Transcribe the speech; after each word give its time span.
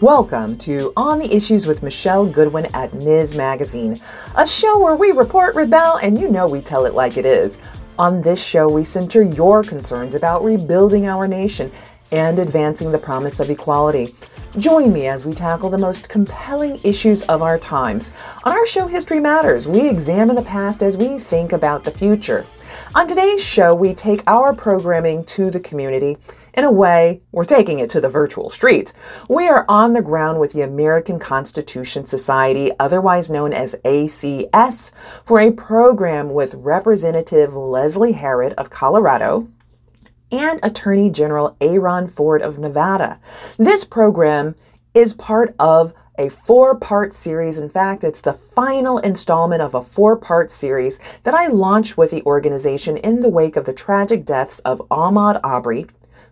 Welcome 0.00 0.56
to 0.58 0.92
On 0.96 1.18
the 1.18 1.34
Issues 1.34 1.66
with 1.66 1.82
Michelle 1.82 2.24
Goodwin 2.24 2.68
at 2.72 2.94
Ms. 2.94 3.34
Magazine, 3.34 3.98
a 4.36 4.46
show 4.46 4.78
where 4.78 4.94
we 4.94 5.10
report, 5.10 5.56
rebel, 5.56 5.96
and 5.96 6.16
you 6.16 6.28
know 6.28 6.46
we 6.46 6.60
tell 6.60 6.86
it 6.86 6.94
like 6.94 7.16
it 7.16 7.26
is. 7.26 7.58
On 7.98 8.22
this 8.22 8.40
show, 8.40 8.68
we 8.68 8.84
center 8.84 9.22
your 9.22 9.64
concerns 9.64 10.14
about 10.14 10.44
rebuilding 10.44 11.08
our 11.08 11.26
nation 11.26 11.72
and 12.12 12.38
advancing 12.38 12.92
the 12.92 12.98
promise 12.98 13.40
of 13.40 13.50
equality. 13.50 14.14
Join 14.56 14.92
me 14.92 15.08
as 15.08 15.24
we 15.24 15.34
tackle 15.34 15.68
the 15.68 15.76
most 15.76 16.08
compelling 16.08 16.78
issues 16.84 17.22
of 17.22 17.42
our 17.42 17.58
times. 17.58 18.12
On 18.44 18.52
our 18.52 18.66
show, 18.68 18.86
History 18.86 19.18
Matters, 19.18 19.66
we 19.66 19.88
examine 19.88 20.36
the 20.36 20.42
past 20.42 20.84
as 20.84 20.96
we 20.96 21.18
think 21.18 21.52
about 21.52 21.82
the 21.82 21.90
future. 21.90 22.46
On 22.94 23.08
today's 23.08 23.42
show, 23.42 23.74
we 23.74 23.94
take 23.94 24.22
our 24.28 24.54
programming 24.54 25.24
to 25.24 25.50
the 25.50 25.58
community 25.58 26.16
in 26.58 26.64
a 26.64 26.72
way, 26.72 27.22
we're 27.30 27.44
taking 27.44 27.78
it 27.78 27.88
to 27.90 28.00
the 28.00 28.08
virtual 28.08 28.50
streets. 28.50 28.92
We 29.28 29.46
are 29.46 29.64
on 29.68 29.92
the 29.92 30.02
ground 30.02 30.40
with 30.40 30.52
the 30.52 30.62
American 30.62 31.20
Constitution 31.20 32.04
Society, 32.04 32.72
otherwise 32.80 33.30
known 33.30 33.52
as 33.52 33.76
ACS, 33.84 34.90
for 35.24 35.38
a 35.38 35.52
program 35.52 36.30
with 36.34 36.54
Representative 36.54 37.54
Leslie 37.54 38.10
Herod 38.10 38.54
of 38.54 38.70
Colorado 38.70 39.46
and 40.32 40.58
Attorney 40.64 41.10
General 41.10 41.56
Aaron 41.60 42.08
Ford 42.08 42.42
of 42.42 42.58
Nevada. 42.58 43.20
This 43.56 43.84
program 43.84 44.56
is 44.94 45.14
part 45.14 45.54
of 45.60 45.94
a 46.18 46.28
four 46.28 46.74
part 46.74 47.12
series. 47.12 47.58
In 47.58 47.68
fact, 47.68 48.02
it's 48.02 48.20
the 48.20 48.32
final 48.32 48.98
installment 48.98 49.62
of 49.62 49.74
a 49.74 49.82
four 49.82 50.16
part 50.16 50.50
series 50.50 50.98
that 51.22 51.34
I 51.34 51.46
launched 51.46 51.96
with 51.96 52.10
the 52.10 52.24
organization 52.24 52.96
in 52.96 53.20
the 53.20 53.28
wake 53.28 53.54
of 53.54 53.64
the 53.64 53.72
tragic 53.72 54.24
deaths 54.24 54.58
of 54.60 54.82
Ahmaud 54.90 55.38
Arbery 55.44 55.86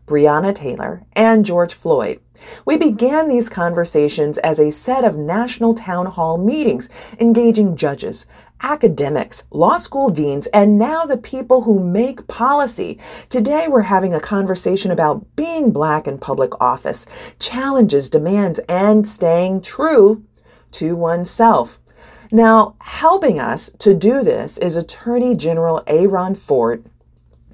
Breonna 0.07 0.55
Taylor, 0.55 1.03
and 1.15 1.45
George 1.45 1.75
Floyd. 1.75 2.21
We 2.65 2.77
began 2.77 3.29
these 3.29 3.49
conversations 3.49 4.39
as 4.39 4.61
a 4.61 4.71
set 4.71 5.05
of 5.05 5.17
national 5.17 5.75
town 5.75 6.07
hall 6.07 6.39
meetings, 6.39 6.89
engaging 7.19 7.77
judges, 7.77 8.27
academics, 8.63 9.43
law 9.51 9.77
school 9.77 10.09
deans, 10.11 10.47
and 10.49 10.79
now 10.79 11.05
the 11.05 11.17
people 11.17 11.63
who 11.63 11.79
make 11.79 12.27
policy. 12.27 12.99
Today, 13.29 13.67
we're 13.69 13.83
having 13.83 14.15
a 14.15 14.21
conversation 14.21 14.91
about 14.91 15.25
being 15.37 15.71
black 15.73 16.07
in 16.07 16.19
public 16.19 16.61
office, 16.61 17.07
challenges, 17.39 18.09
demands, 18.09 18.61
and 18.69 19.07
staying 19.07 19.61
true 19.61 20.23
to 20.73 20.95
oneself. 20.95 21.79
Now, 22.33 22.75
helping 22.81 23.39
us 23.39 23.71
to 23.79 23.95
do 23.95 24.23
this 24.23 24.59
is 24.59 24.77
Attorney 24.77 25.35
General 25.35 25.83
Aaron 25.87 26.35
Ford. 26.35 26.85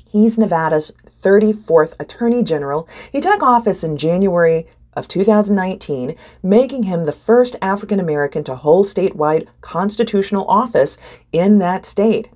He's 0.09 0.39
Nevada's 0.39 0.93
34th 1.23 1.95
Attorney 2.01 2.43
General. 2.43 2.89
He 3.11 3.21
took 3.21 3.43
office 3.43 3.85
in 3.85 3.97
January 3.97 4.67
of 4.95 5.09
2019, 5.09 6.15
making 6.43 6.83
him 6.83 7.05
the 7.05 7.13
first 7.13 7.57
African 7.63 7.99
American 7.99 8.45
to 8.45 8.55
hold 8.55 8.87
statewide 8.87 9.49
constitutional 9.61 10.47
office 10.49 10.99
in 11.33 11.59
that 11.61 11.87
state. 11.87 12.29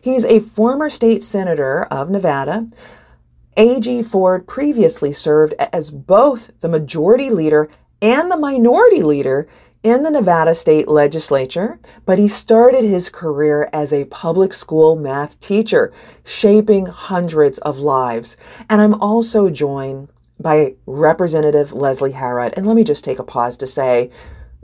He's 0.00 0.24
a 0.24 0.40
former 0.40 0.90
state 0.90 1.22
senator 1.22 1.84
of 1.84 2.10
Nevada. 2.10 2.66
A.G. 3.56 4.02
Ford 4.02 4.46
previously 4.46 5.12
served 5.12 5.54
as 5.72 5.90
both 5.90 6.50
the 6.60 6.68
majority 6.68 7.30
leader 7.30 7.68
and 8.00 8.30
the 8.30 8.36
minority 8.36 9.02
leader 9.02 9.46
in 9.82 10.02
the 10.02 10.10
Nevada 10.10 10.54
state 10.54 10.86
legislature, 10.88 11.78
but 12.06 12.18
he 12.18 12.28
started 12.28 12.84
his 12.84 13.08
career 13.08 13.68
as 13.72 13.92
a 13.92 14.04
public 14.06 14.54
school 14.54 14.96
math 14.96 15.38
teacher, 15.40 15.92
shaping 16.24 16.86
hundreds 16.86 17.58
of 17.58 17.78
lives. 17.78 18.36
And 18.70 18.80
I'm 18.80 19.00
also 19.00 19.50
joined 19.50 20.08
by 20.38 20.74
Representative 20.86 21.72
Leslie 21.72 22.12
Herod. 22.12 22.54
And 22.56 22.66
let 22.66 22.76
me 22.76 22.84
just 22.84 23.04
take 23.04 23.18
a 23.18 23.24
pause 23.24 23.56
to 23.58 23.66
say, 23.66 24.10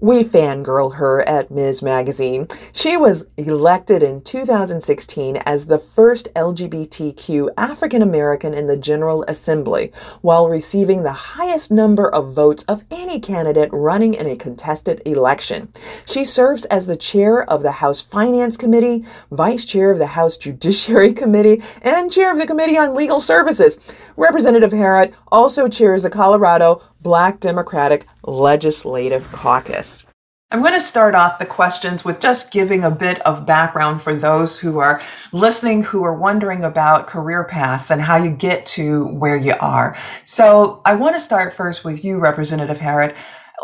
we 0.00 0.22
fangirl 0.22 0.94
her 0.94 1.28
at 1.28 1.50
Ms. 1.50 1.82
Magazine. 1.82 2.47
She 2.72 2.97
was 2.97 3.26
elected 3.36 4.03
in 4.03 4.20
2016 4.20 5.38
as 5.38 5.66
the 5.66 5.78
first 5.78 6.32
LGBTQ 6.34 7.48
African 7.56 8.03
American 8.03 8.54
in 8.54 8.69
the 8.69 8.76
General 8.76 9.25
Assembly, 9.26 9.92
while 10.20 10.48
receiving 10.48 11.03
the 11.03 11.12
highest 11.12 11.72
number 11.72 12.08
of 12.08 12.32
votes 12.32 12.62
of 12.64 12.84
any 12.92 13.19
candidate 13.19 13.70
running 13.72 14.14
in 14.14 14.26
a 14.26 14.37
contested 14.37 15.03
election. 15.04 15.69
She 16.06 16.25
serves 16.25 16.64
as 16.66 16.87
the 16.87 16.97
chair 16.97 17.42
of 17.50 17.64
the 17.64 17.72
House 17.72 18.00
Finance 18.00 18.56
Committee, 18.56 19.04
vice 19.32 19.64
chair 19.64 19.91
of 19.91 19.98
the 19.98 20.06
House 20.06 20.37
Judiciary 20.37 21.12
Committee, 21.22 21.60
and 21.82 22.12
chair 22.12 22.31
of 22.31 22.38
the 22.38 22.47
Committee 22.47 22.78
on 22.78 22.94
Legal 22.94 23.20
Services. 23.20 23.78
Representative 24.16 24.72
Herod 24.72 25.12
also 25.32 25.69
chairs 25.69 26.04
the 26.04 26.10
Colorado 26.10 26.82
Black 27.00 27.38
Democratic 27.38 28.06
Legislative 28.25 29.31
Caucus. 29.31 30.04
I'm 30.50 30.62
going 30.62 30.72
to 30.72 30.81
start 30.81 31.14
off 31.14 31.38
the 31.38 31.47
questions 31.47 32.04
with 32.04 32.20
just 32.20 32.50
giving 32.50 32.82
a 32.82 32.91
bit 32.91 33.20
of 33.20 33.47
background 33.47 34.03
for 34.03 34.14
those 34.14 34.59
who 34.59 34.78
are 34.78 35.00
listening 35.31 35.82
who 35.82 36.03
are 36.04 36.14
wondering 36.14 36.64
about 36.64 37.06
career 37.06 37.44
paths 37.44 37.91
and 37.91 38.00
how 38.00 38.16
you 38.16 38.31
get 38.31 38.66
to 38.66 39.06
where 39.08 39.37
you 39.37 39.54
are. 39.60 39.97
So 40.25 40.81
I 40.84 40.97
want 40.97 41.14
to 41.14 41.20
start 41.20 41.53
first 41.53 41.84
with 41.84 42.03
you, 42.03 42.19
Representative 42.19 42.78
Herod. 42.78 43.14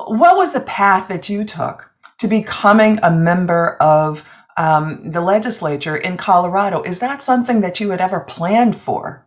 What 0.06 0.36
was 0.36 0.52
the 0.52 0.60
path 0.60 1.08
that 1.08 1.28
you 1.28 1.44
took 1.44 1.90
to 2.18 2.28
becoming 2.28 3.00
a 3.02 3.10
member 3.10 3.76
of 3.80 4.22
um, 4.56 5.10
the 5.10 5.22
legislature 5.22 5.96
in 5.96 6.18
Colorado? 6.18 6.82
Is 6.82 7.00
that 7.00 7.22
something 7.22 7.62
that 7.62 7.80
you 7.80 7.90
had 7.90 8.00
ever 8.00 8.20
planned 8.20 8.76
for? 8.76 9.26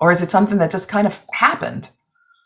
Or 0.00 0.10
is 0.10 0.22
it 0.22 0.30
something 0.30 0.58
that 0.58 0.70
just 0.70 0.88
kind 0.88 1.06
of 1.06 1.20
happened? 1.30 1.88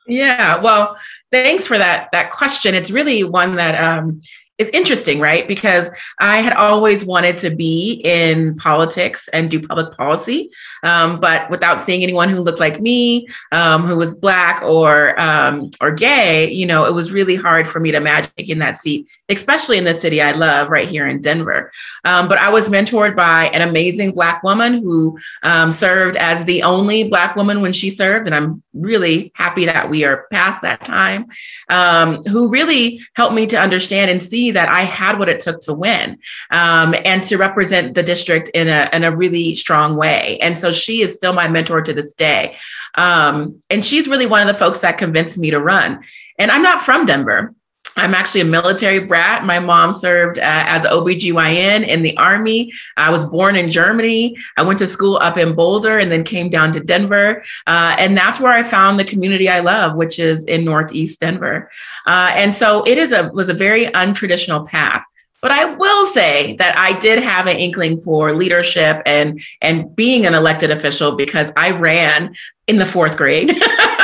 Yeah, 0.08 0.56
well, 0.56 0.98
thanks 1.30 1.66
for 1.66 1.76
that 1.78 2.08
that 2.12 2.30
question. 2.30 2.74
It's 2.74 2.90
really 2.90 3.24
one 3.24 3.56
that 3.56 3.74
um, 3.74 4.18
it's 4.58 4.70
interesting, 4.70 5.20
right? 5.20 5.46
Because 5.46 5.88
I 6.18 6.40
had 6.40 6.52
always 6.54 7.04
wanted 7.04 7.38
to 7.38 7.50
be 7.50 8.02
in 8.04 8.56
politics 8.56 9.28
and 9.28 9.48
do 9.48 9.64
public 9.64 9.96
policy, 9.96 10.50
um, 10.82 11.20
but 11.20 11.48
without 11.48 11.80
seeing 11.80 12.02
anyone 12.02 12.28
who 12.28 12.40
looked 12.40 12.58
like 12.58 12.80
me, 12.80 13.28
um, 13.52 13.84
who 13.84 13.96
was 13.96 14.14
black 14.14 14.60
or 14.62 15.18
um, 15.20 15.70
or 15.80 15.92
gay, 15.92 16.50
you 16.50 16.66
know, 16.66 16.84
it 16.84 16.92
was 16.92 17.12
really 17.12 17.36
hard 17.36 17.68
for 17.68 17.78
me 17.78 17.92
to 17.92 17.96
imagine 17.96 18.32
taking 18.36 18.58
that 18.58 18.80
seat, 18.80 19.08
especially 19.28 19.78
in 19.78 19.84
the 19.84 19.98
city 19.98 20.20
I 20.20 20.32
love, 20.32 20.70
right 20.70 20.88
here 20.88 21.06
in 21.06 21.20
Denver. 21.20 21.70
Um, 22.04 22.26
but 22.28 22.38
I 22.38 22.48
was 22.48 22.68
mentored 22.68 23.14
by 23.14 23.46
an 23.50 23.62
amazing 23.66 24.10
black 24.10 24.42
woman 24.42 24.82
who 24.82 25.16
um, 25.44 25.70
served 25.70 26.16
as 26.16 26.44
the 26.46 26.64
only 26.64 27.08
black 27.08 27.36
woman 27.36 27.60
when 27.60 27.72
she 27.72 27.90
served, 27.90 28.26
and 28.26 28.34
I'm 28.34 28.60
really 28.72 29.30
happy 29.36 29.66
that 29.66 29.88
we 29.88 30.04
are 30.04 30.26
past 30.32 30.62
that 30.62 30.84
time. 30.84 31.26
Um, 31.68 32.24
who 32.24 32.48
really 32.48 33.00
helped 33.14 33.34
me 33.34 33.46
to 33.46 33.56
understand 33.56 34.10
and 34.10 34.20
see 34.20 34.47
that 34.52 34.68
I 34.68 34.82
had 34.82 35.18
what 35.18 35.28
it 35.28 35.40
took 35.40 35.60
to 35.62 35.74
win 35.74 36.18
um, 36.50 36.94
and 37.04 37.22
to 37.24 37.36
represent 37.36 37.94
the 37.94 38.02
district 38.02 38.50
in 38.54 38.68
a, 38.68 38.88
in 38.92 39.04
a 39.04 39.14
really 39.14 39.54
strong 39.54 39.96
way. 39.96 40.38
And 40.40 40.56
so 40.56 40.72
she 40.72 41.02
is 41.02 41.14
still 41.14 41.32
my 41.32 41.48
mentor 41.48 41.82
to 41.82 41.92
this 41.92 42.14
day. 42.14 42.56
Um, 42.94 43.60
and 43.70 43.84
she's 43.84 44.08
really 44.08 44.26
one 44.26 44.46
of 44.46 44.52
the 44.52 44.58
folks 44.58 44.80
that 44.80 44.98
convinced 44.98 45.38
me 45.38 45.50
to 45.50 45.60
run. 45.60 46.02
And 46.38 46.50
I'm 46.50 46.62
not 46.62 46.82
from 46.82 47.06
Denver. 47.06 47.54
I'm 47.98 48.14
actually 48.14 48.42
a 48.42 48.46
military 48.46 49.00
brat. 49.00 49.44
My 49.44 49.58
mom 49.58 49.92
served 49.92 50.38
uh, 50.38 50.42
as 50.44 50.84
an 50.84 50.92
OBGYN 50.92 51.86
in 51.86 52.02
the 52.02 52.16
Army. 52.16 52.72
I 52.96 53.10
was 53.10 53.24
born 53.24 53.56
in 53.56 53.70
Germany. 53.70 54.36
I 54.56 54.62
went 54.62 54.78
to 54.78 54.86
school 54.86 55.16
up 55.16 55.36
in 55.36 55.54
Boulder 55.54 55.98
and 55.98 56.10
then 56.10 56.22
came 56.22 56.48
down 56.48 56.72
to 56.74 56.80
Denver. 56.80 57.42
Uh, 57.66 57.96
and 57.98 58.16
that's 58.16 58.38
where 58.38 58.52
I 58.52 58.62
found 58.62 58.98
the 58.98 59.04
community 59.04 59.48
I 59.48 59.60
love, 59.60 59.96
which 59.96 60.18
is 60.20 60.44
in 60.46 60.64
Northeast 60.64 61.20
Denver. 61.20 61.70
Uh, 62.06 62.30
and 62.34 62.54
so 62.54 62.84
it 62.86 62.98
is 62.98 63.10
a 63.10 63.30
was 63.34 63.48
a 63.48 63.54
very 63.54 63.86
untraditional 63.86 64.66
path. 64.66 65.04
But 65.40 65.52
I 65.52 65.66
will 65.74 66.06
say 66.08 66.56
that 66.56 66.76
I 66.76 66.98
did 66.98 67.22
have 67.22 67.46
an 67.46 67.56
inkling 67.56 68.00
for 68.00 68.34
leadership 68.34 69.02
and 69.06 69.40
and 69.60 69.94
being 69.94 70.24
an 70.26 70.34
elected 70.34 70.70
official 70.70 71.16
because 71.16 71.50
I 71.56 71.70
ran 71.70 72.34
in 72.66 72.76
the 72.76 72.86
fourth 72.86 73.16
grade. 73.16 73.50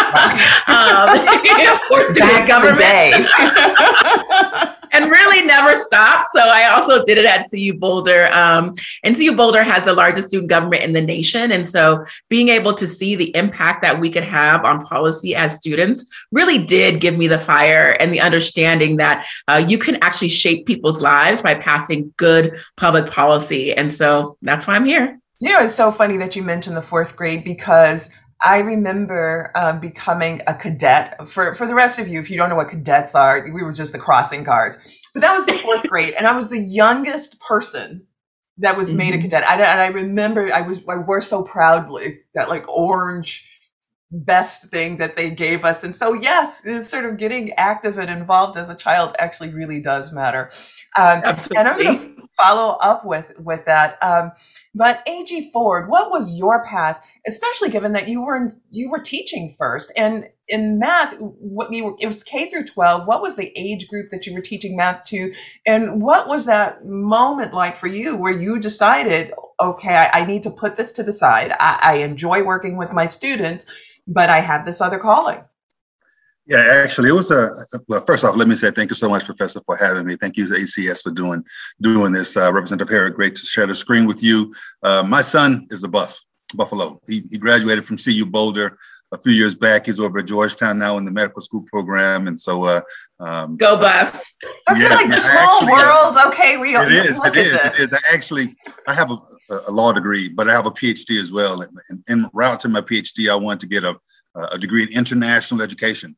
um, 0.68 1.24
grade 2.14 2.46
government. 2.46 3.28
and 4.94 5.10
really 5.10 5.44
never 5.44 5.78
stopped. 5.80 6.28
So 6.32 6.40
I 6.40 6.66
also 6.66 7.04
did 7.04 7.18
it 7.18 7.24
at 7.24 7.50
CU 7.50 7.74
Boulder. 7.74 8.32
Um, 8.32 8.72
and 9.02 9.16
CU 9.16 9.34
Boulder 9.34 9.62
has 9.62 9.84
the 9.84 9.92
largest 9.92 10.28
student 10.28 10.48
government 10.48 10.84
in 10.84 10.92
the 10.92 11.00
nation. 11.00 11.50
And 11.50 11.68
so 11.68 12.04
being 12.28 12.48
able 12.48 12.72
to 12.74 12.86
see 12.86 13.16
the 13.16 13.34
impact 13.34 13.82
that 13.82 13.98
we 13.98 14.08
could 14.08 14.22
have 14.22 14.64
on 14.64 14.86
policy 14.86 15.34
as 15.34 15.56
students 15.56 16.06
really 16.30 16.64
did 16.64 17.00
give 17.00 17.18
me 17.18 17.26
the 17.26 17.40
fire 17.40 17.96
and 17.98 18.12
the 18.12 18.20
understanding 18.20 18.96
that 18.98 19.26
uh, 19.48 19.64
you 19.66 19.78
can 19.78 19.96
actually 19.96 20.28
shape 20.28 20.64
people's 20.64 21.02
lives 21.02 21.42
by 21.42 21.54
passing 21.54 22.14
good 22.16 22.56
public 22.76 23.10
policy. 23.10 23.74
And 23.74 23.92
so 23.92 24.38
that's 24.42 24.66
why 24.66 24.76
I'm 24.76 24.84
here. 24.84 25.18
You 25.40 25.50
know, 25.50 25.58
it's 25.60 25.74
so 25.74 25.90
funny 25.90 26.16
that 26.18 26.36
you 26.36 26.42
mentioned 26.42 26.76
the 26.76 26.82
fourth 26.82 27.16
grade 27.16 27.44
because 27.44 28.08
I 28.44 28.58
remember 28.58 29.50
uh, 29.54 29.72
becoming 29.72 30.42
a 30.46 30.54
cadet. 30.54 31.28
For 31.28 31.54
for 31.54 31.66
the 31.66 31.74
rest 31.74 31.98
of 31.98 32.08
you, 32.08 32.20
if 32.20 32.30
you 32.30 32.36
don't 32.36 32.50
know 32.50 32.56
what 32.56 32.68
cadets 32.68 33.14
are, 33.14 33.42
we 33.50 33.62
were 33.62 33.72
just 33.72 33.92
the 33.92 33.98
crossing 33.98 34.44
guards. 34.44 34.76
But 35.14 35.20
that 35.20 35.34
was 35.34 35.46
the 35.46 35.54
fourth 35.54 35.82
grade, 35.88 36.14
and 36.14 36.26
I 36.26 36.36
was 36.36 36.48
the 36.48 36.58
youngest 36.58 37.40
person 37.40 38.06
that 38.58 38.76
was 38.76 38.88
mm-hmm. 38.88 38.98
made 38.98 39.14
a 39.14 39.16
mm-hmm. 39.18 39.30
cadet. 39.30 39.48
I, 39.48 39.54
and 39.54 39.80
I 39.80 39.86
remember 39.86 40.52
I 40.52 40.60
was 40.60 40.78
I 40.88 40.96
wore 40.96 41.22
so 41.22 41.42
proudly 41.42 42.20
that 42.34 42.48
like 42.48 42.68
orange 42.68 43.50
best 44.10 44.70
thing 44.70 44.98
that 44.98 45.16
they 45.16 45.30
gave 45.30 45.64
us. 45.64 45.84
And 45.84 45.94
so, 45.94 46.14
yes, 46.14 46.62
sort 46.88 47.04
of 47.04 47.16
getting 47.16 47.52
active 47.54 47.98
and 47.98 48.10
involved 48.10 48.56
as 48.56 48.68
a 48.68 48.74
child 48.74 49.14
actually 49.18 49.50
really 49.52 49.80
does 49.80 50.12
matter. 50.12 50.50
Um, 50.96 51.22
Absolutely. 51.24 51.56
And 51.58 51.68
I'm 51.68 51.82
going 51.82 51.98
to 51.98 52.13
follow 52.36 52.76
up 52.80 53.04
with 53.04 53.32
with 53.38 53.66
that. 53.66 54.02
Um, 54.02 54.32
but 54.74 55.02
AG 55.06 55.50
Ford, 55.52 55.88
what 55.88 56.10
was 56.10 56.36
your 56.36 56.64
path, 56.64 57.04
especially 57.26 57.70
given 57.70 57.92
that 57.92 58.08
you 58.08 58.24
were 58.24 58.36
in, 58.36 58.52
you 58.70 58.90
were 58.90 59.00
teaching 59.00 59.54
first 59.58 59.92
and 59.96 60.28
in 60.48 60.78
math? 60.78 61.16
What 61.18 61.72
you 61.72 61.84
were, 61.86 61.94
it 62.00 62.06
was 62.06 62.22
K 62.22 62.48
through 62.48 62.64
12. 62.64 63.06
What 63.06 63.22
was 63.22 63.36
the 63.36 63.52
age 63.56 63.88
group 63.88 64.10
that 64.10 64.26
you 64.26 64.34
were 64.34 64.40
teaching 64.40 64.76
math 64.76 65.04
to, 65.06 65.32
and 65.66 66.02
what 66.02 66.28
was 66.28 66.46
that 66.46 66.84
moment 66.84 67.54
like 67.54 67.76
for 67.76 67.86
you 67.86 68.16
where 68.16 68.32
you 68.32 68.58
decided, 68.58 69.32
okay, 69.60 69.94
I, 69.94 70.20
I 70.20 70.26
need 70.26 70.44
to 70.44 70.50
put 70.50 70.76
this 70.76 70.94
to 70.94 71.02
the 71.02 71.12
side. 71.12 71.52
I, 71.52 71.78
I 71.82 71.94
enjoy 71.98 72.44
working 72.44 72.76
with 72.76 72.92
my 72.92 73.06
students, 73.06 73.66
but 74.06 74.30
I 74.30 74.40
have 74.40 74.64
this 74.66 74.80
other 74.80 74.98
calling. 74.98 75.42
Yeah, 76.46 76.82
actually, 76.84 77.08
it 77.08 77.12
was 77.12 77.30
a 77.30 77.50
well. 77.88 78.04
First 78.04 78.24
off, 78.24 78.36
let 78.36 78.48
me 78.48 78.54
say 78.54 78.70
thank 78.70 78.90
you 78.90 78.96
so 78.96 79.08
much, 79.08 79.24
Professor, 79.24 79.62
for 79.64 79.76
having 79.76 80.04
me. 80.04 80.14
Thank 80.16 80.36
you 80.36 80.46
to 80.46 80.54
ACS 80.54 81.02
for 81.02 81.10
doing 81.10 81.42
doing 81.80 82.12
this. 82.12 82.36
Uh, 82.36 82.52
Representative 82.52 82.90
Herod, 82.90 83.14
great 83.14 83.34
to 83.36 83.46
share 83.46 83.66
the 83.66 83.74
screen 83.74 84.06
with 84.06 84.22
you. 84.22 84.54
Uh, 84.82 85.02
my 85.06 85.22
son 85.22 85.66
is 85.70 85.84
a 85.84 85.88
Buff 85.88 86.18
Buffalo. 86.54 87.00
He, 87.08 87.22
he 87.30 87.38
graduated 87.38 87.86
from 87.86 87.96
CU 87.96 88.26
Boulder 88.26 88.78
a 89.10 89.18
few 89.18 89.32
years 89.32 89.54
back. 89.54 89.86
He's 89.86 89.98
over 89.98 90.18
at 90.18 90.26
Georgetown 90.26 90.78
now 90.78 90.98
in 90.98 91.06
the 91.06 91.10
medical 91.10 91.40
school 91.40 91.62
program, 91.62 92.28
and 92.28 92.38
so 92.38 92.64
uh, 92.64 92.80
um, 93.20 93.56
go 93.56 93.78
Buffs. 93.78 94.36
I 94.68 94.78
yeah, 94.78 94.88
like 94.90 95.08
the 95.08 95.16
small 95.16 95.56
actually, 95.56 95.72
world. 95.72 96.16
Okay, 96.26 96.58
we 96.58 96.76
it 96.76 96.92
is. 96.92 97.18
It 97.24 97.36
is. 97.36 97.52
It 97.52 97.74
is. 97.78 97.94
I 97.94 97.98
actually 98.12 98.54
I 98.86 98.92
have 98.92 99.10
a, 99.10 99.16
a, 99.68 99.70
law 99.70 99.92
degree, 99.92 100.28
but 100.28 100.50
I 100.50 100.52
have 100.52 100.66
a 100.66 100.70
PhD 100.70 101.18
as 101.18 101.32
well. 101.32 101.62
And 101.62 102.04
en 102.10 102.28
route 102.34 102.60
to 102.60 102.68
my 102.68 102.82
PhD, 102.82 103.30
I 103.30 103.34
wanted 103.34 103.60
to 103.60 103.66
get 103.66 103.84
a 103.84 103.98
a 104.34 104.58
degree 104.58 104.82
in 104.82 104.88
international 104.90 105.62
education. 105.62 106.16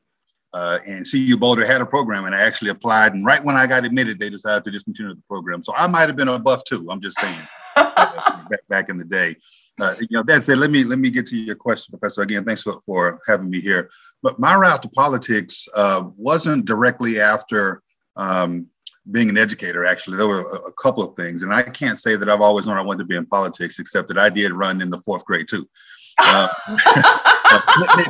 Uh, 0.56 0.78
and 0.86 1.04
CU 1.08 1.36
Boulder 1.36 1.66
had 1.66 1.82
a 1.82 1.86
program, 1.86 2.24
and 2.24 2.34
I 2.34 2.40
actually 2.40 2.70
applied. 2.70 3.12
And 3.12 3.26
right 3.26 3.44
when 3.44 3.56
I 3.56 3.66
got 3.66 3.84
admitted, 3.84 4.18
they 4.18 4.30
decided 4.30 4.64
to 4.64 4.70
discontinue 4.70 5.14
the 5.14 5.20
program. 5.28 5.62
So 5.62 5.74
I 5.76 5.86
might 5.86 6.06
have 6.06 6.16
been 6.16 6.28
a 6.28 6.38
buff 6.38 6.64
too. 6.64 6.88
I'm 6.90 7.02
just 7.02 7.18
saying, 7.18 7.38
back, 7.76 8.66
back, 8.70 8.88
in 8.88 8.96
the 8.96 9.04
day. 9.04 9.36
Uh, 9.78 9.94
you 10.00 10.06
know, 10.12 10.22
that 10.22 10.46
said, 10.46 10.56
let 10.56 10.70
me 10.70 10.82
let 10.82 10.98
me 10.98 11.10
get 11.10 11.26
to 11.26 11.36
your 11.36 11.56
question, 11.56 11.92
Professor. 11.92 12.22
Again, 12.22 12.42
thanks 12.42 12.62
for, 12.62 12.80
for 12.86 13.20
having 13.26 13.50
me 13.50 13.60
here. 13.60 13.90
But 14.22 14.38
my 14.38 14.54
route 14.54 14.80
to 14.80 14.88
politics 14.88 15.68
uh, 15.76 16.04
wasn't 16.16 16.64
directly 16.64 17.20
after 17.20 17.82
um, 18.16 18.66
being 19.10 19.28
an 19.28 19.36
educator. 19.36 19.84
Actually, 19.84 20.16
there 20.16 20.26
were 20.26 20.40
a, 20.40 20.68
a, 20.68 20.72
couple 20.72 21.02
of 21.02 21.12
things, 21.16 21.42
and 21.42 21.52
I 21.52 21.64
can't 21.64 21.98
say 21.98 22.16
that 22.16 22.30
I've 22.30 22.40
always 22.40 22.66
known 22.66 22.78
I 22.78 22.82
wanted 22.82 23.00
to 23.00 23.04
be 23.04 23.16
in 23.16 23.26
politics, 23.26 23.78
except 23.78 24.08
that 24.08 24.16
I 24.16 24.30
did 24.30 24.52
run 24.52 24.80
in 24.80 24.88
the 24.88 25.02
fourth 25.04 25.26
grade 25.26 25.48
too. 25.48 25.68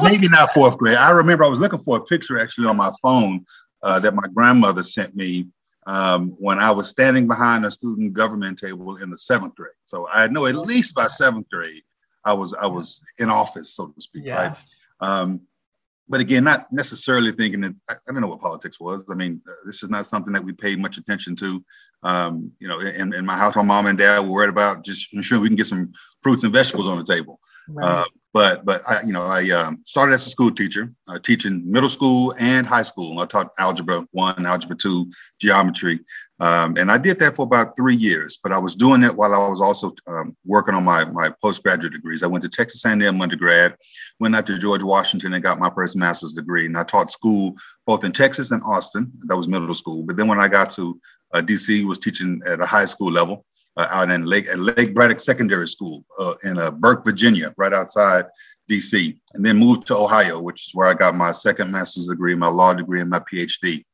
Maybe 0.02 0.28
not 0.28 0.52
fourth 0.54 0.78
grade. 0.78 0.96
I 0.96 1.10
remember 1.10 1.44
I 1.44 1.48
was 1.48 1.58
looking 1.58 1.82
for 1.82 1.96
a 1.98 2.04
picture 2.04 2.38
actually 2.38 2.66
on 2.66 2.76
my 2.76 2.92
phone 3.02 3.44
uh, 3.82 3.98
that 4.00 4.14
my 4.14 4.26
grandmother 4.34 4.82
sent 4.82 5.14
me 5.14 5.46
um, 5.86 6.30
when 6.38 6.58
I 6.58 6.70
was 6.70 6.88
standing 6.88 7.26
behind 7.26 7.64
a 7.64 7.70
student 7.70 8.12
government 8.12 8.58
table 8.58 8.96
in 8.96 9.10
the 9.10 9.16
seventh 9.16 9.54
grade. 9.54 9.72
So 9.84 10.08
I 10.12 10.26
know 10.28 10.46
at 10.46 10.56
least 10.56 10.94
by 10.94 11.06
seventh 11.06 11.48
grade, 11.50 11.82
I 12.24 12.32
was 12.32 12.54
I 12.54 12.66
was 12.66 13.00
in 13.18 13.30
office, 13.30 13.74
so 13.74 13.86
to 13.86 14.00
speak. 14.00 14.24
Yes. 14.26 14.76
Right. 15.00 15.08
Um, 15.08 15.40
but 16.08 16.20
again, 16.20 16.44
not 16.44 16.72
necessarily 16.72 17.32
thinking 17.32 17.62
that 17.62 17.74
I, 17.88 17.94
I 17.94 18.12
don't 18.12 18.20
know 18.20 18.28
what 18.28 18.40
politics 18.40 18.78
was. 18.80 19.04
I 19.10 19.14
mean, 19.14 19.40
uh, 19.48 19.52
this 19.64 19.82
is 19.82 19.90
not 19.90 20.06
something 20.06 20.32
that 20.32 20.44
we 20.44 20.52
paid 20.52 20.78
much 20.78 20.98
attention 20.98 21.34
to. 21.36 21.64
Um, 22.02 22.52
you 22.58 22.68
know, 22.68 22.80
in, 22.80 23.12
in 23.12 23.26
my 23.26 23.36
house, 23.36 23.56
my 23.56 23.62
mom 23.62 23.86
and 23.86 23.98
dad 23.98 24.20
were 24.20 24.30
worried 24.30 24.50
about 24.50 24.84
just 24.84 25.12
ensuring 25.14 25.42
we 25.42 25.48
can 25.48 25.56
get 25.56 25.66
some 25.66 25.92
fruits 26.22 26.44
and 26.44 26.52
vegetables 26.52 26.86
on 26.86 26.98
the 26.98 27.04
table. 27.04 27.40
Right. 27.68 27.86
Uh, 27.86 28.04
but 28.36 28.66
but 28.66 28.82
I, 28.86 28.98
you 29.06 29.14
know, 29.14 29.22
I 29.22 29.48
um, 29.48 29.80
started 29.82 30.12
as 30.12 30.26
a 30.26 30.28
school 30.28 30.50
teacher, 30.50 30.92
uh, 31.08 31.18
teaching 31.18 31.62
middle 31.64 31.88
school 31.88 32.34
and 32.38 32.66
high 32.66 32.82
school. 32.82 33.18
I 33.18 33.24
taught 33.24 33.50
algebra 33.58 34.06
one, 34.10 34.44
algebra 34.44 34.76
two, 34.76 35.10
geometry, 35.40 36.00
um, 36.40 36.76
and 36.76 36.92
I 36.92 36.98
did 36.98 37.18
that 37.20 37.34
for 37.34 37.44
about 37.44 37.76
three 37.78 37.96
years. 37.96 38.38
But 38.42 38.52
I 38.52 38.58
was 38.58 38.74
doing 38.74 39.04
it 39.04 39.16
while 39.16 39.32
I 39.32 39.48
was 39.48 39.62
also 39.62 39.94
um, 40.06 40.36
working 40.44 40.74
on 40.74 40.84
my 40.84 41.06
my 41.06 41.32
postgraduate 41.42 41.94
degrees. 41.94 42.22
I 42.22 42.26
went 42.26 42.42
to 42.44 42.50
Texas 42.50 42.84
A&M 42.84 43.22
undergrad, 43.22 43.74
went 44.20 44.36
out 44.36 44.44
to 44.48 44.58
George 44.58 44.82
Washington 44.82 45.32
and 45.32 45.42
got 45.42 45.58
my 45.58 45.70
first 45.74 45.96
master's 45.96 46.34
degree. 46.34 46.66
And 46.66 46.76
I 46.76 46.84
taught 46.84 47.10
school 47.10 47.54
both 47.86 48.04
in 48.04 48.12
Texas 48.12 48.50
and 48.50 48.62
Austin. 48.66 49.10
That 49.28 49.38
was 49.38 49.48
middle 49.48 49.72
school. 49.72 50.02
But 50.02 50.18
then 50.18 50.28
when 50.28 50.40
I 50.40 50.48
got 50.48 50.68
to 50.72 51.00
uh, 51.32 51.40
DC, 51.40 51.84
was 51.84 51.98
teaching 51.98 52.42
at 52.46 52.60
a 52.60 52.66
high 52.66 52.84
school 52.84 53.10
level 53.10 53.46
uh, 53.76 53.88
out 53.90 54.10
in 54.10 54.24
Lake 54.24 54.48
at 54.48 54.58
Lake 54.58 54.94
Braddock 54.94 55.20
Secondary 55.20 55.68
School 55.68 56.04
uh, 56.18 56.34
in 56.44 56.58
uh, 56.58 56.70
Burke, 56.70 57.04
Virginia, 57.04 57.54
right 57.56 57.72
outside 57.72 58.26
DC, 58.70 59.16
and 59.34 59.44
then 59.44 59.56
moved 59.58 59.86
to 59.86 59.96
Ohio, 59.96 60.40
which 60.40 60.66
is 60.66 60.74
where 60.74 60.88
I 60.88 60.94
got 60.94 61.14
my 61.14 61.32
second 61.32 61.70
master's 61.70 62.06
degree, 62.06 62.34
my 62.34 62.48
law 62.48 62.74
degree, 62.74 63.00
and 63.00 63.10
my 63.10 63.20
PhD. 63.20 63.84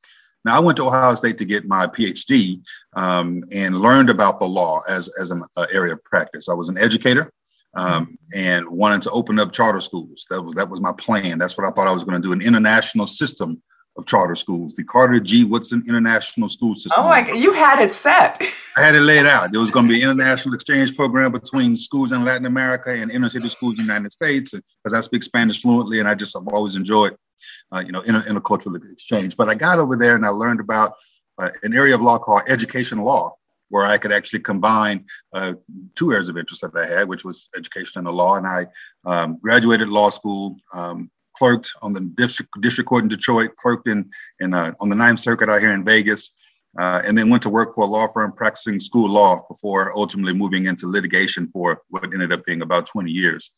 Now, 0.44 0.56
I 0.56 0.60
went 0.60 0.76
to 0.78 0.86
Ohio 0.86 1.14
State 1.14 1.38
to 1.38 1.44
get 1.44 1.66
my 1.66 1.86
PhD 1.86 2.60
um, 2.94 3.44
and 3.52 3.76
learned 3.76 4.10
about 4.10 4.38
the 4.38 4.44
law 4.44 4.80
as, 4.88 5.08
as 5.20 5.30
an 5.30 5.44
uh, 5.56 5.66
area 5.72 5.92
of 5.92 6.02
practice. 6.04 6.48
I 6.48 6.54
was 6.54 6.68
an 6.68 6.78
educator 6.78 7.32
um, 7.74 8.18
and 8.34 8.66
wanted 8.68 9.02
to 9.02 9.10
open 9.10 9.38
up 9.38 9.52
charter 9.52 9.80
schools. 9.80 10.26
That 10.30 10.42
was, 10.42 10.54
that 10.54 10.68
was 10.68 10.80
my 10.80 10.92
plan. 10.98 11.38
That's 11.38 11.56
what 11.56 11.66
I 11.66 11.70
thought 11.70 11.86
I 11.86 11.92
was 11.92 12.04
going 12.04 12.20
to 12.20 12.26
do 12.26 12.32
an 12.32 12.42
international 12.42 13.06
system 13.06 13.62
of 13.96 14.06
charter 14.06 14.34
schools, 14.34 14.74
the 14.74 14.84
Carter 14.84 15.20
G. 15.20 15.44
Woodson 15.44 15.82
International 15.86 16.48
School 16.48 16.74
System. 16.74 17.04
Oh 17.04 17.08
my 17.08 17.22
God, 17.22 17.36
you 17.36 17.52
had 17.52 17.78
it 17.80 17.92
set. 17.92 18.40
I 18.76 18.80
had 18.80 18.94
it 18.94 19.02
laid 19.02 19.26
out. 19.26 19.52
There 19.52 19.60
was 19.60 19.70
going 19.70 19.86
to 19.86 19.92
be 19.92 20.02
an 20.02 20.10
international 20.10 20.54
exchange 20.54 20.96
program 20.96 21.30
between 21.30 21.76
schools 21.76 22.12
in 22.12 22.24
Latin 22.24 22.46
America 22.46 22.90
and 22.90 23.10
inner 23.10 23.28
city 23.28 23.48
schools 23.48 23.78
in 23.78 23.86
the 23.86 23.92
United 23.92 24.10
States, 24.10 24.52
because 24.52 24.96
I 24.96 25.00
speak 25.02 25.22
Spanish 25.22 25.60
fluently, 25.60 25.98
and 26.00 26.08
I 26.08 26.14
just 26.14 26.34
have 26.34 26.48
always 26.48 26.74
enjoyed, 26.74 27.14
uh, 27.70 27.82
you 27.84 27.92
know, 27.92 28.00
inter- 28.00 28.22
intercultural 28.22 28.74
exchange. 28.90 29.36
But 29.36 29.50
I 29.50 29.54
got 29.54 29.78
over 29.78 29.96
there 29.96 30.16
and 30.16 30.24
I 30.24 30.30
learned 30.30 30.60
about 30.60 30.94
uh, 31.38 31.50
an 31.62 31.76
area 31.76 31.94
of 31.94 32.00
law 32.00 32.18
called 32.18 32.42
education 32.48 32.98
law, 32.98 33.36
where 33.68 33.84
I 33.84 33.98
could 33.98 34.12
actually 34.12 34.40
combine 34.40 35.04
uh, 35.34 35.54
two 35.96 36.12
areas 36.12 36.30
of 36.30 36.38
interest 36.38 36.62
that 36.62 36.76
I 36.76 36.86
had, 36.86 37.08
which 37.08 37.24
was 37.24 37.50
education 37.56 37.98
and 37.98 38.06
the 38.06 38.12
law. 38.12 38.36
And 38.36 38.46
I 38.46 38.66
um, 39.04 39.38
graduated 39.42 39.90
law 39.90 40.08
school, 40.08 40.56
um, 40.74 41.10
clerked 41.42 41.72
on 41.82 41.92
the 41.92 42.00
district 42.14 42.52
district 42.60 42.88
court 42.88 43.02
in 43.02 43.08
Detroit, 43.08 43.56
clerked 43.56 43.88
in, 43.88 44.08
in 44.38 44.54
uh, 44.54 44.72
on 44.78 44.88
the 44.88 44.94
Ninth 44.94 45.18
Circuit 45.18 45.48
out 45.48 45.60
here 45.60 45.72
in 45.72 45.84
Vegas, 45.84 46.36
uh, 46.78 47.02
and 47.04 47.18
then 47.18 47.30
went 47.30 47.42
to 47.42 47.50
work 47.50 47.74
for 47.74 47.82
a 47.82 47.86
law 47.88 48.06
firm 48.06 48.30
practicing 48.30 48.78
school 48.78 49.10
law 49.10 49.44
before 49.48 49.90
ultimately 49.96 50.34
moving 50.34 50.68
into 50.68 50.86
litigation 50.86 51.48
for 51.52 51.82
what 51.88 52.04
ended 52.04 52.32
up 52.32 52.46
being 52.46 52.62
about 52.62 52.86
20 52.86 53.10
years. 53.10 53.50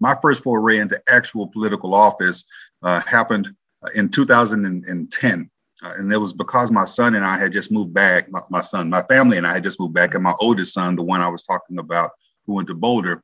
My 0.00 0.14
first 0.22 0.42
foray 0.42 0.78
into 0.78 0.98
actual 1.10 1.46
political 1.48 1.94
office 1.94 2.42
uh, 2.82 3.02
happened 3.02 3.48
uh, 3.84 3.90
in 3.94 4.08
2010. 4.08 5.50
Uh, 5.84 5.92
and 5.98 6.10
it 6.10 6.16
was 6.16 6.32
because 6.32 6.70
my 6.70 6.86
son 6.86 7.16
and 7.16 7.24
I 7.26 7.36
had 7.36 7.52
just 7.52 7.70
moved 7.70 7.92
back, 7.92 8.30
my, 8.30 8.40
my, 8.48 8.62
son, 8.62 8.88
my 8.88 9.02
family 9.10 9.36
and 9.36 9.46
I 9.46 9.52
had 9.52 9.62
just 9.62 9.78
moved 9.78 9.92
back, 9.92 10.14
and 10.14 10.24
my 10.24 10.32
oldest 10.40 10.72
son, 10.72 10.96
the 10.96 11.02
one 11.02 11.20
I 11.20 11.28
was 11.28 11.44
talking 11.44 11.78
about, 11.78 12.12
who 12.46 12.54
went 12.54 12.68
to 12.68 12.74
Boulder, 12.74 13.22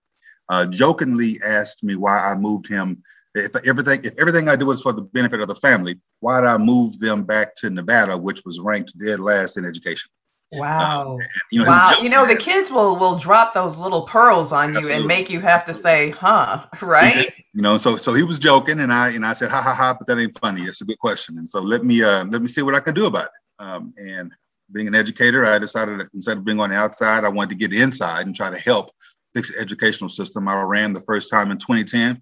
uh, 0.51 0.67
jokingly 0.67 1.41
asked 1.43 1.83
me 1.83 1.97
why 1.97 2.19
I 2.19 2.35
moved 2.35 2.69
him 2.69 3.03
if 3.35 3.55
everything 3.67 4.01
if 4.05 4.19
everything 4.19 4.49
I 4.49 4.57
do 4.57 4.67
was 4.67 4.83
for 4.83 4.93
the 4.93 5.03
benefit 5.03 5.41
of 5.41 5.49
the 5.49 5.55
family, 5.55 5.99
why 6.21 6.41
did 6.41 6.49
I 6.49 6.59
move 6.59 6.99
them 6.99 7.25
back 7.25 7.55
to 7.57 7.71
Nevada, 7.71 8.17
which 8.17 8.43
was 8.45 8.61
ranked 8.61 8.93
dead 8.99 9.21
last 9.21 9.57
in 9.57 9.65
education? 9.65 10.11
Wow. 10.53 11.13
Um, 11.13 11.19
you 11.51 11.65
know, 11.65 11.71
wow. 11.71 11.95
You 12.03 12.11
know, 12.11 12.27
the 12.27 12.37
kids 12.37 12.71
will 12.71 12.97
will 12.97 13.19
drop 13.19 13.55
those 13.55 13.79
little 13.79 14.03
pearls 14.03 14.53
on 14.53 14.71
Absolutely. 14.71 14.91
you 14.91 14.97
and 14.99 15.07
make 15.07 15.31
you 15.31 15.41
have 15.41 15.65
to 15.65 15.75
say, 15.75 16.11
huh, 16.11 16.67
right? 16.83 17.33
You 17.55 17.63
know, 17.63 17.79
so 17.79 17.97
so 17.97 18.13
he 18.13 18.23
was 18.23 18.39
joking 18.39 18.81
and 18.81 18.93
I 18.93 19.11
and 19.11 19.25
I 19.25 19.33
said, 19.33 19.51
ha 19.51 19.63
ha 19.63 19.75
ha, 19.75 19.97
but 19.99 20.07
that 20.09 20.21
ain't 20.21 20.39
funny. 20.39 20.63
It's 20.63 20.83
a 20.83 20.85
good 20.85 20.99
question. 20.99 21.39
And 21.39 21.49
so 21.49 21.61
let 21.61 21.85
me 21.85 22.03
uh 22.03 22.25
let 22.25 22.43
me 22.43 22.49
see 22.49 22.63
what 22.63 22.75
I 22.75 22.81
can 22.81 22.95
do 22.95 23.07
about 23.07 23.27
it. 23.27 23.65
Um, 23.65 23.95
and 23.97 24.31
being 24.73 24.89
an 24.89 24.95
educator, 24.95 25.45
I 25.45 25.59
decided 25.59 26.01
that 26.01 26.09
instead 26.15 26.39
of 26.39 26.45
being 26.45 26.61
on 26.61 26.71
the 26.71 26.77
outside, 26.77 27.25
I 27.25 27.29
wanted 27.29 27.51
to 27.59 27.69
get 27.69 27.79
inside 27.79 28.27
and 28.27 28.35
try 28.35 28.51
to 28.51 28.59
help 28.59 28.91
fix 29.35 29.51
the 29.51 29.59
educational 29.59 30.11
system. 30.11 30.49
I 30.49 30.63
ran 30.63 30.93
the 30.93 31.01
first 31.01 31.31
time 31.31 31.51
in 31.51 31.59
2010 31.59 32.21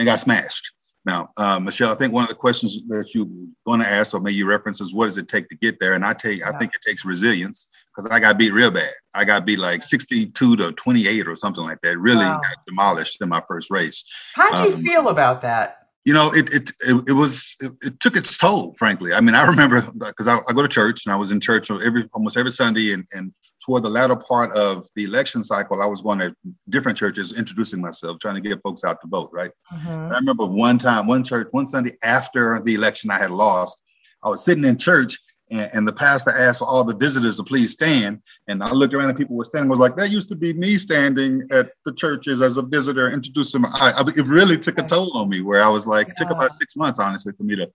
and 0.00 0.06
got 0.06 0.18
smashed. 0.18 0.72
Now, 1.06 1.28
uh, 1.38 1.58
Michelle, 1.60 1.92
I 1.92 1.94
think 1.94 2.12
one 2.12 2.24
of 2.24 2.28
the 2.28 2.34
questions 2.34 2.78
that 2.88 3.14
you're 3.14 3.26
going 3.66 3.80
to 3.80 3.86
ask, 3.88 4.14
or 4.14 4.20
maybe 4.20 4.34
you 4.34 4.46
reference, 4.46 4.80
is 4.80 4.92
what 4.92 5.06
does 5.06 5.16
it 5.16 5.28
take 5.28 5.48
to 5.48 5.56
get 5.56 5.78
there? 5.80 5.94
And 5.94 6.04
I 6.04 6.12
take. 6.12 6.44
I 6.46 6.52
think 6.52 6.74
it 6.74 6.82
takes 6.86 7.04
resilience 7.04 7.68
because 7.94 8.10
I 8.10 8.20
got 8.20 8.38
beat 8.38 8.52
real 8.52 8.70
bad. 8.70 8.90
I 9.14 9.24
got 9.24 9.46
beat 9.46 9.58
like 9.58 9.82
62 9.82 10.56
to 10.56 10.72
28 10.72 11.26
or 11.26 11.36
something 11.36 11.64
like 11.64 11.78
that. 11.82 11.98
Really 11.98 12.24
wow. 12.24 12.40
got 12.42 12.66
demolished 12.66 13.22
in 13.22 13.28
my 13.30 13.42
first 13.48 13.70
race. 13.70 14.04
How'd 14.34 14.66
you 14.66 14.74
um, 14.74 14.82
feel 14.82 15.08
about 15.08 15.40
that? 15.42 15.79
You 16.04 16.14
know, 16.14 16.32
it 16.32 16.52
it 16.52 16.70
it, 16.80 17.04
it 17.08 17.12
was 17.12 17.56
it, 17.60 17.72
it, 17.82 18.00
took 18.00 18.16
its 18.16 18.38
toll. 18.38 18.74
Frankly, 18.78 19.12
I 19.12 19.20
mean, 19.20 19.34
I 19.34 19.46
remember 19.46 19.82
because 19.82 20.26
I, 20.26 20.38
I, 20.48 20.52
go 20.54 20.62
to 20.62 20.68
church 20.68 21.04
and 21.04 21.12
I 21.12 21.16
was 21.16 21.30
in 21.30 21.40
church 21.40 21.70
every 21.70 22.08
almost 22.14 22.38
every 22.38 22.52
Sunday, 22.52 22.92
and 22.92 23.04
and 23.12 23.32
toward 23.64 23.82
the 23.82 23.90
latter 23.90 24.16
part 24.16 24.54
of 24.56 24.86
the 24.96 25.04
election 25.04 25.44
cycle, 25.44 25.82
I 25.82 25.86
was 25.86 26.00
going 26.00 26.18
to 26.20 26.34
different 26.70 26.96
churches, 26.96 27.38
introducing 27.38 27.82
myself, 27.82 28.18
trying 28.18 28.36
to 28.36 28.40
get 28.40 28.62
folks 28.62 28.82
out 28.82 29.00
to 29.02 29.08
vote. 29.08 29.28
Right. 29.30 29.50
Mm-hmm. 29.72 30.12
I 30.14 30.18
remember 30.18 30.46
one 30.46 30.78
time, 30.78 31.06
one 31.06 31.22
church, 31.22 31.48
one 31.50 31.66
Sunday 31.66 31.96
after 32.02 32.58
the 32.60 32.74
election 32.74 33.10
I 33.10 33.18
had 33.18 33.30
lost, 33.30 33.82
I 34.24 34.30
was 34.30 34.42
sitting 34.42 34.64
in 34.64 34.78
church 34.78 35.18
And, 35.50 35.70
and, 35.74 35.88
the 35.88 35.92
pastor 35.92 36.30
asked 36.30 36.60
for 36.60 36.68
all 36.68 36.84
the 36.84 36.94
visitors 36.94 37.36
to 37.36 37.42
please 37.42 37.72
stand. 37.72 38.22
And 38.46 38.62
I 38.62 38.70
looked 38.72 38.94
around 38.94 39.08
and 39.08 39.18
people 39.18 39.36
were 39.36 39.44
standing. 39.44 39.68
I 39.68 39.72
was 39.72 39.80
like, 39.80 39.96
that 39.96 40.10
used 40.10 40.28
to 40.28 40.36
be 40.36 40.52
me 40.52 40.76
standing 40.76 41.46
at 41.50 41.72
the 41.84 41.92
churches 41.92 42.40
as 42.40 42.56
a 42.56 42.62
visitor, 42.62 43.10
introducing. 43.10 43.62
My, 43.62 43.68
I, 43.72 44.02
it 44.16 44.26
really 44.26 44.58
took 44.58 44.78
a 44.78 44.82
toll 44.82 45.16
on 45.16 45.28
me. 45.28 45.42
Where 45.42 45.62
I 45.62 45.68
was 45.68 45.86
like, 45.86 46.06
yeah. 46.06 46.12
it 46.12 46.16
took 46.18 46.30
about 46.30 46.52
six 46.52 46.76
months, 46.76 46.98
honestly, 46.98 47.32
for 47.36 47.42
me 47.42 47.56
to 47.56 47.70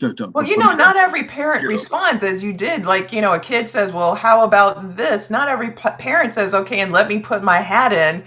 well, 0.00 0.44
you 0.44 0.58
know, 0.58 0.74
not 0.74 0.96
every 0.96 1.24
parent 1.24 1.66
responds 1.66 2.24
as 2.24 2.42
you 2.42 2.52
did. 2.52 2.84
Like, 2.84 3.12
you 3.12 3.20
know, 3.20 3.32
a 3.32 3.38
kid 3.38 3.70
says, 3.70 3.92
"Well, 3.92 4.14
how 4.16 4.42
about 4.42 4.96
this?" 4.96 5.30
Not 5.30 5.48
every 5.48 5.70
parent 5.70 6.34
says, 6.34 6.52
"Okay, 6.52 6.80
and 6.80 6.90
let 6.92 7.08
me 7.08 7.20
put 7.20 7.42
my 7.42 7.58
hat 7.58 7.92
in." 7.92 8.24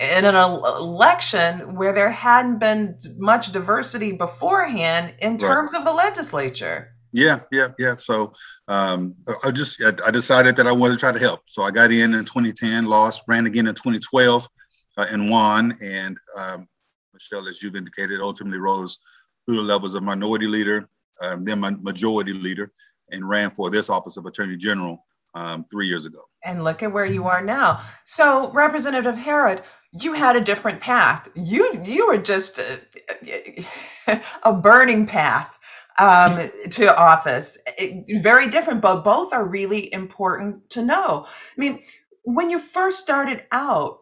In 0.00 0.24
an 0.24 0.34
election 0.34 1.74
where 1.74 1.92
there 1.92 2.10
hadn't 2.10 2.58
been 2.58 2.96
much 3.18 3.52
diversity 3.52 4.12
beforehand 4.12 5.12
in 5.20 5.36
terms 5.36 5.72
right. 5.72 5.78
of 5.78 5.84
the 5.84 5.92
legislature. 5.92 6.94
Yeah, 7.12 7.40
yeah, 7.50 7.68
yeah. 7.78 7.96
So 7.96 8.32
um, 8.68 9.14
I 9.44 9.50
just 9.50 9.82
I 10.06 10.10
decided 10.10 10.56
that 10.56 10.66
I 10.66 10.72
wanted 10.72 10.94
to 10.94 11.00
try 11.00 11.12
to 11.12 11.18
help. 11.18 11.40
So 11.46 11.62
I 11.62 11.70
got 11.70 11.90
in 11.90 12.14
in 12.14 12.24
2010, 12.24 12.84
lost, 12.86 13.22
ran 13.26 13.46
again 13.46 13.66
in 13.66 13.74
2012, 13.74 14.48
uh, 14.96 15.06
and 15.10 15.30
won. 15.30 15.76
And 15.82 16.16
um, 16.38 16.68
Michelle, 17.12 17.48
as 17.48 17.62
you've 17.62 17.76
indicated, 17.76 18.20
ultimately 18.20 18.58
rose 18.58 18.98
through 19.46 19.56
the 19.56 19.62
levels 19.62 19.94
of 19.94 20.02
minority 20.02 20.46
leader, 20.46 20.88
um, 21.22 21.44
then 21.44 21.58
my 21.58 21.70
majority 21.70 22.32
leader, 22.32 22.70
and 23.10 23.28
ran 23.28 23.50
for 23.50 23.70
this 23.70 23.90
office 23.90 24.16
of 24.16 24.26
Attorney 24.26 24.56
General 24.56 25.04
um, 25.34 25.64
three 25.70 25.88
years 25.88 26.06
ago. 26.06 26.20
And 26.44 26.62
look 26.62 26.82
at 26.82 26.92
where 26.92 27.06
you 27.06 27.26
are 27.26 27.42
now. 27.42 27.82
So, 28.04 28.50
Representative 28.52 29.16
Herod, 29.16 29.62
you 29.92 30.12
had 30.12 30.36
a 30.36 30.40
different 30.40 30.80
path. 30.80 31.28
You 31.34 31.82
you 31.84 32.06
were 32.06 32.18
just 32.18 32.60
a, 32.60 34.20
a 34.44 34.52
burning 34.52 35.06
path 35.06 35.56
um, 36.00 36.50
to 36.70 36.98
office. 36.98 37.58
It, 37.78 38.22
very 38.22 38.48
different, 38.48 38.80
but 38.80 39.02
both 39.04 39.32
are 39.32 39.44
really 39.44 39.92
important 39.92 40.70
to 40.70 40.82
know. 40.82 41.26
I 41.26 41.60
mean, 41.60 41.82
when 42.22 42.50
you 42.50 42.58
first 42.58 43.00
started 43.00 43.44
out, 43.52 44.00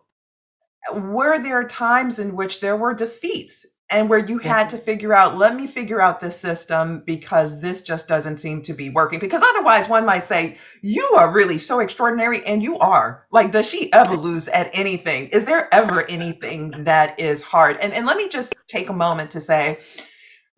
were 0.95 1.39
there 1.41 1.65
times 1.65 2.21
in 2.21 2.37
which 2.37 2.61
there 2.61 2.77
were 2.77 2.95
defeats 2.95 3.67
and 3.91 4.09
where 4.09 4.19
you 4.19 4.39
had 4.39 4.71
to 4.71 4.79
figure 4.79 5.13
out 5.15 5.39
let 5.39 5.57
me 5.57 5.67
figure 5.67 6.01
out 6.01 6.21
this 6.21 6.39
system 6.39 7.03
because 7.05 7.59
this 7.61 7.83
just 7.83 8.07
doesn't 8.07 8.37
seem 8.37 8.63
to 8.63 8.75
be 8.75 8.91
working 8.91 9.19
because 9.19 9.43
otherwise 9.43 9.89
one 9.89 10.05
might 10.05 10.27
say 10.27 10.59
you 10.83 11.15
are 11.17 11.33
really 11.33 11.59
so 11.59 11.81
extraordinary 11.81 12.45
and 12.45 12.63
you 12.63 12.79
are. 12.79 13.27
Like 13.31 13.51
does 13.51 13.69
she 13.69 13.93
ever 13.93 14.17
lose 14.17 14.47
at 14.47 14.71
anything? 14.73 15.29
Is 15.29 15.47
there 15.47 15.69
ever 15.73 16.07
anything 16.07 16.85
that 16.85 17.19
is 17.19 17.43
hard? 17.43 17.79
And 17.79 17.93
and 17.93 18.07
let 18.07 18.17
me 18.17 18.29
just 18.29 18.55
take 18.67 18.89
a 18.89 18.95
moment 18.95 19.33
to 19.33 19.41
say 19.41 19.79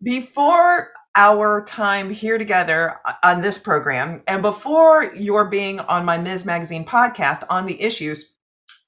before 0.03 0.91
our 1.15 1.63
time 1.65 2.09
here 2.09 2.37
together 2.37 2.99
uh, 3.05 3.13
on 3.23 3.41
this 3.41 3.57
program. 3.57 4.23
And 4.27 4.41
before 4.41 5.13
your 5.15 5.45
being 5.45 5.79
on 5.79 6.05
my 6.05 6.17
ms. 6.17 6.45
Magazine 6.45 6.85
podcast 6.85 7.43
on 7.49 7.65
the 7.65 7.81
issues 7.81 8.33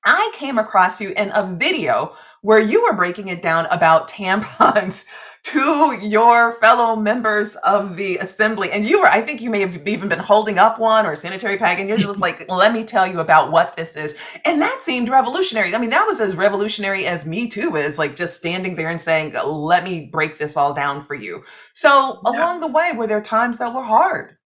i 0.06 0.32
came 0.34 0.58
across 0.58 1.00
you 1.00 1.12
in 1.16 1.32
a 1.34 1.44
video 1.46 2.16
where 2.42 2.60
you 2.60 2.84
were 2.84 2.94
breaking 2.96 3.30
it 3.30 3.42
down 3.42 3.66
about 3.68 4.08
tampons 4.10 5.06
to 5.44 6.00
your 6.02 6.54
fellow 6.54 6.96
members 6.96 7.56
of 7.58 7.98
the 7.98 8.18
assembly. 8.18 8.72
And 8.72 8.86
you 8.86 9.02
were, 9.02 9.08
I 9.08 9.22
think 9.22 9.42
you 9.42 9.50
may 9.50 9.60
have 9.60 9.86
even 9.86 10.08
been 10.08 10.20
holding 10.20 10.58
up 10.58 10.80
one 10.80 11.06
or 11.06 11.12
a 11.12 11.18
sanitary 11.18 11.58
pad, 11.58 11.80
and 11.80 11.90
you're 11.90 11.98
just 11.98 12.20
like, 12.20 12.50
let 12.50 12.72
me 12.72 12.86
tell 12.86 13.06
you 13.06 13.20
about 13.20 13.52
what 13.52 13.76
this 13.76 13.96
is. 13.98 14.16
And 14.46 14.62
that 14.62 14.80
seemed 14.84 15.10
revolutionary. 15.10 15.76
I 15.76 15.78
mean, 15.80 15.90
that 15.90 16.08
was 16.08 16.22
as 16.22 16.36
revolutionary 16.36 17.06
as 17.06 17.26
Me 17.26 17.50
Too 17.50 17.76
is, 17.76 18.00
like 18.00 18.16
just 18.16 18.36
standing 18.36 18.76
there 18.76 18.90
and 18.90 19.02
saying, 19.02 19.34
let 19.46 19.84
me 19.84 20.10
break 20.12 20.38
this 20.38 20.56
all 20.56 20.74
down 20.74 21.02
for 21.02 21.16
you. 21.16 21.44
So 21.74 22.22
yeah. 22.26 22.32
along 22.32 22.62
the 22.62 22.68
way, 22.68 22.94
were 22.96 23.08
there 23.08 23.22
times 23.22 23.58
that 23.58 23.74
were 23.74 23.84
hard? 23.84 24.38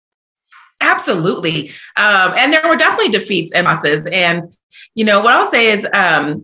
Absolutely. 0.81 1.69
Um, 1.95 2.33
and 2.37 2.51
there 2.51 2.67
were 2.67 2.75
definitely 2.75 3.11
defeats 3.11 3.53
and 3.53 3.65
losses. 3.65 4.07
And, 4.11 4.43
you 4.95 5.05
know, 5.05 5.21
what 5.21 5.33
I'll 5.33 5.49
say 5.49 5.71
is, 5.71 5.87
um, 5.93 6.41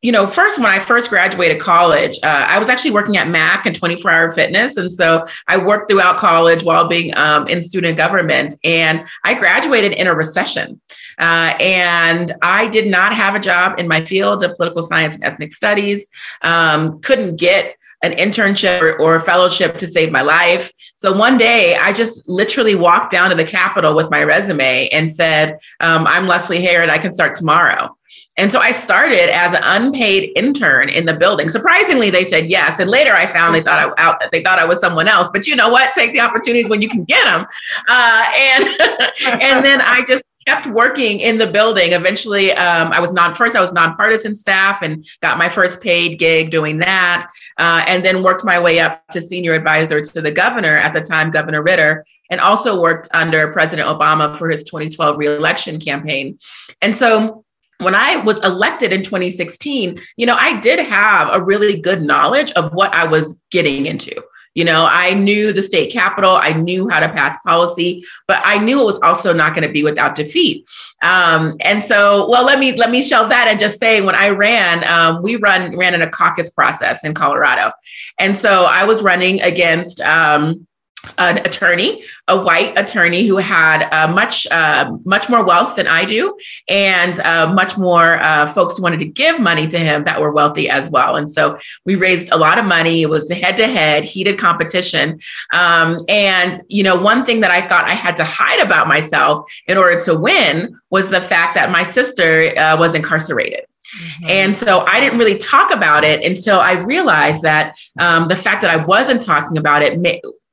you 0.00 0.12
know, 0.12 0.28
first, 0.28 0.58
when 0.58 0.68
I 0.68 0.78
first 0.78 1.10
graduated 1.10 1.60
college, 1.60 2.18
uh, 2.22 2.46
I 2.48 2.58
was 2.58 2.68
actually 2.68 2.92
working 2.92 3.16
at 3.16 3.26
Mac 3.26 3.66
and 3.66 3.74
24 3.74 4.10
Hour 4.10 4.30
Fitness. 4.30 4.76
And 4.76 4.92
so 4.92 5.26
I 5.48 5.56
worked 5.56 5.90
throughout 5.90 6.18
college 6.18 6.62
while 6.62 6.86
being 6.86 7.16
um, 7.16 7.48
in 7.48 7.60
student 7.60 7.96
government. 7.96 8.54
And 8.62 9.04
I 9.24 9.34
graduated 9.34 9.94
in 9.94 10.06
a 10.06 10.14
recession. 10.14 10.80
Uh, 11.18 11.54
and 11.58 12.32
I 12.42 12.68
did 12.68 12.86
not 12.86 13.12
have 13.12 13.34
a 13.34 13.40
job 13.40 13.80
in 13.80 13.88
my 13.88 14.04
field 14.04 14.44
of 14.44 14.54
political 14.54 14.82
science 14.82 15.16
and 15.16 15.24
ethnic 15.24 15.52
studies, 15.52 16.06
um, 16.42 17.00
couldn't 17.00 17.36
get 17.36 17.74
an 18.04 18.12
internship 18.12 18.80
or, 18.80 19.00
or 19.00 19.16
a 19.16 19.20
fellowship 19.20 19.78
to 19.78 19.86
save 19.88 20.12
my 20.12 20.22
life. 20.22 20.72
So 20.98 21.12
one 21.12 21.38
day 21.38 21.76
I 21.76 21.92
just 21.92 22.28
literally 22.28 22.74
walked 22.74 23.12
down 23.12 23.30
to 23.30 23.36
the 23.36 23.44
Capitol 23.44 23.94
with 23.94 24.10
my 24.10 24.24
resume 24.24 24.88
and 24.88 25.08
said, 25.08 25.60
um, 25.78 26.08
I'm 26.08 26.26
Leslie 26.26 26.60
Herod, 26.60 26.90
I 26.90 26.98
can 26.98 27.12
start 27.12 27.36
tomorrow. 27.36 27.96
And 28.36 28.50
so 28.50 28.58
I 28.58 28.72
started 28.72 29.32
as 29.32 29.54
an 29.54 29.60
unpaid 29.62 30.32
intern 30.34 30.88
in 30.88 31.06
the 31.06 31.14
building. 31.14 31.48
Surprisingly, 31.48 32.10
they 32.10 32.24
said 32.24 32.46
yes. 32.46 32.80
And 32.80 32.90
later 32.90 33.12
I 33.14 33.26
found 33.26 33.54
they 33.54 33.62
thought 33.62 33.78
I 33.78 34.02
out 34.02 34.18
that 34.18 34.32
they 34.32 34.42
thought 34.42 34.58
I 34.58 34.64
was 34.64 34.80
someone 34.80 35.06
else. 35.06 35.28
But 35.32 35.46
you 35.46 35.54
know 35.54 35.68
what? 35.68 35.94
Take 35.94 36.12
the 36.12 36.20
opportunities 36.20 36.68
when 36.68 36.82
you 36.82 36.88
can 36.88 37.04
get 37.04 37.24
them. 37.24 37.46
Uh, 37.88 38.26
and 38.36 38.64
and 39.42 39.64
then 39.64 39.80
I 39.80 40.04
just 40.06 40.24
kept 40.48 40.66
working 40.68 41.20
in 41.20 41.36
the 41.36 41.46
building. 41.46 41.92
Eventually, 41.92 42.52
um, 42.52 42.90
I 42.90 43.00
was 43.00 43.12
non 43.12 43.34
first. 43.34 43.54
I 43.54 43.60
was 43.60 43.72
nonpartisan 43.72 44.34
staff 44.34 44.80
and 44.80 45.06
got 45.20 45.36
my 45.36 45.48
first 45.48 45.82
paid 45.82 46.18
gig 46.18 46.50
doing 46.50 46.78
that. 46.78 47.30
Uh, 47.58 47.84
and 47.86 48.02
then 48.02 48.22
worked 48.22 48.44
my 48.44 48.58
way 48.58 48.80
up 48.80 49.06
to 49.08 49.20
senior 49.20 49.52
advisor 49.52 50.00
to 50.00 50.22
the 50.22 50.32
governor 50.32 50.78
at 50.78 50.94
the 50.94 51.02
time, 51.02 51.30
Governor 51.30 51.62
Ritter, 51.62 52.04
and 52.30 52.40
also 52.40 52.80
worked 52.80 53.08
under 53.12 53.52
President 53.52 53.88
Obama 53.88 54.34
for 54.34 54.48
his 54.48 54.64
2012 54.64 55.18
reelection 55.18 55.78
campaign. 55.78 56.38
And 56.80 56.96
so 56.96 57.44
when 57.80 57.94
I 57.94 58.16
was 58.16 58.40
elected 58.42 58.92
in 58.92 59.02
2016, 59.02 60.00
you 60.16 60.26
know, 60.26 60.36
I 60.38 60.58
did 60.60 60.80
have 60.80 61.28
a 61.30 61.42
really 61.42 61.78
good 61.78 62.00
knowledge 62.00 62.52
of 62.52 62.72
what 62.72 62.94
I 62.94 63.06
was 63.06 63.38
getting 63.50 63.84
into. 63.84 64.14
You 64.54 64.64
know, 64.64 64.88
I 64.90 65.14
knew 65.14 65.52
the 65.52 65.62
state 65.62 65.92
capital, 65.92 66.32
I 66.32 66.52
knew 66.52 66.88
how 66.88 67.00
to 67.00 67.08
pass 67.08 67.38
policy, 67.44 68.04
but 68.26 68.40
I 68.44 68.58
knew 68.58 68.80
it 68.80 68.84
was 68.84 68.98
also 69.00 69.32
not 69.32 69.54
going 69.54 69.66
to 69.66 69.72
be 69.72 69.82
without 69.82 70.14
defeat. 70.14 70.68
Um, 71.02 71.50
and 71.60 71.82
so, 71.82 72.28
well, 72.28 72.44
let 72.44 72.58
me 72.58 72.76
let 72.76 72.90
me 72.90 73.02
shelve 73.02 73.30
that 73.30 73.48
and 73.48 73.58
just 73.58 73.80
say, 73.80 74.00
when 74.00 74.14
I 74.14 74.28
ran, 74.30 74.84
um, 74.84 75.22
we 75.22 75.36
run 75.36 75.76
ran 75.76 75.94
in 75.94 76.02
a 76.02 76.10
caucus 76.10 76.50
process 76.50 77.04
in 77.04 77.14
Colorado, 77.14 77.72
and 78.18 78.36
so 78.36 78.64
I 78.64 78.84
was 78.84 79.02
running 79.02 79.40
against. 79.42 80.00
Um, 80.00 80.67
an 81.18 81.38
attorney, 81.38 82.04
a 82.28 82.40
white 82.40 82.78
attorney 82.78 83.26
who 83.26 83.36
had 83.36 83.88
uh, 83.92 84.12
much 84.12 84.46
uh, 84.50 84.90
much 85.04 85.28
more 85.28 85.44
wealth 85.44 85.76
than 85.76 85.86
I 85.86 86.04
do, 86.04 86.36
and 86.68 87.18
uh, 87.20 87.52
much 87.52 87.78
more 87.78 88.22
uh, 88.22 88.46
folks 88.48 88.76
who 88.76 88.82
wanted 88.82 88.98
to 89.00 89.06
give 89.06 89.40
money 89.40 89.66
to 89.68 89.78
him 89.78 90.04
that 90.04 90.20
were 90.20 90.32
wealthy 90.32 90.68
as 90.68 90.90
well. 90.90 91.16
And 91.16 91.30
so 91.30 91.58
we 91.84 91.94
raised 91.94 92.30
a 92.30 92.36
lot 92.36 92.58
of 92.58 92.64
money. 92.64 93.02
It 93.02 93.10
was 93.10 93.30
head 93.30 93.56
to 93.58 93.66
head, 93.66 94.04
heated 94.04 94.38
competition. 94.38 95.20
Um, 95.52 95.96
and 96.08 96.60
you 96.68 96.82
know, 96.82 97.00
one 97.00 97.24
thing 97.24 97.40
that 97.40 97.50
I 97.50 97.66
thought 97.66 97.84
I 97.84 97.94
had 97.94 98.16
to 98.16 98.24
hide 98.24 98.60
about 98.60 98.88
myself 98.88 99.50
in 99.66 99.78
order 99.78 100.00
to 100.04 100.14
win 100.18 100.78
was 100.90 101.10
the 101.10 101.20
fact 101.20 101.54
that 101.54 101.70
my 101.70 101.82
sister 101.82 102.52
uh, 102.58 102.76
was 102.78 102.94
incarcerated. 102.94 103.64
Mm-hmm. 103.96 104.26
And 104.28 104.56
so 104.56 104.84
I 104.86 105.00
didn't 105.00 105.18
really 105.18 105.38
talk 105.38 105.72
about 105.72 106.04
it 106.04 106.24
until 106.24 106.60
I 106.60 106.72
realized 106.72 107.42
that 107.42 107.78
um, 107.98 108.28
the 108.28 108.36
fact 108.36 108.62
that 108.62 108.70
I 108.70 108.84
wasn't 108.84 109.22
talking 109.22 109.56
about 109.56 109.82
it 109.82 109.98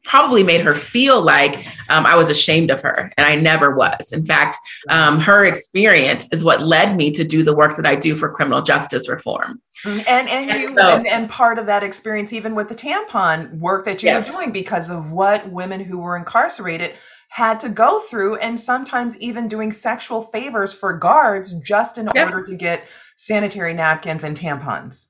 probably 0.06 0.44
made 0.44 0.62
her 0.62 0.76
feel 0.76 1.22
like 1.22 1.68
um, 1.90 2.06
I 2.06 2.16
was 2.16 2.30
ashamed 2.30 2.72
of 2.72 2.82
her, 2.82 3.12
and 3.18 3.26
I 3.26 3.36
never 3.36 3.76
was. 3.76 4.12
In 4.12 4.26
fact, 4.26 4.58
um, 4.90 5.20
her 5.20 5.46
experience 5.46 6.28
is 6.32 6.44
what 6.44 6.62
led 6.62 6.96
me 6.96 7.12
to 7.12 7.24
do 7.24 7.44
the 7.44 7.56
work 7.56 7.76
that 7.76 7.86
I 7.86 7.96
do 7.96 8.16
for 8.16 8.32
criminal 8.32 8.62
justice 8.62 9.10
reform. 9.10 9.62
Mm-hmm. 9.84 10.00
And 10.08 10.30
and, 10.30 10.50
and 10.52 10.62
you 10.62 10.76
so, 10.76 10.96
and, 10.96 11.08
and, 11.08 11.30
part 11.30 11.60
of 11.60 11.66
that 11.66 11.84
experience, 11.84 12.34
even 12.34 12.56
with 12.56 12.70
the 12.70 12.76
tampon 12.76 13.60
work 13.60 13.86
that 13.86 14.02
you 14.02 14.08
yes. 14.08 14.28
were 14.28 14.36
doing, 14.36 14.52
because 14.52 14.90
of 14.90 15.12
what 15.12 15.50
women 15.52 15.80
who 15.82 15.98
were 15.98 16.16
incarcerated 16.16 16.94
had 17.30 17.60
to 17.60 17.70
go 17.70 18.00
through, 18.00 18.36
and 18.36 18.60
sometimes 18.60 19.18
even 19.20 19.48
doing 19.48 19.72
sexual 19.72 20.22
favors 20.22 20.74
for 20.74 20.94
guards 20.94 21.54
just 21.54 21.98
in 21.98 22.10
yep. 22.16 22.32
order 22.32 22.44
to 22.44 22.56
get 22.56 22.86
sanitary 23.18 23.74
napkins 23.74 24.24
and 24.24 24.38
tampons. 24.38 25.08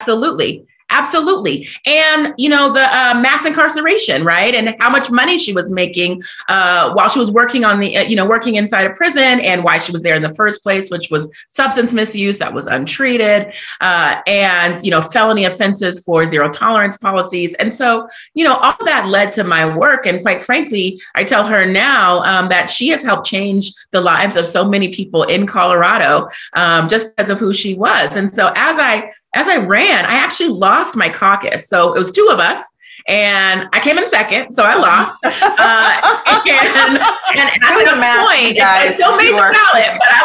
Absolutely. 0.00 0.66
Absolutely. 0.94 1.66
And, 1.86 2.32
you 2.38 2.48
know, 2.48 2.72
the 2.72 2.84
uh, 2.84 3.14
mass 3.20 3.44
incarceration, 3.44 4.22
right? 4.22 4.54
And 4.54 4.76
how 4.78 4.88
much 4.88 5.10
money 5.10 5.38
she 5.38 5.52
was 5.52 5.72
making 5.72 6.22
uh, 6.46 6.92
while 6.92 7.08
she 7.08 7.18
was 7.18 7.32
working 7.32 7.64
on 7.64 7.80
the, 7.80 7.96
uh, 7.96 8.02
you 8.02 8.14
know, 8.14 8.26
working 8.26 8.54
inside 8.54 8.86
a 8.86 8.90
prison 8.90 9.40
and 9.40 9.64
why 9.64 9.78
she 9.78 9.90
was 9.90 10.04
there 10.04 10.14
in 10.14 10.22
the 10.22 10.32
first 10.34 10.62
place, 10.62 10.92
which 10.92 11.10
was 11.10 11.28
substance 11.48 11.92
misuse 11.92 12.38
that 12.38 12.54
was 12.54 12.68
untreated 12.68 13.52
uh, 13.80 14.20
and, 14.28 14.80
you 14.84 14.90
know, 14.92 15.02
felony 15.02 15.46
offenses 15.46 15.98
for 16.04 16.26
zero 16.26 16.48
tolerance 16.48 16.96
policies. 16.96 17.54
And 17.54 17.74
so, 17.74 18.06
you 18.34 18.44
know, 18.44 18.54
all 18.54 18.76
that 18.84 19.08
led 19.08 19.32
to 19.32 19.42
my 19.42 19.76
work. 19.76 20.06
And 20.06 20.22
quite 20.22 20.44
frankly, 20.44 21.00
I 21.16 21.24
tell 21.24 21.44
her 21.44 21.66
now 21.66 22.22
um, 22.22 22.48
that 22.50 22.70
she 22.70 22.86
has 22.90 23.02
helped 23.02 23.26
change 23.26 23.72
the 23.90 24.00
lives 24.00 24.36
of 24.36 24.46
so 24.46 24.64
many 24.64 24.94
people 24.94 25.24
in 25.24 25.44
Colorado 25.44 26.28
um, 26.52 26.88
just 26.88 27.16
because 27.16 27.30
of 27.30 27.40
who 27.40 27.52
she 27.52 27.74
was. 27.74 28.14
And 28.14 28.32
so 28.32 28.52
as 28.54 28.78
I 28.78 29.10
as 29.34 29.48
I 29.48 29.56
ran, 29.58 30.06
I 30.06 30.14
actually 30.14 30.50
lost 30.50 30.96
my 30.96 31.08
caucus. 31.08 31.68
So 31.68 31.92
it 31.94 31.98
was 31.98 32.10
two 32.10 32.28
of 32.32 32.38
us. 32.38 32.62
and 33.06 33.68
I 33.74 33.80
came 33.80 33.98
in 33.98 34.08
second, 34.08 34.52
so 34.52 34.62
I 34.62 34.76
lost. 34.76 35.20
Uh, 35.64 36.40
and, 36.46 36.98
and 36.98 37.48
at 37.48 37.60
that 37.62 38.26
point, 38.26 38.56
guys, 38.56 38.90
I 38.90 38.94
still 38.94 39.16
made 39.16 39.32
the 39.32 39.38
ballot, 39.38 39.98
but 39.98 40.08
I 40.10 40.22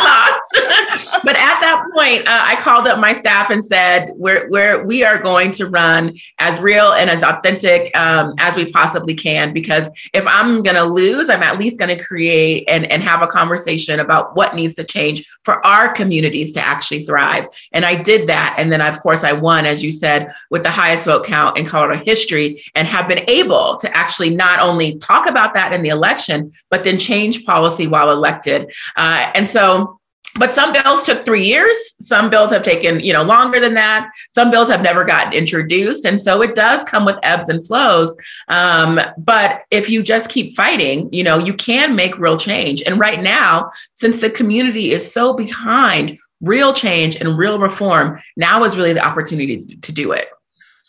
lost. 1.00 1.22
but 1.24 1.36
at 1.36 1.60
that 1.62 1.86
point, 1.94 2.28
uh, 2.28 2.42
I 2.44 2.56
called 2.56 2.88
up 2.88 3.00
my 3.00 3.14
staff 3.14 3.50
and 3.50 3.64
said, 3.64 4.12
"We're 4.16 4.50
we're 4.50 4.84
we 4.84 5.04
are 5.04 5.18
going 5.18 5.52
to 5.54 5.68
run 5.68 6.18
as 6.40 6.60
real 6.60 6.94
and 6.94 7.10
as 7.10 7.24
authentic 7.24 7.96
um, 7.96 8.34
as 8.40 8.56
we 8.56 8.72
possibly 8.72 9.14
can 9.14 9.54
because 9.54 9.88
if 10.14 10.26
I'm 10.28 10.64
going 10.64 10.76
to 10.76 10.84
lose, 10.84 11.30
I'm 11.30 11.44
at 11.44 11.60
least 11.60 11.80
going 11.80 11.96
to 11.96 12.04
create 12.04 12.68
and 12.68 12.92
and 12.92 13.04
have 13.04 13.22
a 13.22 13.28
conversation 13.28 14.00
about 14.00 14.36
what 14.36 14.56
needs 14.56 14.76
to 14.76 14.84
change 14.84 15.28
for 15.44 15.66
our 15.66 15.92
communities 15.94 16.54
to 16.54 16.66
actually 16.66 17.04
thrive." 17.04 17.48
And 17.72 17.86
I 17.86 18.02
did 18.02 18.28
that, 18.28 18.56
and 18.58 18.72
then 18.72 18.82
of 18.82 19.00
course 19.00 19.24
I 19.24 19.34
won, 19.34 19.66
as 19.66 19.84
you 19.84 19.92
said, 19.92 20.32
with 20.50 20.64
the 20.64 20.72
highest 20.72 21.06
vote 21.06 21.26
count 21.26 21.58
in 21.58 21.66
Colorado 21.66 22.04
history, 22.04 22.64
and 22.76 22.88
have 22.88 23.08
been 23.08 23.24
able 23.28 23.78
to 23.78 23.98
actually 23.98 24.36
not 24.36 24.60
only 24.60 24.98
talk 24.98 25.28
about 25.28 25.54
that 25.54 25.74
in 25.74 25.82
the 25.82 25.90
election, 25.90 26.52
but 26.70 26.84
then 26.84 26.98
change 26.98 27.46
policy 27.46 27.88
while 27.88 28.12
elected. 28.12 28.72
Uh, 28.96 29.32
and 29.36 29.48
so 29.48 29.99
but 30.36 30.54
some 30.54 30.74
bills 30.74 31.04
took 31.04 31.26
three 31.26 31.44
years. 31.44 31.78
Some 32.00 32.30
bills 32.30 32.52
have 32.52 32.64
taken 32.64 33.00
you 33.00 33.14
know 33.14 33.24
longer 33.24 33.60
than 33.60 33.74
that. 33.76 34.10
Some 34.32 34.52
bills 34.52 34.70
have 34.70 34.82
never 34.82 35.04
gotten 35.04 35.34
introduced. 35.34 36.06
And 36.06 36.22
so 36.22 36.42
it 36.42 36.56
does 36.56 36.84
come 36.84 37.06
with 37.06 37.18
ebbs 37.24 37.50
and 37.50 37.66
flows. 37.66 38.16
Um, 38.48 39.00
but 39.18 39.62
if 39.72 39.90
you 39.90 40.04
just 40.04 40.30
keep 40.30 40.54
fighting 40.54 41.10
you 41.12 41.24
know 41.24 41.38
you 41.38 41.54
can 41.54 41.96
make 41.96 42.18
real 42.18 42.38
change. 42.38 42.82
And 42.82 43.00
right 43.00 43.22
now 43.22 43.72
since 43.94 44.22
the 44.22 44.30
community 44.30 44.92
is 44.92 45.12
so 45.12 45.34
behind 45.34 46.18
real 46.42 46.74
change 46.74 47.16
and 47.16 47.38
real 47.38 47.60
reform 47.60 48.20
now 48.38 48.64
is 48.64 48.78
really 48.78 48.94
the 48.94 49.06
opportunity 49.06 49.60
to, 49.60 49.82
to 49.82 49.92
do 49.92 50.12
it 50.12 50.30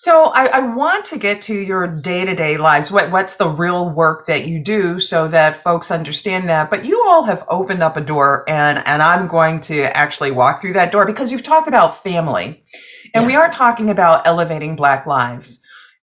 so 0.02 0.33
I, 0.35 0.47
I, 0.47 0.61
want 0.75 1.04
to 1.07 1.19
get 1.19 1.42
to 1.42 1.54
your 1.54 1.87
day-to-day 1.87 2.57
lives. 2.57 2.90
What 2.90 3.11
what's 3.11 3.37
the 3.37 3.50
real 3.50 3.90
work 3.90 4.25
that 4.28 4.47
you 4.47 4.59
do 4.59 4.99
so 4.99 5.28
that 5.28 5.62
folks 5.62 5.90
understand 5.90 6.49
that. 6.49 6.71
But 6.71 6.87
you 6.87 7.04
all 7.07 7.25
have 7.25 7.45
opened 7.49 7.83
up 7.83 7.99
a 7.99 8.00
door 8.00 8.49
and 8.49 8.78
and 8.87 9.02
I'm 9.02 9.28
going 9.28 9.61
to 9.62 9.95
actually 9.95 10.30
walk 10.30 10.62
through 10.62 10.73
that 10.73 10.90
door 10.90 11.04
because 11.04 11.30
you've 11.30 11.42
talked 11.42 11.69
about 11.69 12.02
family. 12.02 12.64
And 13.12 13.25
yeah. 13.25 13.26
we 13.26 13.37
are 13.37 13.50
talking 13.50 13.90
about 13.90 14.26
elevating 14.26 14.75
black 14.75 15.04
lives. 15.04 15.61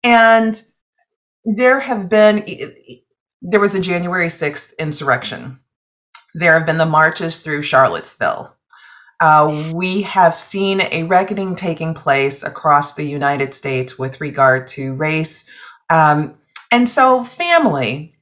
And 0.05 0.59
there 1.43 1.81
have 1.81 2.07
been 2.07 2.45
there 3.41 3.59
was 3.59 3.75
a 3.75 3.81
January 3.81 4.29
6th 4.29 4.77
insurrection. 4.77 5.59
There 6.33 6.53
have 6.53 6.65
been 6.65 6.77
the 6.77 6.85
marches 6.85 7.39
through 7.39 7.63
Charlottesville. 7.63 8.55
Uh, 9.21 9.71
we 9.71 10.01
have 10.01 10.33
seen 10.33 10.81
a 10.81 11.03
reckoning 11.03 11.55
taking 11.55 11.93
place 11.93 12.41
across 12.41 12.95
the 12.95 13.03
United 13.05 13.53
States 13.53 13.97
with 13.97 14.19
regard 14.19 14.67
to 14.67 14.95
race. 14.95 15.47
Um, 15.91 16.39
and 16.71 16.89
so, 16.89 17.23
family, 17.23 18.15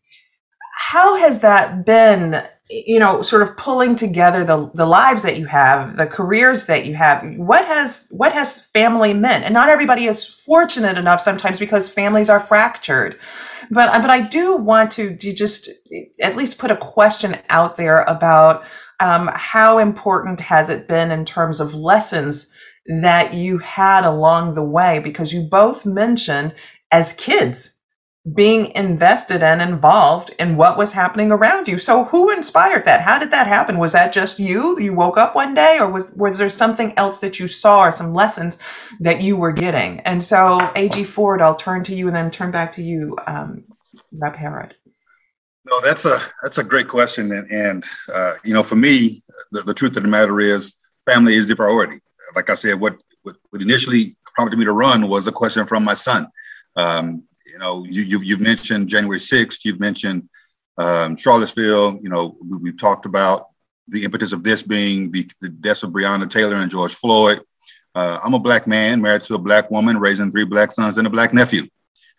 how 0.76 1.16
has 1.16 1.40
that 1.40 1.86
been? 1.86 2.44
You 2.70 3.00
know, 3.00 3.24
sort 3.24 3.42
of 3.42 3.58
pulling 3.58 3.96
together 3.96 4.44
the 4.44 4.70
the 4.76 4.86
lives 4.86 5.24
that 5.24 5.38
you 5.38 5.46
have, 5.46 5.96
the 5.96 6.06
careers 6.06 6.66
that 6.66 6.86
you 6.86 6.94
have. 6.96 7.24
What 7.38 7.66
has 7.66 8.10
what 8.12 8.34
has 8.34 8.60
family 8.60 9.14
meant? 9.14 9.46
And 9.46 9.54
not 9.54 9.70
everybody 9.70 10.06
is 10.06 10.44
fortunate 10.46 10.98
enough 10.98 11.22
sometimes 11.22 11.60
because 11.60 11.90
families 11.90 12.30
are 12.30 12.40
fractured. 12.42 13.18
But 13.72 14.02
but 14.02 14.10
I 14.10 14.20
do 14.20 14.58
want 14.58 14.92
to, 14.92 15.16
to 15.16 15.34
just 15.34 15.70
at 16.22 16.36
least 16.36 16.60
put 16.60 16.72
a 16.72 16.76
question 16.78 17.38
out 17.50 17.78
there 17.78 18.02
about 18.02 18.66
um, 19.00 19.30
how 19.34 19.80
important 19.80 20.42
has 20.42 20.70
it 20.70 20.88
been 20.88 21.12
in 21.12 21.26
terms 21.26 21.60
of 21.60 21.76
lessons 21.76 22.52
that 23.02 23.34
you 23.34 23.60
had 23.60 24.06
along 24.06 24.56
the 24.56 24.64
way? 24.64 25.00
Because 25.00 25.34
you 25.34 25.48
both 25.50 25.86
mentioned 25.86 26.56
as 26.92 27.14
kids 27.14 27.72
being 28.36 28.74
invested 28.76 29.44
and 29.44 29.62
involved 29.62 30.36
in 30.40 30.58
what 30.58 30.78
was 30.78 30.92
happening 30.92 31.32
around 31.32 31.68
you. 31.68 31.80
So 31.80 32.06
who 32.06 32.32
inspired 32.32 32.86
that? 32.86 33.02
How 33.02 33.20
did 33.20 33.32
that 33.32 33.48
happen? 33.48 33.78
Was 33.78 33.94
that 33.94 34.14
just 34.14 34.40
you? 34.40 34.80
You 34.80 34.94
woke 34.94 35.18
up 35.18 35.36
one 35.36 35.56
day 35.56 35.80
or 35.80 35.90
was 35.90 36.12
was 36.14 36.38
there 36.38 36.50
something 36.50 36.94
else 36.98 37.20
that 37.22 37.40
you 37.40 37.48
saw 37.48 37.82
or 37.86 37.92
some 37.92 38.14
lessons 38.14 38.58
that 39.02 39.22
you 39.22 39.38
were 39.38 39.54
getting? 39.54 40.02
And 40.02 40.24
so 40.24 40.72
AG 40.76 41.04
Ford, 41.06 41.42
I'll 41.42 41.56
turn 41.56 41.84
to 41.86 41.96
you 41.96 42.08
and 42.08 42.16
then 42.16 42.32
turn 42.32 42.52
back 42.52 42.74
to 42.74 42.84
you, 42.84 43.18
um, 43.26 43.64
Rep 44.14 44.36
Herod. 44.36 44.76
No, 45.70 45.80
that's 45.82 46.06
a 46.06 46.18
that's 46.42 46.58
a 46.58 46.64
great 46.64 46.88
question, 46.88 47.32
and 47.32 47.52
and 47.52 47.86
uh, 48.14 48.34
you 48.44 48.54
know, 48.54 48.64
for 48.64 48.76
me, 48.76 49.22
the, 49.52 49.62
the 49.62 49.74
truth 49.74 49.96
of 49.98 50.04
the 50.04 50.10
matter 50.10 50.40
is, 50.40 50.74
family 51.06 51.36
is 51.36 51.48
the 51.48 51.56
priority. 51.56 52.00
Like 52.36 52.50
I 52.50 52.56
said, 52.56 52.80
what 52.80 52.98
what, 53.22 53.36
initially 53.54 54.16
prompted 54.36 54.58
me 54.58 54.66
to 54.66 54.72
run 54.72 55.08
was 55.08 55.28
a 55.28 55.32
question 55.32 55.68
from 55.68 55.84
my 55.84 55.94
son. 55.94 56.28
Um, 56.76 57.24
you 57.46 57.60
know, 57.60 57.84
you, 57.84 58.02
you 58.02 58.20
you've 58.22 58.42
mentioned 58.42 58.88
January 58.88 59.20
sixth, 59.20 59.64
you've 59.64 59.80
mentioned 59.80 60.28
um, 60.80 61.16
Charlottesville. 61.16 62.00
You 62.02 62.10
know, 62.10 62.36
we, 62.42 62.70
have 62.72 62.80
talked 62.80 63.06
about 63.06 63.50
the 63.88 64.04
impetus 64.04 64.32
of 64.32 64.44
this 64.44 64.64
being 64.64 65.12
the, 65.12 65.30
the 65.42 65.50
deaths 65.50 65.84
of 65.84 65.92
Breonna 65.92 66.30
Taylor 66.30 66.56
and 66.56 66.72
George 66.72 66.96
Floyd. 66.96 67.42
Uh, 67.94 68.20
I'm 68.24 68.34
a 68.34 68.40
black 68.40 68.66
man 68.66 69.02
married 69.02 69.24
to 69.24 69.36
a 69.36 69.40
black 69.40 69.70
woman, 69.70 70.00
raising 70.00 70.32
three 70.32 70.46
black 70.46 70.72
sons 70.72 70.98
and 70.98 71.06
a 71.06 71.12
black 71.12 71.34
nephew. 71.34 71.68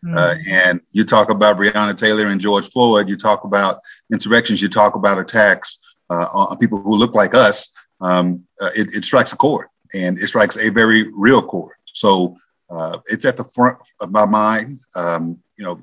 Mm-hmm. 0.05 0.17
Uh, 0.17 0.35
and 0.51 0.81
you 0.93 1.05
talk 1.05 1.31
about 1.31 1.59
Breonna 1.59 1.97
Taylor 1.97 2.27
and 2.27 2.41
George 2.41 2.71
Floyd, 2.71 3.09
you 3.09 3.17
talk 3.17 3.45
about 3.45 3.79
insurrections, 4.13 4.63
you 4.63 4.69
talk 4.69 4.95
about 4.95 5.19
attacks 5.19 5.79
uh, 6.09 6.27
on 6.33 6.57
people 6.59 6.81
who 6.81 6.97
look 6.97 7.15
like 7.15 7.35
us. 7.35 7.71
Um, 8.01 8.45
uh, 8.61 8.71
it, 8.75 8.95
it, 8.95 9.05
strikes 9.05 9.33
a 9.35 9.37
chord, 9.37 9.67
and 9.95 10.19
it 10.19 10.27
strikes 10.27 10.57
a 10.57 10.71
very 10.71 11.11
real 11.13 11.43
chord. 11.43 11.75
So 11.93 12.35
uh, 12.71 12.99
it's 13.07 13.27
at 13.27 13.37
the 13.37 13.45
front 13.45 13.77
of 14.01 14.11
my 14.11 14.25
mind. 14.25 14.79
Um, 14.97 15.39
you 15.59 15.65
know, 15.65 15.79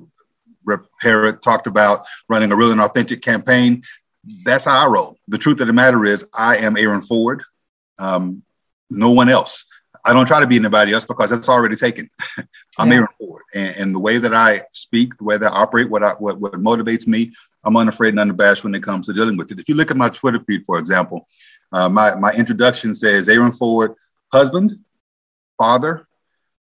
Rep. 0.64 0.84
Herod 1.00 1.40
talked 1.42 1.68
about 1.68 2.04
running 2.28 2.50
a 2.50 2.56
real 2.56 2.72
and 2.72 2.80
authentic 2.80 3.22
campaign. 3.22 3.82
That's 4.44 4.64
how 4.64 4.84
I 4.84 4.90
roll. 4.90 5.16
The 5.28 5.38
truth 5.38 5.60
of 5.60 5.68
the 5.68 5.72
matter 5.72 6.04
is, 6.04 6.28
I 6.36 6.56
am 6.56 6.76
Aaron 6.76 7.00
Ford. 7.00 7.42
Um, 7.98 8.42
no 8.90 9.12
one 9.12 9.28
else. 9.28 9.64
I 10.04 10.12
don't 10.12 10.26
try 10.26 10.40
to 10.40 10.46
be 10.46 10.56
anybody 10.56 10.92
else 10.92 11.04
because 11.04 11.30
that's 11.30 11.48
already 11.48 11.76
taken. 11.76 12.10
I'm 12.78 12.88
yeah. 12.88 12.96
Aaron 12.96 13.08
Ford, 13.18 13.42
and, 13.54 13.76
and, 13.76 13.94
the 13.94 13.98
way 13.98 14.18
that 14.18 14.32
I 14.32 14.60
speak, 14.72 15.16
the 15.18 15.24
way 15.24 15.36
that 15.36 15.52
I 15.52 15.56
operate, 15.56 15.90
what 15.90 16.04
I, 16.04 16.12
what 16.12 16.40
what 16.40 16.52
motivates 16.52 17.06
me, 17.06 17.32
I'm 17.64 17.76
unafraid 17.76 18.10
and 18.10 18.20
unabashed 18.20 18.62
when 18.62 18.74
it 18.74 18.82
comes 18.82 19.06
to 19.06 19.12
dealing 19.12 19.36
with 19.36 19.50
it. 19.50 19.58
If 19.58 19.68
you 19.68 19.74
look 19.74 19.90
at 19.90 19.96
my 19.96 20.08
Twitter 20.08 20.40
feed, 20.40 20.64
for 20.64 20.78
example, 20.78 21.26
uh, 21.72 21.88
my 21.88 22.14
my 22.14 22.32
introduction 22.32 22.94
says 22.94 23.28
Aaron 23.28 23.52
Ford, 23.52 23.94
husband, 24.32 24.72
father, 25.56 26.06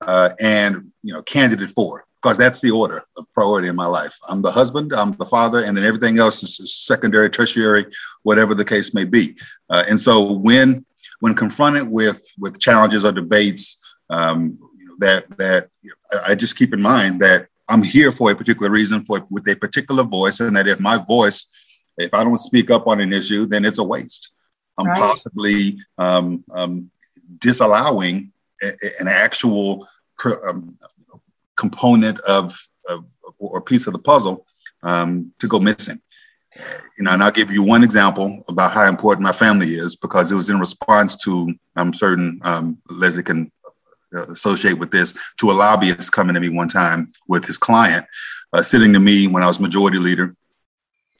uh, 0.00 0.30
and 0.40 0.92
you 1.02 1.12
know 1.12 1.22
candidate 1.22 1.72
for 1.72 2.04
because 2.22 2.38
that's 2.38 2.62
the 2.62 2.70
order 2.70 3.02
of 3.18 3.30
priority 3.34 3.68
in 3.68 3.76
my 3.76 3.84
life. 3.84 4.16
I'm 4.30 4.40
the 4.40 4.50
husband, 4.50 4.94
I'm 4.94 5.12
the 5.12 5.26
father, 5.26 5.64
and 5.64 5.76
then 5.76 5.84
everything 5.84 6.18
else 6.18 6.42
is 6.42 6.74
secondary, 6.74 7.28
tertiary, 7.28 7.84
whatever 8.22 8.54
the 8.54 8.64
case 8.64 8.94
may 8.94 9.04
be. 9.04 9.36
Uh, 9.68 9.84
and 9.90 10.00
so 10.00 10.38
when 10.38 10.86
when 11.20 11.34
confronted 11.34 11.88
with 11.88 12.24
with 12.38 12.60
challenges 12.60 13.04
or 13.04 13.12
debates, 13.12 13.82
um, 14.08 14.58
that 14.98 15.36
that 15.38 15.70
I 16.26 16.34
just 16.34 16.56
keep 16.56 16.72
in 16.72 16.82
mind 16.82 17.20
that 17.20 17.48
I'm 17.68 17.82
here 17.82 18.12
for 18.12 18.30
a 18.30 18.36
particular 18.36 18.70
reason, 18.70 19.04
for 19.04 19.26
with 19.30 19.48
a 19.48 19.56
particular 19.56 20.04
voice, 20.04 20.40
and 20.40 20.54
that 20.56 20.66
if 20.66 20.80
my 20.80 20.98
voice, 20.98 21.46
if 21.98 22.12
I 22.12 22.24
don't 22.24 22.38
speak 22.38 22.70
up 22.70 22.86
on 22.86 23.00
an 23.00 23.12
issue, 23.12 23.46
then 23.46 23.64
it's 23.64 23.78
a 23.78 23.84
waste. 23.84 24.32
I'm 24.76 24.86
right. 24.86 25.00
possibly 25.00 25.78
um, 25.98 26.44
um, 26.52 26.90
disallowing 27.38 28.32
a, 28.62 28.72
an 29.00 29.08
actual 29.08 29.86
um, 30.24 30.76
component 31.56 32.18
of, 32.20 32.58
of, 32.88 33.04
or 33.38 33.60
piece 33.60 33.86
of 33.86 33.92
the 33.92 33.98
puzzle 34.00 34.46
um, 34.82 35.32
to 35.38 35.46
go 35.46 35.60
missing 35.60 36.00
you 36.96 37.04
know, 37.04 37.10
and 37.10 37.22
I'll 37.22 37.30
give 37.30 37.50
you 37.50 37.62
one 37.62 37.82
example 37.82 38.40
about 38.48 38.72
how 38.72 38.88
important 38.88 39.24
my 39.24 39.32
family 39.32 39.74
is 39.74 39.96
because 39.96 40.30
it 40.30 40.36
was 40.36 40.50
in 40.50 40.58
response 40.58 41.16
to, 41.24 41.52
I'm 41.76 41.92
certain 41.92 42.40
um, 42.44 42.78
Leslie 42.88 43.22
can 43.22 43.50
associate 44.14 44.78
with 44.78 44.90
this, 44.90 45.14
to 45.38 45.50
a 45.50 45.52
lobbyist 45.52 46.12
coming 46.12 46.34
to 46.34 46.40
me 46.40 46.48
one 46.48 46.68
time 46.68 47.12
with 47.28 47.44
his 47.44 47.58
client, 47.58 48.06
uh, 48.52 48.62
sitting 48.62 48.92
to 48.92 49.00
me 49.00 49.26
when 49.26 49.42
I 49.42 49.46
was 49.46 49.60
majority 49.60 49.98
leader 49.98 50.34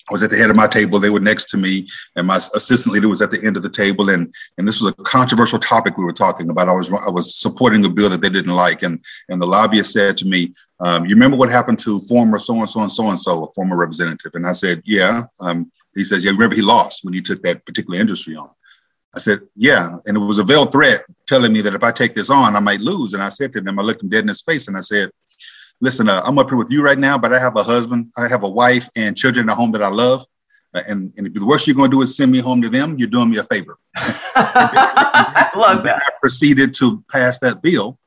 I 0.08 0.12
was 0.12 0.22
at 0.22 0.30
the 0.30 0.36
head 0.36 0.50
of 0.50 0.56
my 0.56 0.66
table. 0.66 1.00
They 1.00 1.08
were 1.08 1.20
next 1.20 1.46
to 1.50 1.56
me, 1.56 1.88
and 2.16 2.26
my 2.26 2.36
assistant 2.36 2.92
leader 2.92 3.08
was 3.08 3.22
at 3.22 3.30
the 3.30 3.42
end 3.42 3.56
of 3.56 3.62
the 3.62 3.70
table. 3.70 4.10
And 4.10 4.32
and 4.58 4.68
this 4.68 4.80
was 4.80 4.90
a 4.90 5.02
controversial 5.02 5.58
topic 5.58 5.96
we 5.96 6.04
were 6.04 6.12
talking 6.12 6.50
about. 6.50 6.68
I 6.68 6.74
was 6.74 6.92
I 6.92 7.10
was 7.10 7.34
supporting 7.34 7.84
a 7.86 7.88
bill 7.88 8.10
that 8.10 8.20
they 8.20 8.28
didn't 8.28 8.54
like, 8.54 8.82
and 8.82 9.02
and 9.30 9.40
the 9.40 9.46
lobbyist 9.46 9.92
said 9.92 10.18
to 10.18 10.26
me, 10.26 10.52
um, 10.80 11.06
"You 11.06 11.14
remember 11.14 11.38
what 11.38 11.50
happened 11.50 11.78
to 11.80 11.98
former 12.00 12.38
so 12.38 12.58
and 12.58 12.68
so 12.68 12.80
and 12.80 12.92
so 12.92 13.08
and 13.08 13.18
so, 13.18 13.44
a 13.44 13.52
former 13.54 13.76
representative?" 13.76 14.32
And 14.34 14.46
I 14.46 14.52
said, 14.52 14.82
"Yeah." 14.84 15.22
Um, 15.40 15.72
he 15.94 16.04
says, 16.04 16.22
"Yeah, 16.22 16.32
remember 16.32 16.56
he 16.56 16.62
lost 16.62 17.04
when 17.04 17.14
he 17.14 17.22
took 17.22 17.42
that 17.42 17.64
particular 17.64 17.98
industry 17.98 18.36
on." 18.36 18.50
I 19.14 19.18
said, 19.18 19.40
"Yeah," 19.56 19.96
and 20.06 20.16
it 20.16 20.20
was 20.20 20.38
a 20.38 20.44
veiled 20.44 20.72
threat 20.72 21.04
telling 21.26 21.52
me 21.52 21.60
that 21.62 21.74
if 21.74 21.84
I 21.84 21.92
take 21.92 22.14
this 22.14 22.30
on, 22.30 22.56
I 22.56 22.60
might 22.60 22.80
lose. 22.80 23.14
And 23.14 23.22
I 23.22 23.28
said 23.28 23.52
to 23.52 23.60
them, 23.60 23.78
I 23.78 23.82
looked 23.82 24.02
him 24.02 24.08
dead 24.08 24.22
in 24.24 24.28
his 24.28 24.42
face, 24.42 24.68
and 24.68 24.76
I 24.76 24.80
said, 24.80 25.10
listen, 25.80 26.08
uh, 26.08 26.22
I'm 26.24 26.38
up 26.38 26.48
here 26.48 26.56
with 26.56 26.70
you 26.70 26.82
right 26.82 26.98
now, 26.98 27.18
but 27.18 27.32
I 27.32 27.38
have 27.38 27.56
a 27.56 27.62
husband, 27.62 28.12
I 28.16 28.28
have 28.28 28.42
a 28.42 28.48
wife 28.48 28.88
and 28.96 29.16
children 29.16 29.48
at 29.48 29.56
home 29.56 29.72
that 29.72 29.82
I 29.82 29.88
love. 29.88 30.24
Uh, 30.72 30.82
and, 30.88 31.12
and 31.16 31.26
if 31.26 31.34
the 31.34 31.44
worst 31.44 31.66
you're 31.66 31.76
going 31.76 31.90
to 31.90 31.96
do 31.96 32.02
is 32.02 32.16
send 32.16 32.32
me 32.32 32.40
home 32.40 32.62
to 32.62 32.68
them, 32.68 32.96
you're 32.98 33.08
doing 33.08 33.30
me 33.30 33.38
a 33.38 33.44
favor. 33.44 33.76
I 33.96 35.50
love 35.54 35.84
that. 35.84 35.96
I 35.96 36.10
proceeded 36.20 36.74
to 36.74 37.04
pass 37.12 37.38
that 37.40 37.62
bill, 37.62 37.98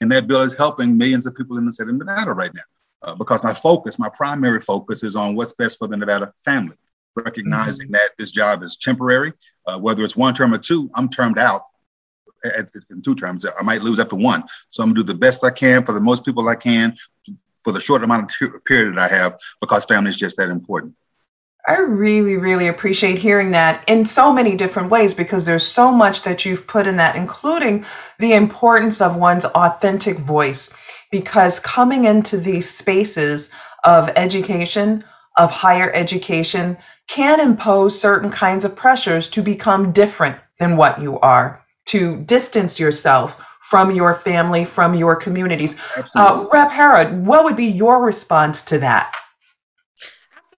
and 0.00 0.10
that 0.12 0.26
bill 0.26 0.42
is 0.42 0.56
helping 0.56 0.96
millions 0.96 1.26
of 1.26 1.34
people 1.34 1.58
in 1.58 1.66
the 1.66 1.72
state 1.72 1.88
of 1.88 1.94
Nevada 1.94 2.32
right 2.32 2.52
now. 2.54 2.62
uh, 3.02 3.14
because 3.14 3.42
my 3.42 3.52
focus, 3.52 3.98
my 3.98 4.08
primary 4.08 4.60
focus, 4.60 5.02
is 5.02 5.16
on 5.16 5.34
what's 5.34 5.52
best 5.52 5.78
for 5.78 5.88
the 5.88 5.96
Nevada 5.96 6.32
family. 6.44 6.76
Recognizing 7.14 7.86
mm-hmm. 7.86 7.94
that 7.94 8.10
this 8.18 8.30
job 8.30 8.62
is 8.62 8.76
temporary, 8.76 9.32
uh, 9.66 9.78
whether 9.78 10.02
it's 10.02 10.16
one 10.16 10.34
term 10.34 10.54
or 10.54 10.58
two, 10.58 10.90
I'm 10.94 11.08
termed 11.08 11.38
out 11.38 11.62
at, 12.44 12.70
in 12.90 13.02
two 13.02 13.14
terms. 13.14 13.44
I 13.44 13.62
might 13.62 13.82
lose 13.82 14.00
after 14.00 14.16
one, 14.16 14.44
so 14.70 14.82
I'm 14.82 14.90
gonna 14.90 15.00
do 15.00 15.12
the 15.12 15.18
best 15.18 15.44
I 15.44 15.50
can 15.50 15.84
for 15.84 15.92
the 15.92 16.00
most 16.00 16.24
people 16.24 16.48
I 16.48 16.54
can 16.54 16.96
for 17.62 17.72
the 17.72 17.80
short 17.80 18.02
amount 18.02 18.24
of 18.24 18.52
t- 18.52 18.58
period 18.66 18.96
that 18.96 19.10
I 19.10 19.14
have 19.14 19.38
because 19.60 19.84
family 19.84 20.08
is 20.08 20.16
just 20.16 20.36
that 20.38 20.48
important. 20.48 20.94
I 21.66 21.78
really, 21.78 22.38
really 22.38 22.66
appreciate 22.66 23.18
hearing 23.18 23.52
that 23.52 23.88
in 23.88 24.04
so 24.04 24.32
many 24.32 24.56
different 24.56 24.90
ways 24.90 25.14
because 25.14 25.44
there's 25.44 25.66
so 25.66 25.92
much 25.92 26.22
that 26.22 26.44
you've 26.44 26.66
put 26.66 26.88
in 26.88 26.96
that, 26.96 27.14
including 27.14 27.86
the 28.18 28.32
importance 28.32 29.00
of 29.00 29.16
one's 29.16 29.44
authentic 29.44 30.18
voice. 30.18 30.74
Because 31.12 31.60
coming 31.60 32.04
into 32.04 32.36
these 32.36 32.68
spaces 32.68 33.48
of 33.84 34.10
education, 34.16 35.04
of 35.36 35.52
higher 35.52 35.92
education, 35.94 36.78
can 37.08 37.40
impose 37.40 37.98
certain 37.98 38.30
kinds 38.30 38.64
of 38.64 38.76
pressures 38.76 39.28
to 39.30 39.42
become 39.42 39.92
different 39.92 40.36
than 40.58 40.76
what 40.76 41.00
you 41.00 41.18
are, 41.20 41.62
to 41.86 42.16
distance 42.24 42.78
yourself 42.78 43.42
from 43.60 43.90
your 43.90 44.14
family, 44.14 44.64
from 44.64 44.94
your 44.94 45.16
communities. 45.16 45.80
Uh, 46.16 46.46
Rep 46.52 46.70
Herod, 46.70 47.26
what 47.26 47.44
would 47.44 47.56
be 47.56 47.66
your 47.66 48.02
response 48.02 48.62
to 48.62 48.78
that? 48.78 49.14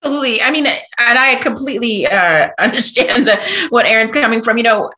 Absolutely. 0.02 0.42
I 0.42 0.50
mean, 0.50 0.66
and 0.66 1.18
I 1.18 1.36
completely 1.36 2.06
uh, 2.06 2.50
understand 2.58 3.26
the, 3.26 3.40
what 3.70 3.86
Aaron's 3.86 4.12
coming 4.12 4.42
from. 4.42 4.58
You 4.58 4.62
know, 4.62 4.90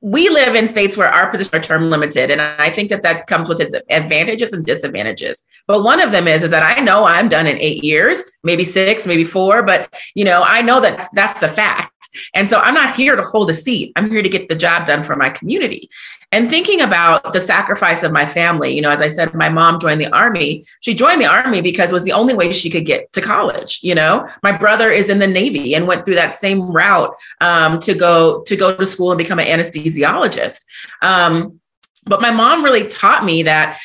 we 0.00 0.28
live 0.28 0.54
in 0.54 0.68
states 0.68 0.96
where 0.96 1.08
our 1.08 1.30
positions 1.30 1.54
are 1.54 1.60
term 1.60 1.90
limited, 1.90 2.30
and 2.30 2.40
I 2.40 2.70
think 2.70 2.88
that 2.90 3.02
that 3.02 3.26
comes 3.26 3.48
with 3.48 3.60
its 3.60 3.74
advantages 3.90 4.52
and 4.52 4.64
disadvantages. 4.64 5.44
But 5.66 5.82
one 5.82 6.00
of 6.00 6.12
them 6.12 6.26
is 6.26 6.42
is 6.42 6.50
that 6.50 6.62
I 6.62 6.80
know 6.80 7.04
I'm 7.04 7.28
done 7.28 7.46
in 7.46 7.58
eight 7.58 7.84
years, 7.84 8.18
maybe 8.42 8.64
six, 8.64 9.06
maybe 9.06 9.24
four, 9.24 9.62
but 9.62 9.92
you 10.14 10.24
know 10.24 10.42
I 10.44 10.62
know 10.62 10.80
that 10.80 11.08
that's 11.12 11.40
the 11.40 11.48
fact. 11.48 11.99
And 12.34 12.48
so 12.48 12.60
I'm 12.60 12.74
not 12.74 12.94
here 12.94 13.16
to 13.16 13.22
hold 13.22 13.50
a 13.50 13.54
seat. 13.54 13.92
I'm 13.96 14.10
here 14.10 14.22
to 14.22 14.28
get 14.28 14.48
the 14.48 14.54
job 14.54 14.86
done 14.86 15.04
for 15.04 15.16
my 15.16 15.30
community. 15.30 15.90
And 16.32 16.48
thinking 16.48 16.80
about 16.80 17.32
the 17.32 17.40
sacrifice 17.40 18.04
of 18.04 18.12
my 18.12 18.24
family, 18.24 18.72
you 18.72 18.80
know, 18.80 18.90
as 18.90 19.00
I 19.00 19.08
said, 19.08 19.34
my 19.34 19.48
mom 19.48 19.80
joined 19.80 20.00
the 20.00 20.12
army. 20.14 20.64
She 20.80 20.94
joined 20.94 21.20
the 21.20 21.26
army 21.26 21.60
because 21.60 21.90
it 21.90 21.94
was 21.94 22.04
the 22.04 22.12
only 22.12 22.34
way 22.34 22.52
she 22.52 22.70
could 22.70 22.86
get 22.86 23.12
to 23.14 23.20
college. 23.20 23.80
You 23.82 23.96
know, 23.96 24.28
my 24.42 24.56
brother 24.56 24.90
is 24.90 25.08
in 25.08 25.18
the 25.18 25.26
Navy 25.26 25.74
and 25.74 25.88
went 25.88 26.04
through 26.04 26.14
that 26.14 26.36
same 26.36 26.70
route 26.70 27.14
um, 27.40 27.80
to 27.80 27.94
go 27.94 28.42
to 28.42 28.56
go 28.56 28.76
to 28.76 28.86
school 28.86 29.10
and 29.10 29.18
become 29.18 29.40
an 29.40 29.46
anesthesiologist. 29.46 30.64
Um, 31.02 31.60
but 32.04 32.20
my 32.20 32.30
mom 32.30 32.64
really 32.64 32.86
taught 32.86 33.24
me 33.24 33.42
that 33.42 33.80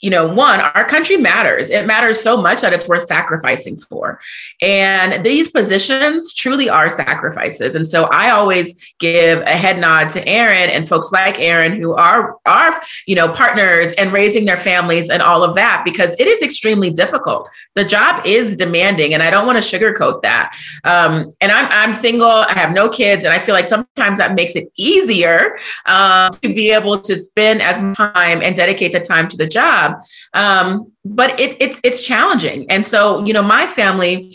you 0.00 0.10
know, 0.10 0.32
one, 0.32 0.60
our 0.60 0.84
country 0.84 1.16
matters. 1.16 1.70
It 1.70 1.86
matters 1.86 2.20
so 2.20 2.36
much 2.36 2.60
that 2.60 2.72
it's 2.72 2.86
worth 2.86 3.06
sacrificing 3.06 3.78
for. 3.80 4.20
And 4.62 5.24
these 5.24 5.50
positions 5.50 6.32
truly 6.32 6.68
are 6.68 6.88
sacrifices. 6.88 7.74
And 7.74 7.86
so 7.86 8.04
I 8.04 8.30
always 8.30 8.74
give 9.00 9.40
a 9.40 9.56
head 9.56 9.78
nod 9.78 10.10
to 10.10 10.26
Aaron 10.28 10.70
and 10.70 10.88
folks 10.88 11.10
like 11.10 11.40
Aaron 11.40 11.80
who 11.80 11.94
are 11.94 12.36
are, 12.46 12.80
you 13.06 13.16
know, 13.16 13.28
partners 13.28 13.92
and 13.98 14.12
raising 14.12 14.44
their 14.44 14.56
families 14.56 15.10
and 15.10 15.20
all 15.20 15.42
of 15.42 15.56
that 15.56 15.82
because 15.84 16.14
it 16.18 16.28
is 16.28 16.42
extremely 16.42 16.90
difficult. 16.90 17.48
The 17.74 17.84
job 17.84 18.24
is 18.24 18.54
demanding 18.54 19.14
and 19.14 19.22
I 19.22 19.30
don't 19.30 19.46
want 19.46 19.62
to 19.62 19.78
sugarcoat 19.78 20.22
that. 20.22 20.56
Um, 20.84 21.32
and 21.40 21.50
I'm 21.50 21.68
I'm 21.70 21.94
single, 21.94 22.28
I 22.28 22.52
have 22.52 22.72
no 22.72 22.88
kids, 22.88 23.24
and 23.24 23.34
I 23.34 23.38
feel 23.38 23.54
like 23.54 23.66
sometimes 23.66 24.18
that 24.18 24.34
makes 24.34 24.54
it 24.54 24.70
easier 24.76 25.58
um, 25.86 26.30
to 26.42 26.54
be 26.54 26.70
able 26.70 27.00
to 27.00 27.18
spend 27.18 27.62
as 27.62 27.80
much 27.82 27.96
time 27.96 28.42
and 28.42 28.54
dedicate 28.54 28.92
the 28.92 29.00
time 29.00 29.28
to 29.28 29.36
the 29.36 29.46
job 29.46 29.87
job. 29.88 30.02
Um, 30.34 30.92
but 31.04 31.38
it, 31.40 31.56
it's 31.60 31.80
it's 31.84 32.02
challenging, 32.02 32.70
and 32.70 32.84
so 32.84 33.24
you 33.24 33.32
know, 33.32 33.42
my 33.42 33.66
family 33.66 34.32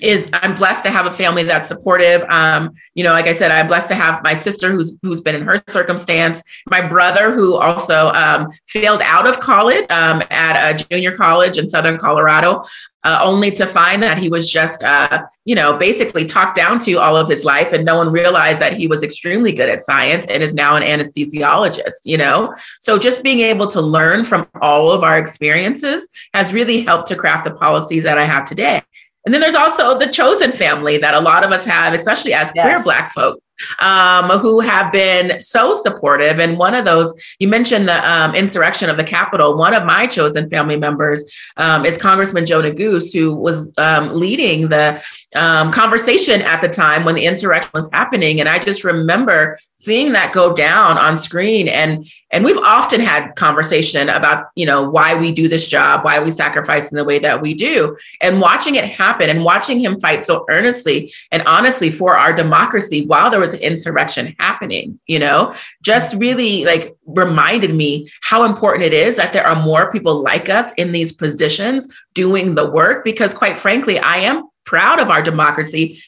is 0.00 0.28
I'm 0.32 0.54
blessed 0.54 0.84
to 0.84 0.90
have 0.90 1.06
a 1.06 1.12
family 1.12 1.44
that's 1.44 1.68
supportive. 1.68 2.22
Um, 2.28 2.70
you 2.94 3.04
know, 3.04 3.12
like 3.12 3.26
I 3.26 3.34
said, 3.34 3.50
I'm 3.50 3.66
blessed 3.66 3.88
to 3.88 3.94
have 3.94 4.22
my 4.22 4.34
sister 4.34 4.72
who's 4.72 4.96
who's 5.02 5.20
been 5.20 5.34
in 5.34 5.42
her 5.42 5.62
circumstance, 5.68 6.42
my 6.68 6.86
brother 6.86 7.32
who 7.32 7.56
also 7.56 8.08
um, 8.08 8.48
failed 8.66 9.02
out 9.02 9.26
of 9.26 9.38
college 9.40 9.90
um, 9.90 10.22
at 10.30 10.56
a 10.56 10.84
junior 10.84 11.14
college 11.14 11.58
in 11.58 11.68
Southern 11.68 11.96
Colorado, 11.96 12.64
uh, 13.04 13.20
only 13.22 13.50
to 13.52 13.66
find 13.66 14.02
that 14.02 14.18
he 14.18 14.28
was 14.28 14.50
just, 14.50 14.82
uh, 14.82 15.22
you 15.44 15.54
know, 15.54 15.76
basically 15.76 16.24
talked 16.24 16.56
down 16.56 16.78
to 16.80 16.94
all 16.94 17.16
of 17.16 17.28
his 17.28 17.44
life, 17.44 17.72
and 17.72 17.84
no 17.84 17.96
one 17.96 18.10
realized 18.10 18.58
that 18.58 18.72
he 18.72 18.86
was 18.86 19.02
extremely 19.02 19.52
good 19.52 19.68
at 19.68 19.82
science 19.82 20.26
and 20.26 20.42
is 20.42 20.54
now 20.54 20.74
an 20.74 20.82
anesthesiologist. 20.82 22.00
You 22.04 22.18
know, 22.18 22.54
so 22.80 22.98
just 22.98 23.22
being 23.22 23.40
able 23.40 23.68
to 23.68 23.80
learn 23.80 24.24
from 24.24 24.46
all 24.60 24.90
of 24.90 25.04
our 25.04 25.18
experiences 25.18 26.08
has 26.32 26.52
really 26.52 26.80
helped 26.80 27.08
to 27.08 27.16
craft 27.16 27.44
the 27.44 27.52
policies 27.52 28.02
that 28.02 28.18
I 28.18 28.24
have 28.24 28.44
today. 28.44 28.82
And 29.24 29.32
then 29.32 29.40
there's 29.40 29.54
also 29.54 29.98
the 29.98 30.06
chosen 30.06 30.52
family 30.52 30.98
that 30.98 31.14
a 31.14 31.20
lot 31.20 31.44
of 31.44 31.50
us 31.50 31.64
have, 31.64 31.94
especially 31.94 32.34
as 32.34 32.52
yes. 32.54 32.64
queer 32.64 32.82
Black 32.82 33.12
folks 33.12 33.40
um, 33.78 34.28
who 34.38 34.60
have 34.60 34.92
been 34.92 35.40
so 35.40 35.74
supportive. 35.74 36.38
And 36.38 36.58
one 36.58 36.74
of 36.74 36.84
those, 36.84 37.14
you 37.38 37.48
mentioned 37.48 37.88
the 37.88 38.10
um, 38.10 38.34
insurrection 38.34 38.90
of 38.90 38.96
the 38.96 39.04
Capitol. 39.04 39.56
One 39.56 39.74
of 39.74 39.84
my 39.84 40.06
chosen 40.06 40.48
family 40.48 40.76
members 40.76 41.30
um, 41.56 41.84
is 41.84 41.98
Congressman 41.98 42.46
Joe 42.46 42.62
Neguse, 42.62 43.12
who 43.12 43.34
was 43.34 43.70
um, 43.78 44.10
leading 44.12 44.68
the 44.68 45.02
um, 45.34 45.72
conversation 45.72 46.42
at 46.42 46.60
the 46.60 46.68
time 46.68 47.04
when 47.04 47.14
the 47.14 47.26
insurrection 47.26 47.70
was 47.74 47.90
happening. 47.92 48.40
And 48.40 48.48
I 48.48 48.58
just 48.58 48.84
remember 48.84 49.58
seeing 49.74 50.12
that 50.12 50.32
go 50.32 50.54
down 50.54 50.96
on 50.96 51.18
screen. 51.18 51.68
And 51.68 52.08
and 52.30 52.44
we've 52.44 52.58
often 52.58 53.00
had 53.00 53.34
conversation 53.36 54.08
about 54.08 54.46
you 54.54 54.66
know 54.66 54.88
why 54.88 55.14
we 55.14 55.32
do 55.32 55.48
this 55.48 55.68
job, 55.68 56.04
why 56.04 56.20
we 56.20 56.30
sacrifice 56.30 56.90
in 56.90 56.96
the 56.96 57.04
way 57.04 57.18
that 57.18 57.42
we 57.42 57.54
do, 57.54 57.96
and 58.20 58.40
watching 58.40 58.76
it 58.76 58.84
happen 58.84 59.28
and 59.28 59.44
watching 59.44 59.80
him 59.80 59.98
fight 60.00 60.24
so 60.24 60.44
earnestly 60.50 61.12
and 61.32 61.42
honestly 61.46 61.90
for 61.90 62.16
our 62.16 62.32
democracy 62.32 63.06
while 63.06 63.30
there 63.30 63.40
was 63.40 63.54
an 63.54 63.60
insurrection 63.60 64.34
happening, 64.38 64.98
you 65.06 65.18
know, 65.18 65.54
just 65.82 66.14
really 66.14 66.64
like 66.64 66.96
reminded 67.06 67.74
me 67.74 68.10
how 68.22 68.44
important 68.44 68.84
it 68.84 68.94
is 68.94 69.16
that 69.16 69.32
there 69.32 69.46
are 69.46 69.62
more 69.62 69.90
people 69.90 70.22
like 70.22 70.48
us 70.48 70.72
in 70.74 70.92
these 70.92 71.12
positions 71.12 71.92
doing 72.14 72.54
the 72.54 72.70
work. 72.70 73.04
Because 73.04 73.34
quite 73.34 73.58
frankly, 73.58 73.98
I 73.98 74.18
am 74.18 74.48
proud 74.64 75.00
of 75.00 75.10
our 75.10 75.22
democracy 75.22 76.02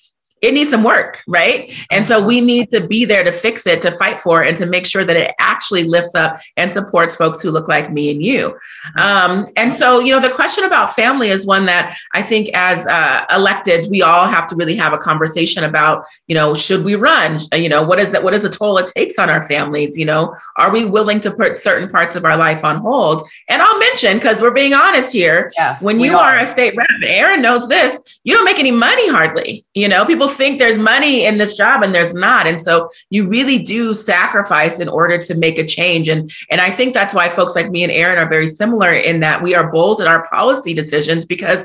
it 0.47 0.55
needs 0.55 0.71
some 0.71 0.85
work, 0.85 1.23
right? 1.27 1.75
And 1.91 2.07
so 2.07 2.23
we 2.23 2.41
need 2.41 2.71
to 2.71 2.87
be 2.87 3.05
there 3.05 3.25
to 3.25 3.33
fix 3.33 3.67
it, 3.67 3.83
to 3.83 3.91
fight 3.99 4.21
for 4.21 4.45
it, 4.45 4.49
and 4.49 4.57
to 4.59 4.67
make 4.67 4.87
sure 4.87 5.05
that 5.05 5.17
it 5.17 5.35
actually 5.41 5.85
lifts 5.85 6.15
up 6.15 6.39
and 6.57 6.71
supports 6.71 7.17
folks 7.17 7.43
who 7.43 7.51
look 7.51 7.67
like 7.67 7.93
me 7.93 8.11
and 8.13 8.23
you. 8.23 8.57
Um, 8.97 9.47
and 9.57 9.73
so, 9.73 9.99
you 9.99 10.13
know, 10.13 10.21
the 10.21 10.31
question 10.31 10.65
about 10.65 10.95
family 10.95 11.31
is 11.31 11.45
one 11.45 11.67
that 11.67 11.99
I 12.15 12.23
think 12.23 12.51
as 12.55 12.87
uh, 12.87 13.25
elected, 13.35 13.87
we 13.91 14.03
all 14.03 14.27
have 14.29 14.47
to 14.49 14.57
really 14.57 14.77
have 14.77 14.93
a 14.93 14.99
conversation 14.99 15.65
about, 15.65 16.05
you 16.29 16.35
know, 16.35 16.55
should 16.55 16.85
we 16.85 16.95
run? 16.95 17.41
You 17.53 17.69
know, 17.69 17.83
what 17.83 17.99
is 17.99 18.13
that? 18.13 18.23
What 18.23 18.35
is 18.35 18.43
the 18.43 18.51
toll 18.51 18.79
it 18.79 18.87
takes 18.95 19.19
on 19.19 19.29
our 19.29 19.43
families? 19.49 19.99
You 19.99 20.05
know, 20.05 20.35
are 20.57 20.71
we 20.71 20.85
willing 20.85 21.21
to 21.21 21.31
put 21.31 21.59
certain 21.59 21.89
parts 21.89 22.15
of 22.15 22.25
our 22.25 22.37
life 22.37 22.65
on 22.65 22.77
hold? 22.77 23.23
And 23.49 23.61
I'll 23.61 23.79
mention, 23.79 24.19
because 24.19 24.41
we're 24.41 24.53
being 24.53 24.75
honest 24.75 25.13
here, 25.13 25.51
yes, 25.59 25.83
when 25.83 25.99
you 25.99 26.17
are. 26.17 26.37
are 26.37 26.39
a 26.39 26.53
state 26.53 26.77
rep, 26.77 26.89
Aaron 27.03 27.43
knows 27.43 27.69
this, 27.69 27.99
you 28.25 28.35
don't 28.35 28.45
make 28.45 28.59
any 28.59 28.71
money 28.71 29.09
hardly. 29.09 29.65
You 29.75 29.89
know, 29.89 30.05
people 30.05 30.29
think 30.37 30.59
there's 30.59 30.79
money 30.79 31.27
in 31.27 31.39
this 31.39 31.57
job 31.57 31.83
and 31.83 31.95
there's 31.95 32.15
not. 32.15 32.47
And 32.47 32.61
so 32.61 32.89
you 33.11 33.27
really 33.27 33.59
do 33.59 33.95
sacrifice 33.95 34.81
in 34.81 34.89
order 34.89 35.19
to 35.19 35.35
make 35.35 35.59
a 35.59 35.67
change. 35.67 36.09
And, 36.09 36.31
and 36.51 36.61
I 36.61 36.71
think 36.71 36.95
that's 36.95 37.15
why 37.15 37.29
folks 37.29 37.55
like 37.55 37.71
me 37.71 37.83
and 37.83 37.93
Aaron 37.93 38.19
are 38.19 38.29
very 38.29 38.49
similar 38.49 38.93
in 38.93 39.21
that 39.21 39.43
we 39.43 39.55
are 39.55 39.71
bold 39.71 40.01
in 40.01 40.07
our 40.07 40.27
policy 40.29 40.75
decisions 40.75 41.25
because 41.25 41.65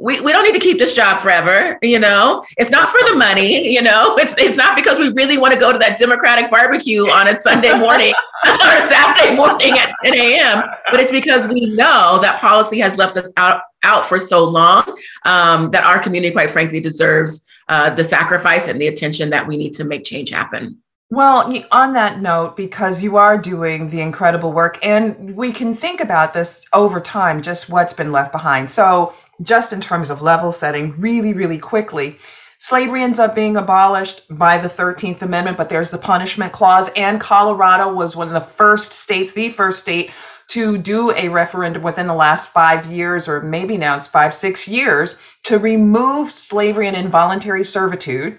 we, 0.00 0.20
we 0.20 0.32
don't 0.32 0.44
need 0.44 0.58
to 0.58 0.64
keep 0.64 0.78
this 0.78 0.94
job 0.94 1.20
forever. 1.20 1.78
You 1.82 1.98
know, 1.98 2.44
it's 2.58 2.70
not 2.70 2.90
for 2.90 2.98
the 3.10 3.16
money. 3.16 3.72
You 3.72 3.82
know, 3.82 4.16
it's 4.18 4.34
it's 4.38 4.56
not 4.56 4.76
because 4.76 4.98
we 4.98 5.08
really 5.12 5.38
want 5.38 5.54
to 5.54 5.60
go 5.60 5.72
to 5.72 5.78
that 5.78 5.98
Democratic 5.98 6.50
barbecue 6.50 7.08
on 7.10 7.28
a 7.28 7.40
Sunday 7.40 7.76
morning 7.78 8.12
or 8.46 8.88
Saturday 8.88 9.34
morning 9.34 9.72
at 9.78 9.94
10 10.02 10.14
a.m. 10.14 10.64
But 10.90 11.00
it's 11.00 11.12
because 11.12 11.46
we 11.48 11.74
know 11.74 12.18
that 12.20 12.40
policy 12.40 12.78
has 12.80 12.96
left 12.96 13.16
us 13.16 13.32
out 13.36 13.62
out 13.82 14.04
for 14.04 14.18
so 14.18 14.44
long 14.44 14.84
um, 15.24 15.70
that 15.70 15.84
our 15.84 15.98
community, 15.98 16.32
quite 16.32 16.50
frankly, 16.50 16.80
deserves 16.80 17.45
uh, 17.68 17.94
the 17.94 18.04
sacrifice 18.04 18.68
and 18.68 18.80
the 18.80 18.86
attention 18.86 19.30
that 19.30 19.46
we 19.46 19.56
need 19.56 19.74
to 19.74 19.84
make 19.84 20.04
change 20.04 20.30
happen. 20.30 20.80
Well, 21.08 21.54
on 21.70 21.92
that 21.92 22.20
note, 22.20 22.56
because 22.56 23.00
you 23.00 23.16
are 23.16 23.38
doing 23.38 23.90
the 23.90 24.00
incredible 24.00 24.52
work, 24.52 24.84
and 24.84 25.36
we 25.36 25.52
can 25.52 25.76
think 25.76 26.00
about 26.00 26.32
this 26.32 26.66
over 26.72 26.98
time, 27.00 27.42
just 27.42 27.70
what's 27.70 27.92
been 27.92 28.10
left 28.10 28.32
behind. 28.32 28.72
So, 28.72 29.14
just 29.40 29.72
in 29.72 29.80
terms 29.80 30.10
of 30.10 30.20
level 30.20 30.50
setting, 30.50 30.98
really, 30.98 31.32
really 31.32 31.58
quickly, 31.58 32.18
slavery 32.58 33.02
ends 33.02 33.20
up 33.20 33.36
being 33.36 33.56
abolished 33.56 34.22
by 34.28 34.58
the 34.58 34.68
13th 34.68 35.22
Amendment, 35.22 35.56
but 35.56 35.68
there's 35.68 35.92
the 35.92 35.98
punishment 35.98 36.52
clause, 36.52 36.90
and 36.96 37.20
Colorado 37.20 37.92
was 37.94 38.16
one 38.16 38.26
of 38.26 38.34
the 38.34 38.40
first 38.40 38.90
states, 38.90 39.32
the 39.32 39.50
first 39.50 39.78
state 39.78 40.10
to 40.48 40.78
do 40.78 41.10
a 41.10 41.28
referendum 41.28 41.82
within 41.82 42.06
the 42.06 42.14
last 42.14 42.48
five 42.48 42.86
years, 42.86 43.28
or 43.28 43.40
maybe 43.40 43.76
now 43.76 43.96
it's 43.96 44.06
five, 44.06 44.34
six 44.34 44.68
years, 44.68 45.16
to 45.44 45.58
remove 45.58 46.30
slavery 46.30 46.86
and 46.86 46.96
involuntary 46.96 47.64
servitude 47.64 48.38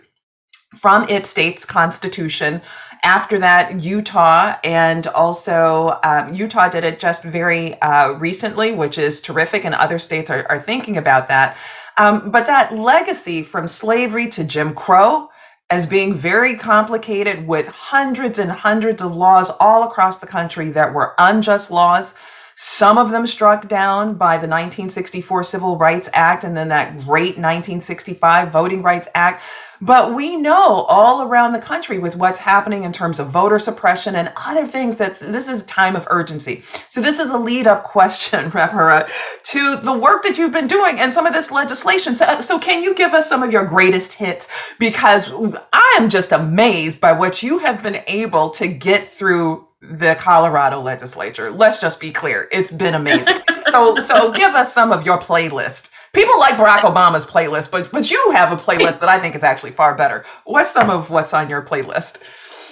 from 0.76 1.10
its 1.10 1.30
state's 1.30 1.66
constitution 1.66 2.62
After 3.04 3.40
that, 3.40 3.82
Utah, 3.82 4.56
and 4.64 5.06
also 5.08 6.00
um, 6.04 6.34
Utah 6.34 6.70
did 6.70 6.84
it 6.84 7.00
just 7.00 7.24
very 7.24 7.80
uh, 7.82 8.14
recently, 8.14 8.74
which 8.74 8.98
is 8.98 9.22
terrific, 9.22 9.66
and 9.66 9.76
other 9.76 10.00
states 10.00 10.30
are, 10.30 10.46
are 10.50 10.60
thinking 10.60 10.98
about 10.98 11.28
that. 11.28 11.58
Um, 11.98 12.32
but 12.32 12.48
that 12.48 12.76
legacy 12.76 13.44
from 13.44 13.68
slavery 13.68 14.30
to 14.30 14.44
Jim 14.44 14.74
Crow, 14.74 15.30
as 15.70 15.86
being 15.86 16.14
very 16.14 16.56
complicated 16.56 17.46
with 17.46 17.68
hundreds 17.68 18.40
and 18.40 18.50
hundreds 18.50 19.02
of 19.02 19.16
laws 19.16 19.50
all 19.60 19.84
across 19.84 20.20
the 20.20 20.28
country 20.28 20.72
that 20.72 20.94
were 20.94 21.14
unjust 21.18 21.72
laws. 21.72 22.14
Some 22.56 22.98
of 22.98 23.12
them 23.12 23.28
struck 23.28 23.68
down 23.68 24.16
by 24.16 24.38
the 24.38 24.48
1964 24.48 25.44
Civil 25.44 25.78
Rights 25.78 26.10
Act 26.14 26.44
and 26.44 26.56
then 26.56 26.70
that 26.70 26.98
great 27.00 27.38
1965 27.38 28.52
Voting 28.52 28.82
Rights 28.82 29.08
Act. 29.14 29.44
But 29.82 30.14
we 30.16 30.36
know 30.36 30.84
all 30.84 31.24
around 31.24 31.54
the 31.54 31.60
country 31.60 32.00
with 32.00 32.16
what's 32.16 32.40
happening 32.40 32.84
in 32.84 32.92
terms 32.92 33.20
of 33.20 33.30
voter 33.30 33.60
suppression 33.60 34.16
and 34.16 34.32
other 34.36 34.66
things 34.66 34.98
that 34.98 35.20
this 35.20 35.48
is 35.48 35.64
time 35.64 35.96
of 35.96 36.08
urgency. 36.10 36.64
So 36.90 37.02
this 37.02 37.20
is 37.20 37.30
a 37.30 37.38
lead 37.38 37.68
up 37.68 37.84
question, 37.98 38.50
Reverend, 38.50 39.08
to 39.44 39.78
the 39.78 39.94
work 39.94 40.24
that 40.24 40.38
you've 40.38 40.54
been 40.54 40.68
doing 40.68 41.00
and 41.00 41.12
some 41.12 41.26
of 41.26 41.34
this 41.34 41.52
legislation. 41.52 42.16
So, 42.16 42.26
uh, 42.26 42.42
so 42.42 42.60
can 42.60 42.84
you 42.84 42.96
give 42.96 43.14
us 43.14 43.30
some 43.30 43.44
of 43.44 43.52
your 43.52 43.66
greatest 43.66 44.14
hits? 44.14 44.48
Because 44.80 45.32
I 45.74 45.98
am 46.00 46.10
just 46.10 46.32
amazed 46.32 47.00
by 47.00 47.14
what 47.14 47.44
you 47.44 47.60
have 47.60 47.84
been 47.84 48.02
able 48.08 48.52
to 48.52 48.68
get 48.68 49.04
through 49.06 49.68
the 49.82 50.16
Colorado 50.16 50.82
legislature. 50.82 51.52
Let's 51.52 51.80
just 51.80 52.00
be 52.00 52.12
clear. 52.12 52.48
It's 52.52 52.72
been 52.72 52.96
amazing. 52.96 53.42
so 53.70 53.98
so 53.98 54.32
give 54.32 54.56
us 54.56 54.74
some 54.74 54.92
of 54.92 55.06
your 55.06 55.20
playlist 55.20 55.90
people 56.18 56.40
like 56.40 56.56
Barack 56.56 56.80
Obama's 56.80 57.26
playlist, 57.26 57.70
but 57.72 57.92
but 57.92 58.10
you 58.10 58.32
have 58.32 58.52
a 58.52 58.62
playlist 58.62 59.00
that 59.00 59.10
I 59.10 59.20
think 59.20 59.36
is 59.36 59.44
actually 59.44 59.72
far 59.72 59.96
better. 59.96 60.26
What's 60.46 60.72
some 60.72 60.90
of 60.90 61.10
what's 61.10 61.34
on 61.34 61.50
your 61.50 61.62
playlist? 61.62 62.18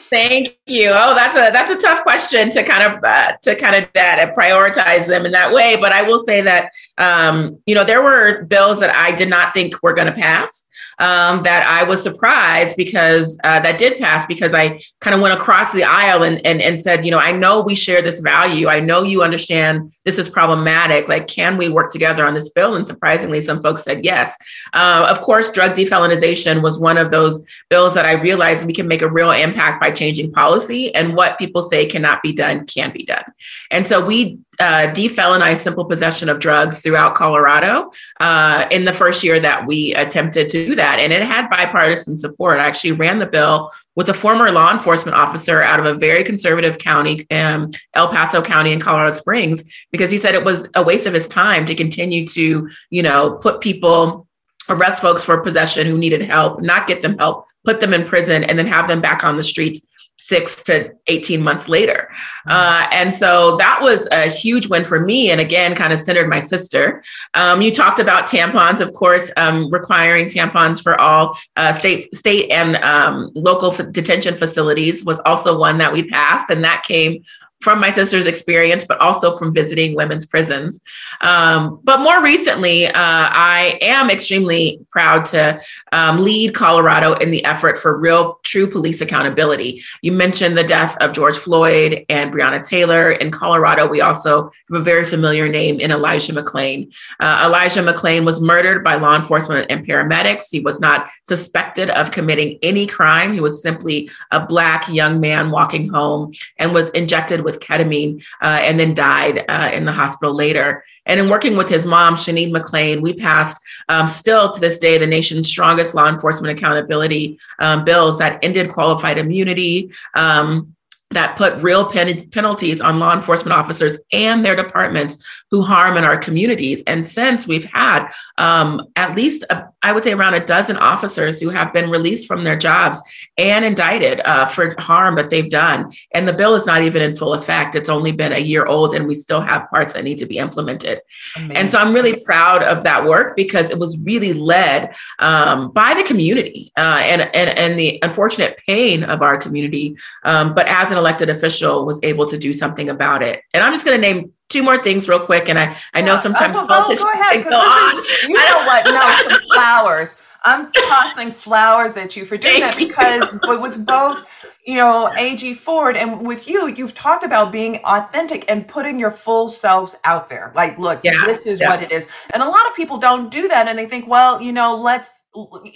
Thank 0.09 0.57
you. 0.65 0.89
Oh, 0.89 1.15
that's 1.15 1.35
a 1.35 1.51
that's 1.51 1.71
a 1.71 1.77
tough 1.77 2.03
question 2.03 2.49
to 2.51 2.63
kind 2.63 2.93
of 2.93 3.03
uh, 3.03 3.37
to 3.43 3.55
kind 3.55 3.75
of 3.75 3.91
that 3.93 4.35
prioritize 4.35 5.07
them 5.07 5.25
in 5.25 5.31
that 5.31 5.53
way. 5.53 5.77
But 5.79 5.91
I 5.91 6.01
will 6.01 6.23
say 6.25 6.41
that 6.41 6.71
um, 6.97 7.59
you 7.65 7.75
know 7.75 7.83
there 7.83 8.01
were 8.01 8.45
bills 8.45 8.79
that 8.79 8.95
I 8.95 9.15
did 9.15 9.29
not 9.29 9.53
think 9.53 9.81
were 9.83 9.93
going 9.93 10.07
to 10.07 10.13
pass 10.13 10.64
um, 10.99 11.43
that 11.43 11.65
I 11.67 11.83
was 11.83 12.01
surprised 12.01 12.77
because 12.77 13.39
uh, 13.43 13.59
that 13.59 13.77
did 13.77 13.99
pass 13.99 14.25
because 14.25 14.53
I 14.53 14.81
kind 15.01 15.15
of 15.15 15.21
went 15.21 15.33
across 15.33 15.73
the 15.73 15.83
aisle 15.83 16.23
and, 16.23 16.45
and, 16.45 16.61
and 16.61 16.79
said, 16.79 17.05
you 17.05 17.11
know, 17.11 17.19
I 17.19 17.31
know 17.31 17.61
we 17.61 17.75
share 17.75 18.01
this 18.01 18.19
value. 18.19 18.67
I 18.67 18.79
know 18.79 19.03
you 19.03 19.23
understand 19.23 19.93
this 20.05 20.17
is 20.17 20.29
problematic. 20.29 21.07
Like, 21.07 21.27
can 21.27 21.57
we 21.57 21.69
work 21.69 21.91
together 21.91 22.25
on 22.25 22.33
this 22.33 22.49
bill? 22.49 22.75
And 22.75 22.87
surprisingly, 22.87 23.41
some 23.41 23.61
folks 23.61 23.83
said 23.83 24.05
yes. 24.05 24.35
Uh, 24.73 25.07
of 25.09 25.21
course, 25.21 25.51
drug 25.51 25.73
defelonization 25.73 26.61
was 26.61 26.79
one 26.79 26.97
of 26.97 27.11
those 27.11 27.43
bills 27.69 27.93
that 27.93 28.05
I 28.05 28.13
realized 28.13 28.65
we 28.65 28.73
can 28.73 28.87
make 28.87 29.01
a 29.01 29.09
real 29.09 29.31
impact 29.31 29.81
by 29.81 29.91
changing 29.91 30.31
policy 30.31 30.93
and 30.95 31.15
what 31.15 31.37
people 31.37 31.61
say 31.61 31.85
cannot 31.85 32.21
be 32.21 32.33
done 32.33 32.65
can 32.65 32.91
be 32.91 33.03
done. 33.03 33.23
And 33.71 33.85
so 33.85 34.03
we 34.03 34.39
uh, 34.59 34.87
defelonized 34.93 35.63
simple 35.63 35.85
possession 35.85 36.29
of 36.29 36.39
drugs 36.39 36.79
throughout 36.79 37.15
Colorado 37.15 37.91
uh, 38.19 38.67
in 38.71 38.85
the 38.85 38.93
first 38.93 39.23
year 39.23 39.39
that 39.39 39.65
we 39.65 39.93
attempted 39.95 40.49
to 40.49 40.65
do 40.67 40.75
that. 40.75 40.99
And 40.99 41.11
it 41.11 41.21
had 41.23 41.49
bipartisan 41.49 42.17
support. 42.17 42.59
I 42.59 42.65
actually 42.65 42.93
ran 42.93 43.19
the 43.19 43.25
bill 43.25 43.71
with 43.95 44.09
a 44.09 44.13
former 44.13 44.51
law 44.51 44.71
enforcement 44.71 45.15
officer 45.17 45.61
out 45.61 45.79
of 45.79 45.85
a 45.85 45.93
very 45.93 46.23
conservative 46.23 46.77
county, 46.77 47.29
um, 47.31 47.71
El 47.93 48.09
Paso 48.09 48.41
County 48.41 48.71
in 48.71 48.79
Colorado 48.79 49.15
Springs, 49.15 49.63
because 49.91 50.11
he 50.11 50.17
said 50.17 50.35
it 50.35 50.43
was 50.43 50.67
a 50.75 50.83
waste 50.83 51.07
of 51.07 51.13
his 51.13 51.27
time 51.27 51.65
to 51.65 51.75
continue 51.75 52.27
to, 52.27 52.69
you 52.89 53.03
know, 53.03 53.37
put 53.41 53.61
people, 53.61 54.27
arrest 54.69 55.01
folks 55.01 55.23
for 55.23 55.39
possession 55.41 55.87
who 55.87 55.97
needed 55.97 56.21
help, 56.21 56.61
not 56.61 56.87
get 56.87 57.01
them 57.01 57.17
help, 57.17 57.45
put 57.63 57.79
them 57.79 57.93
in 57.93 58.05
prison, 58.05 58.43
and 58.43 58.57
then 58.59 58.67
have 58.67 58.87
them 58.87 58.99
back 58.99 59.23
on 59.23 59.35
the 59.35 59.43
streets 59.43 59.85
six 60.17 60.63
to 60.63 60.91
18 61.07 61.41
months 61.43 61.69
later. 61.69 62.09
Uh, 62.47 62.87
and 62.91 63.13
so 63.13 63.57
that 63.57 63.79
was 63.81 64.07
a 64.11 64.29
huge 64.29 64.67
win 64.67 64.85
for 64.85 64.99
me. 64.99 65.29
And 65.29 65.39
again, 65.39 65.75
kind 65.75 65.93
of 65.93 65.99
centered 65.99 66.27
my 66.29 66.39
sister. 66.39 67.03
Um, 67.33 67.61
you 67.61 67.71
talked 67.71 67.99
about 67.99 68.27
tampons, 68.27 68.81
of 68.81 68.93
course, 68.93 69.29
um, 69.37 69.69
requiring 69.69 70.25
tampons 70.25 70.81
for 70.81 70.99
all 70.99 71.37
uh, 71.57 71.73
state, 71.73 72.13
state 72.15 72.49
and 72.49 72.77
um, 72.77 73.31
local 73.35 73.73
f- 73.73 73.91
detention 73.91 74.35
facilities 74.35 75.05
was 75.05 75.19
also 75.25 75.59
one 75.59 75.77
that 75.77 75.93
we 75.93 76.07
passed. 76.09 76.49
And 76.49 76.63
that 76.63 76.83
came 76.83 77.23
from 77.65 77.79
my 77.79 77.89
sister's 77.89 78.27
experience, 78.27 78.85
but 78.85 79.01
also 79.01 79.35
from 79.35 79.51
visiting 79.51 79.95
women's 79.95 80.23
prisons. 80.23 80.81
Um, 81.21 81.79
but 81.83 81.99
more 81.99 82.21
recently, 82.21 82.85
uh, 82.85 82.91
I 82.93 83.79
am 83.81 84.11
extremely 84.11 84.79
proud 84.91 85.25
to 85.33 85.59
um, 85.91 86.23
lead 86.23 86.53
Colorado 86.53 87.13
in 87.13 87.31
the 87.31 87.43
effort 87.43 87.79
for 87.79 87.97
real, 87.97 88.39
true 88.43 88.67
police 88.67 89.01
accountability. 89.01 89.81
You 90.03 90.11
mentioned 90.11 90.55
the 90.55 90.63
death 90.63 90.95
of 91.01 91.13
George 91.13 91.37
Floyd 91.37 92.05
and 92.07 92.31
Breonna 92.31 92.63
Taylor. 92.63 93.11
In 93.13 93.31
Colorado, 93.31 93.87
we 93.87 93.99
also 93.99 94.43
have 94.69 94.81
a 94.81 94.83
very 94.83 95.05
familiar 95.05 95.49
name 95.49 95.79
in 95.79 95.89
Elijah 95.89 96.33
McClain. 96.33 96.93
Uh, 97.19 97.45
Elijah 97.47 97.81
McClain 97.81 98.25
was 98.25 98.39
murdered 98.39 98.83
by 98.83 98.93
law 98.93 99.15
enforcement 99.15 99.65
and 99.71 99.87
paramedics. 99.87 100.45
He 100.51 100.59
was 100.59 100.79
not 100.79 101.09
suspected 101.23 101.89
of 101.89 102.11
committing 102.11 102.59
any 102.61 102.85
crime. 102.85 103.33
He 103.33 103.41
was 103.41 103.63
simply 103.63 104.11
a 104.29 104.45
Black 104.45 104.87
young 104.87 105.19
man 105.19 105.49
walking 105.49 105.89
home 105.89 106.31
and 106.59 106.75
was 106.75 106.91
injected 106.91 107.41
with 107.41 107.54
ketamine 107.59 108.23
uh, 108.41 108.59
and 108.61 108.79
then 108.79 108.93
died 108.93 109.45
uh, 109.49 109.71
in 109.73 109.85
the 109.85 109.91
hospital 109.91 110.33
later. 110.33 110.83
And 111.05 111.19
in 111.19 111.29
working 111.29 111.55
with 111.55 111.69
his 111.69 111.85
mom, 111.85 112.15
Sheneen 112.15 112.51
McClain, 112.51 113.01
we 113.01 113.13
passed 113.13 113.59
um, 113.89 114.07
still 114.07 114.51
to 114.51 114.59
this 114.59 114.77
day 114.77 114.97
the 114.97 115.07
nation's 115.07 115.47
strongest 115.47 115.93
law 115.93 116.07
enforcement 116.07 116.57
accountability 116.57 117.37
um, 117.59 117.85
bills 117.85 118.17
that 118.17 118.43
ended 118.43 118.71
qualified 118.71 119.17
immunity. 119.17 119.91
Um, 120.15 120.74
that 121.11 121.37
put 121.37 121.61
real 121.61 121.85
pen- 121.85 122.29
penalties 122.29 122.81
on 122.81 122.99
law 122.99 123.13
enforcement 123.13 123.53
officers 123.53 123.97
and 124.11 124.43
their 124.43 124.55
departments 124.55 125.23
who 125.51 125.61
harm 125.61 125.97
in 125.97 126.03
our 126.03 126.17
communities. 126.17 126.83
And 126.87 127.07
since 127.07 127.47
we've 127.47 127.63
had 127.63 128.09
um, 128.37 128.87
at 128.95 129.15
least, 129.15 129.43
a, 129.51 129.69
I 129.83 129.91
would 129.91 130.03
say, 130.03 130.13
around 130.13 130.33
a 130.33 130.43
dozen 130.45 130.77
officers 130.77 131.39
who 131.39 131.49
have 131.49 131.71
been 131.71 131.91
released 131.91 132.27
from 132.27 132.43
their 132.43 132.57
jobs 132.57 132.99
and 133.37 133.63
indicted 133.63 134.19
uh, 134.25 134.47
for 134.47 134.75
harm 134.79 135.15
that 135.15 135.29
they've 135.29 135.49
done. 135.49 135.93
And 136.13 136.27
the 136.27 136.33
bill 136.33 136.55
is 136.55 136.65
not 136.65 136.81
even 136.81 137.03
in 137.03 137.15
full 137.15 137.35
effect. 137.35 137.75
It's 137.75 137.87
only 137.87 138.11
been 138.11 138.33
a 138.33 138.39
year 138.39 138.65
old, 138.65 138.95
and 138.95 139.07
we 139.07 139.13
still 139.13 139.41
have 139.41 139.69
parts 139.69 139.93
that 139.93 140.03
need 140.03 140.17
to 140.17 140.25
be 140.25 140.39
implemented. 140.39 141.01
Amazing. 141.35 141.55
And 141.55 141.69
so 141.69 141.77
I'm 141.77 141.93
really 141.93 142.19
proud 142.21 142.63
of 142.63 142.83
that 142.83 143.05
work 143.05 143.35
because 143.35 143.69
it 143.69 143.77
was 143.77 143.95
really 143.99 144.33
led 144.33 144.95
um, 145.19 145.71
by 145.71 145.93
the 145.93 146.03
community 146.03 146.71
uh, 146.77 146.99
and, 147.03 147.21
and, 147.21 147.57
and 147.57 147.79
the 147.79 147.99
unfortunate 148.01 148.57
pain 148.65 149.03
of 149.03 149.21
our 149.21 149.37
community. 149.37 149.95
Um, 150.23 150.55
but 150.55 150.65
as 150.67 150.91
an 150.95 150.99
elected 150.99 151.29
official, 151.29 151.85
was 151.85 151.99
able 152.03 152.25
to 152.27 152.37
do 152.37 152.53
something 152.53 152.89
about 152.89 153.21
it. 153.21 153.41
And 153.53 153.63
I'm 153.63 153.73
just 153.73 153.85
going 153.85 153.99
to 153.99 154.01
name 154.01 154.31
two 154.49 154.63
more 154.63 154.81
things 154.81 155.07
real 155.07 155.19
quick. 155.19 155.49
And 155.49 155.59
I, 155.59 155.77
I 155.93 156.01
know 156.01 156.15
sometimes 156.15 156.57
oh, 156.57 156.65
politicians 156.65 157.01
go 157.01 157.11
ahead, 157.11 157.43
go 157.43 157.51
on. 157.51 157.99
Is, 157.99 158.29
you 158.29 158.37
know 158.37 158.63
what? 158.65 158.85
No, 158.85 159.29
some 159.29 159.41
flowers. 159.53 160.15
I'm 160.45 160.71
tossing 160.71 161.31
flowers 161.31 161.97
at 161.97 162.15
you 162.15 162.23
for 162.23 162.37
doing 162.37 162.61
Thank 162.61 162.95
that 162.95 163.39
because 163.41 163.59
with 163.61 163.83
both, 163.83 164.27
you 164.63 164.75
know, 164.75 165.11
AG 165.17 165.55
Ford 165.55 165.97
and 165.97 166.25
with 166.25 166.47
you, 166.47 166.67
you've 166.67 166.93
talked 166.93 167.23
about 167.23 167.51
being 167.51 167.77
authentic 167.83 168.49
and 168.49 168.67
putting 168.67 168.99
your 168.99 169.09
full 169.09 169.49
selves 169.49 169.95
out 170.03 170.29
there. 170.29 170.51
Like, 170.53 170.77
look, 170.77 171.01
yeah, 171.03 171.25
this 171.25 171.47
is 171.47 171.59
yeah. 171.59 171.69
what 171.69 171.81
it 171.81 171.91
is. 171.91 172.07
And 172.33 172.43
a 172.43 172.47
lot 172.47 172.67
of 172.67 172.75
people 172.75 172.99
don't 172.99 173.31
do 173.31 173.47
that 173.47 173.67
and 173.67 173.77
they 173.77 173.87
think, 173.87 174.07
well, 174.07 174.39
you 174.39 174.51
know, 174.51 174.79
let's 174.79 175.23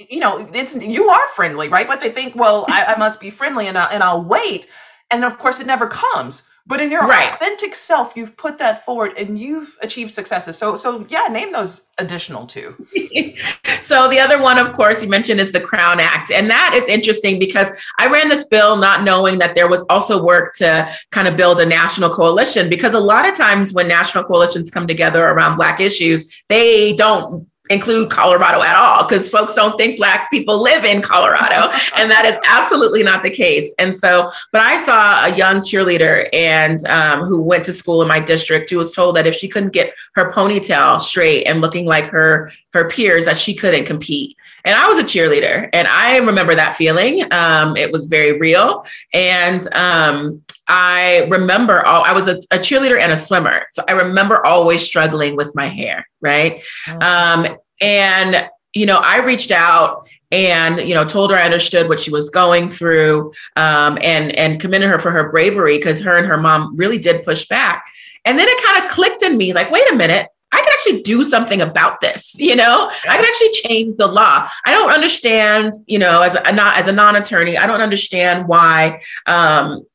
you 0.10 0.20
know, 0.20 0.48
it's 0.54 0.76
you 0.76 1.10
are 1.10 1.28
friendly, 1.36 1.68
right? 1.68 1.88
But 1.88 2.00
they 2.00 2.10
think, 2.10 2.36
well, 2.36 2.66
I, 2.70 2.94
I 2.94 2.98
must 2.98 3.20
be 3.20 3.30
friendly 3.30 3.68
and, 3.68 3.78
I, 3.78 3.86
and 3.92 4.02
I'll 4.04 4.24
wait. 4.24 4.68
And 5.12 5.26
of 5.26 5.38
course, 5.38 5.60
it 5.60 5.68
never 5.68 5.88
comes. 5.88 6.44
But 6.70 6.80
in 6.82 6.92
your 6.92 7.02
right. 7.02 7.34
authentic 7.34 7.74
self, 7.74 8.14
you've 8.16 8.38
put 8.38 8.60
that 8.60 8.86
forward 8.86 9.18
and 9.18 9.40
you've 9.40 9.76
achieved 9.82 10.12
successes. 10.12 10.56
So, 10.56 10.76
so 10.76 11.04
yeah, 11.10 11.26
name 11.26 11.52
those 11.52 11.82
additional 11.98 12.46
two. 12.46 12.76
so 13.82 14.08
the 14.08 14.20
other 14.20 14.40
one, 14.40 14.60
of 14.60 14.72
course, 14.74 15.02
you 15.02 15.10
mentioned 15.10 15.40
is 15.40 15.52
the 15.52 15.60
Crown 15.60 16.00
Act, 16.00 16.30
and 16.30 16.48
that 16.52 16.76
is 16.76 16.88
interesting 16.88 17.40
because 17.40 17.70
I 17.98 18.06
ran 18.06 18.30
this 18.30 18.44
bill 18.44 18.78
not 18.78 19.04
knowing 19.04 19.40
that 19.40 19.56
there 19.56 19.68
was 19.68 19.84
also 19.90 20.22
work 20.22 20.54
to 20.58 20.88
kind 21.10 21.28
of 21.28 21.36
build 21.36 21.60
a 21.60 21.66
national 21.66 22.12
coalition. 22.12 22.70
Because 22.70 22.94
a 22.94 23.00
lot 23.00 23.28
of 23.28 23.36
times 23.36 23.74
when 23.74 23.88
national 23.88 24.26
coalitions 24.26 24.70
come 24.70 24.86
together 24.86 25.26
around 25.26 25.56
Black 25.56 25.80
issues, 25.80 26.30
they 26.50 26.94
don't 26.94 27.49
include 27.70 28.10
Colorado 28.10 28.62
at 28.62 28.76
all 28.76 29.08
because 29.08 29.30
folks 29.30 29.54
don't 29.54 29.78
think 29.78 29.98
Black 29.98 30.30
people 30.30 30.62
live 30.62 30.84
in 30.86 31.02
Colorado. 31.02 31.72
and 31.96 32.10
that 32.10 32.26
is 32.26 32.38
absolutely 32.44 33.04
not 33.04 33.24
the 33.24 33.30
case. 33.30 33.74
And 33.78 33.96
so, 33.96 34.32
but 34.52 34.62
I 34.62 34.84
saw 34.84 35.26
a 35.26 35.36
young 35.36 35.62
cheerleader 35.62 36.28
and 36.34 36.86
um, 36.88 37.22
who 37.22 37.42
went 37.42 37.66
to 37.66 37.74
school 37.74 38.02
in 38.02 38.08
my 38.08 38.20
district 38.20 38.70
who 38.70 38.78
was 38.78 38.94
told 38.94 39.16
that 39.16 39.28
if 39.28 39.36
she 39.36 39.48
couldn't 39.48 39.74
get 39.74 39.94
her 40.14 40.32
ponytail 40.32 41.02
straight 41.02 41.46
and 41.46 41.62
looking 41.62 41.86
like 41.86 42.08
her 42.08 42.52
her 42.74 42.90
peers, 42.90 43.26
that 43.26 43.38
she 43.38 43.54
couldn't 43.54 43.86
compete. 43.86 44.36
And 44.66 44.76
I 44.76 44.88
was 44.88 45.00
a 45.00 45.04
cheerleader, 45.04 45.70
and 45.72 45.88
I 45.88 46.18
remember 46.18 46.54
that 46.54 46.76
feeling. 46.76 47.32
Um, 47.32 47.78
it 47.78 47.92
was 47.92 48.06
very 48.06 48.38
real, 48.38 48.86
and 49.14 49.68
um, 49.74 50.44
I 50.70 51.28
remember 51.30 51.86
all, 51.86 52.04
I 52.04 52.14
was 52.14 52.28
a, 52.28 52.38
a, 52.52 52.60
cheerleader 52.60 53.00
and 53.00 53.12
a 53.12 53.18
swimmer. 53.18 53.66
So 53.72 53.84
I 53.88 53.94
remember 53.94 54.46
always 54.46 54.86
struggling 54.86 55.36
with 55.36 55.54
my 55.56 55.68
hair, 55.68 56.08
right? 56.22 56.64
Oh. 56.88 57.00
Um, 57.02 57.58
and, 57.82 58.50
you 58.74 58.86
know, 58.86 59.00
I 59.04 59.18
reached 59.18 59.50
out 59.50 60.08
and 60.32 60.88
you 60.88 60.94
know 60.94 61.04
told 61.04 61.32
her 61.32 61.38
I 61.38 61.44
understood 61.44 61.90
what 61.90 62.00
she 62.00 62.12
was 62.12 62.30
going 62.30 62.70
through 62.70 63.34
um, 63.56 63.98
and 64.02 64.32
and 64.36 64.60
commended 64.60 64.90
her 64.90 65.00
for 65.00 65.12
her 65.12 65.30
bravery 65.32 65.78
because 65.78 66.00
her 66.02 66.18
and 66.18 66.28
her 66.28 66.38
mom 66.38 66.76
really 66.76 66.98
did 66.98 67.24
push 67.24 67.48
back. 67.48 67.84
And 68.26 68.38
then 68.38 68.48
it 68.48 68.64
kind 68.64 68.84
of 68.86 68.92
clicked 68.92 69.24
in 69.24 69.38
me 69.38 69.54
like, 69.54 69.72
wait 69.72 69.90
a 69.92 69.96
minute, 69.96 70.28
I 70.52 70.58
can 70.58 70.68
actually 70.68 71.02
do 71.04 71.24
something 71.24 71.62
about 71.62 72.02
this. 72.02 72.36
You 72.40 72.56
know. 72.56 72.92
I 73.08 73.16
can 73.16 73.26
actually 73.26 73.52
change 73.52 73.98
the 73.98 74.08
law. 74.08 74.48
I 74.66 74.72
don't 74.72 74.92
understand, 74.92 75.74
you 75.88 76.00
know, 76.00 76.22
as 76.22 76.36
a 76.36 76.52
not 76.52 76.78
as 76.78 76.88
a 76.88 76.92
non-attorney, 76.92 77.58
I 77.58 77.68
don't 77.68 77.82
understand 77.82 78.48
why 78.48 79.02
um, 79.26 79.86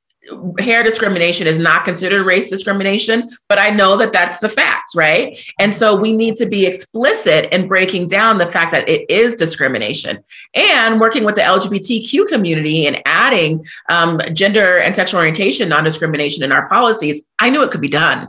hair 0.58 0.82
discrimination 0.82 1.46
is 1.46 1.58
not 1.58 1.84
considered 1.84 2.24
race 2.24 2.48
discrimination, 2.48 3.30
but 3.48 3.58
I 3.58 3.70
know 3.70 3.96
that 3.96 4.12
that's 4.12 4.38
the 4.38 4.48
facts, 4.48 4.94
right? 4.94 5.38
And 5.58 5.72
so 5.72 5.94
we 5.94 6.16
need 6.16 6.36
to 6.36 6.46
be 6.46 6.66
explicit 6.66 7.52
in 7.54 7.68
breaking 7.68 8.06
down 8.06 8.38
the 8.38 8.46
fact 8.46 8.72
that 8.72 8.88
it 8.88 9.08
is 9.10 9.34
discrimination 9.34 10.22
and 10.54 11.00
working 11.00 11.24
with 11.24 11.34
the 11.34 11.42
LGBTQ 11.42 12.26
community 12.28 12.86
and 12.86 13.02
adding 13.06 13.64
um, 13.88 14.20
gender 14.32 14.78
and 14.78 14.94
sexual 14.94 15.20
orientation 15.20 15.68
non 15.68 15.84
discrimination 15.84 16.42
in 16.42 16.52
our 16.52 16.68
policies. 16.68 17.22
I 17.38 17.50
knew 17.50 17.62
it 17.62 17.70
could 17.70 17.80
be 17.80 17.88
done. 17.88 18.28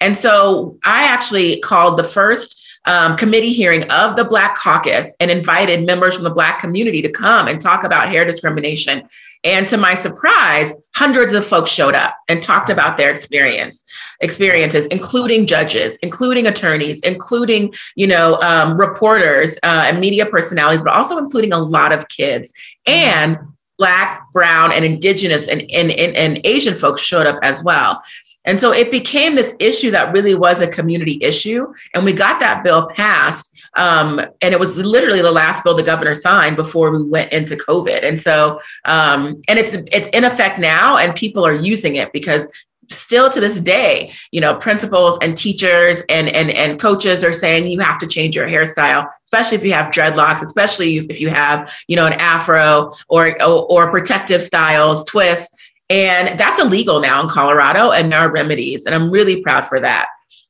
And 0.00 0.16
so 0.16 0.78
I 0.84 1.04
actually 1.04 1.60
called 1.60 1.98
the 1.98 2.04
first 2.04 2.60
um, 2.86 3.16
committee 3.16 3.52
hearing 3.52 3.90
of 3.90 4.16
the 4.16 4.24
Black 4.24 4.56
Caucus 4.56 5.14
and 5.20 5.30
invited 5.30 5.86
members 5.86 6.14
from 6.14 6.24
the 6.24 6.30
Black 6.30 6.60
community 6.60 7.00
to 7.02 7.10
come 7.10 7.48
and 7.48 7.60
talk 7.60 7.84
about 7.84 8.08
hair 8.08 8.24
discrimination. 8.24 9.08
And 9.44 9.68
to 9.68 9.76
my 9.76 9.94
surprise, 9.94 10.72
hundreds 10.94 11.34
of 11.34 11.46
folks 11.46 11.70
showed 11.70 11.94
up 11.94 12.16
and 12.28 12.42
talked 12.42 12.70
about 12.70 12.96
their 12.96 13.12
experience 13.12 13.84
experiences 14.20 14.86
including 14.86 15.44
judges 15.44 15.96
including 15.96 16.46
attorneys 16.46 17.00
including 17.00 17.74
you 17.96 18.06
know 18.06 18.40
um, 18.42 18.78
reporters 18.78 19.56
uh, 19.64 19.84
and 19.86 20.00
media 20.00 20.24
personalities 20.24 20.80
but 20.80 20.94
also 20.94 21.18
including 21.18 21.52
a 21.52 21.58
lot 21.58 21.92
of 21.92 22.06
kids 22.08 22.54
and 22.86 23.36
black 23.76 24.22
brown 24.32 24.72
and 24.72 24.84
indigenous 24.84 25.48
and, 25.48 25.62
and, 25.62 25.90
and, 25.90 26.14
and 26.16 26.40
asian 26.44 26.74
folks 26.74 27.02
showed 27.02 27.26
up 27.26 27.38
as 27.42 27.62
well 27.64 28.00
and 28.44 28.60
so 28.60 28.72
it 28.72 28.90
became 28.90 29.34
this 29.34 29.54
issue 29.58 29.90
that 29.92 30.12
really 30.12 30.34
was 30.34 30.60
a 30.60 30.66
community 30.66 31.18
issue. 31.22 31.72
And 31.94 32.04
we 32.04 32.12
got 32.12 32.40
that 32.40 32.62
bill 32.62 32.88
passed. 32.88 33.50
Um, 33.76 34.20
and 34.40 34.54
it 34.54 34.60
was 34.60 34.76
literally 34.76 35.22
the 35.22 35.32
last 35.32 35.64
bill 35.64 35.74
the 35.74 35.82
governor 35.82 36.14
signed 36.14 36.56
before 36.56 36.90
we 36.90 37.02
went 37.02 37.32
into 37.32 37.56
COVID. 37.56 38.02
And 38.02 38.20
so, 38.20 38.60
um, 38.84 39.40
and 39.48 39.58
it's 39.58 39.74
it's 39.92 40.08
in 40.08 40.24
effect 40.24 40.58
now, 40.58 40.96
and 40.96 41.14
people 41.14 41.44
are 41.44 41.54
using 41.54 41.96
it 41.96 42.12
because 42.12 42.46
still 42.90 43.30
to 43.30 43.40
this 43.40 43.58
day, 43.60 44.12
you 44.30 44.40
know, 44.40 44.54
principals 44.54 45.18
and 45.22 45.36
teachers 45.36 46.02
and 46.08 46.28
and 46.28 46.50
and 46.50 46.78
coaches 46.78 47.24
are 47.24 47.32
saying 47.32 47.66
you 47.66 47.80
have 47.80 47.98
to 47.98 48.06
change 48.06 48.36
your 48.36 48.46
hairstyle, 48.46 49.08
especially 49.24 49.56
if 49.56 49.64
you 49.64 49.72
have 49.72 49.92
dreadlocks, 49.92 50.42
especially 50.42 50.98
if 51.08 51.20
you 51.20 51.30
have, 51.30 51.72
you 51.88 51.96
know, 51.96 52.06
an 52.06 52.12
afro 52.14 52.92
or 53.08 53.42
or, 53.42 53.66
or 53.70 53.90
protective 53.90 54.42
styles, 54.42 55.04
twists 55.06 55.54
and 55.90 56.38
that's 56.38 56.58
illegal 56.58 57.00
now 57.00 57.20
in 57.22 57.28
Colorado, 57.28 57.90
and 57.90 58.10
there 58.10 58.20
are 58.20 58.30
remedies. 58.30 58.86
And 58.86 58.94
I'm 58.94 59.10
really 59.10 59.42
proud 59.42 59.66
for 59.66 59.80
that. 59.80 60.06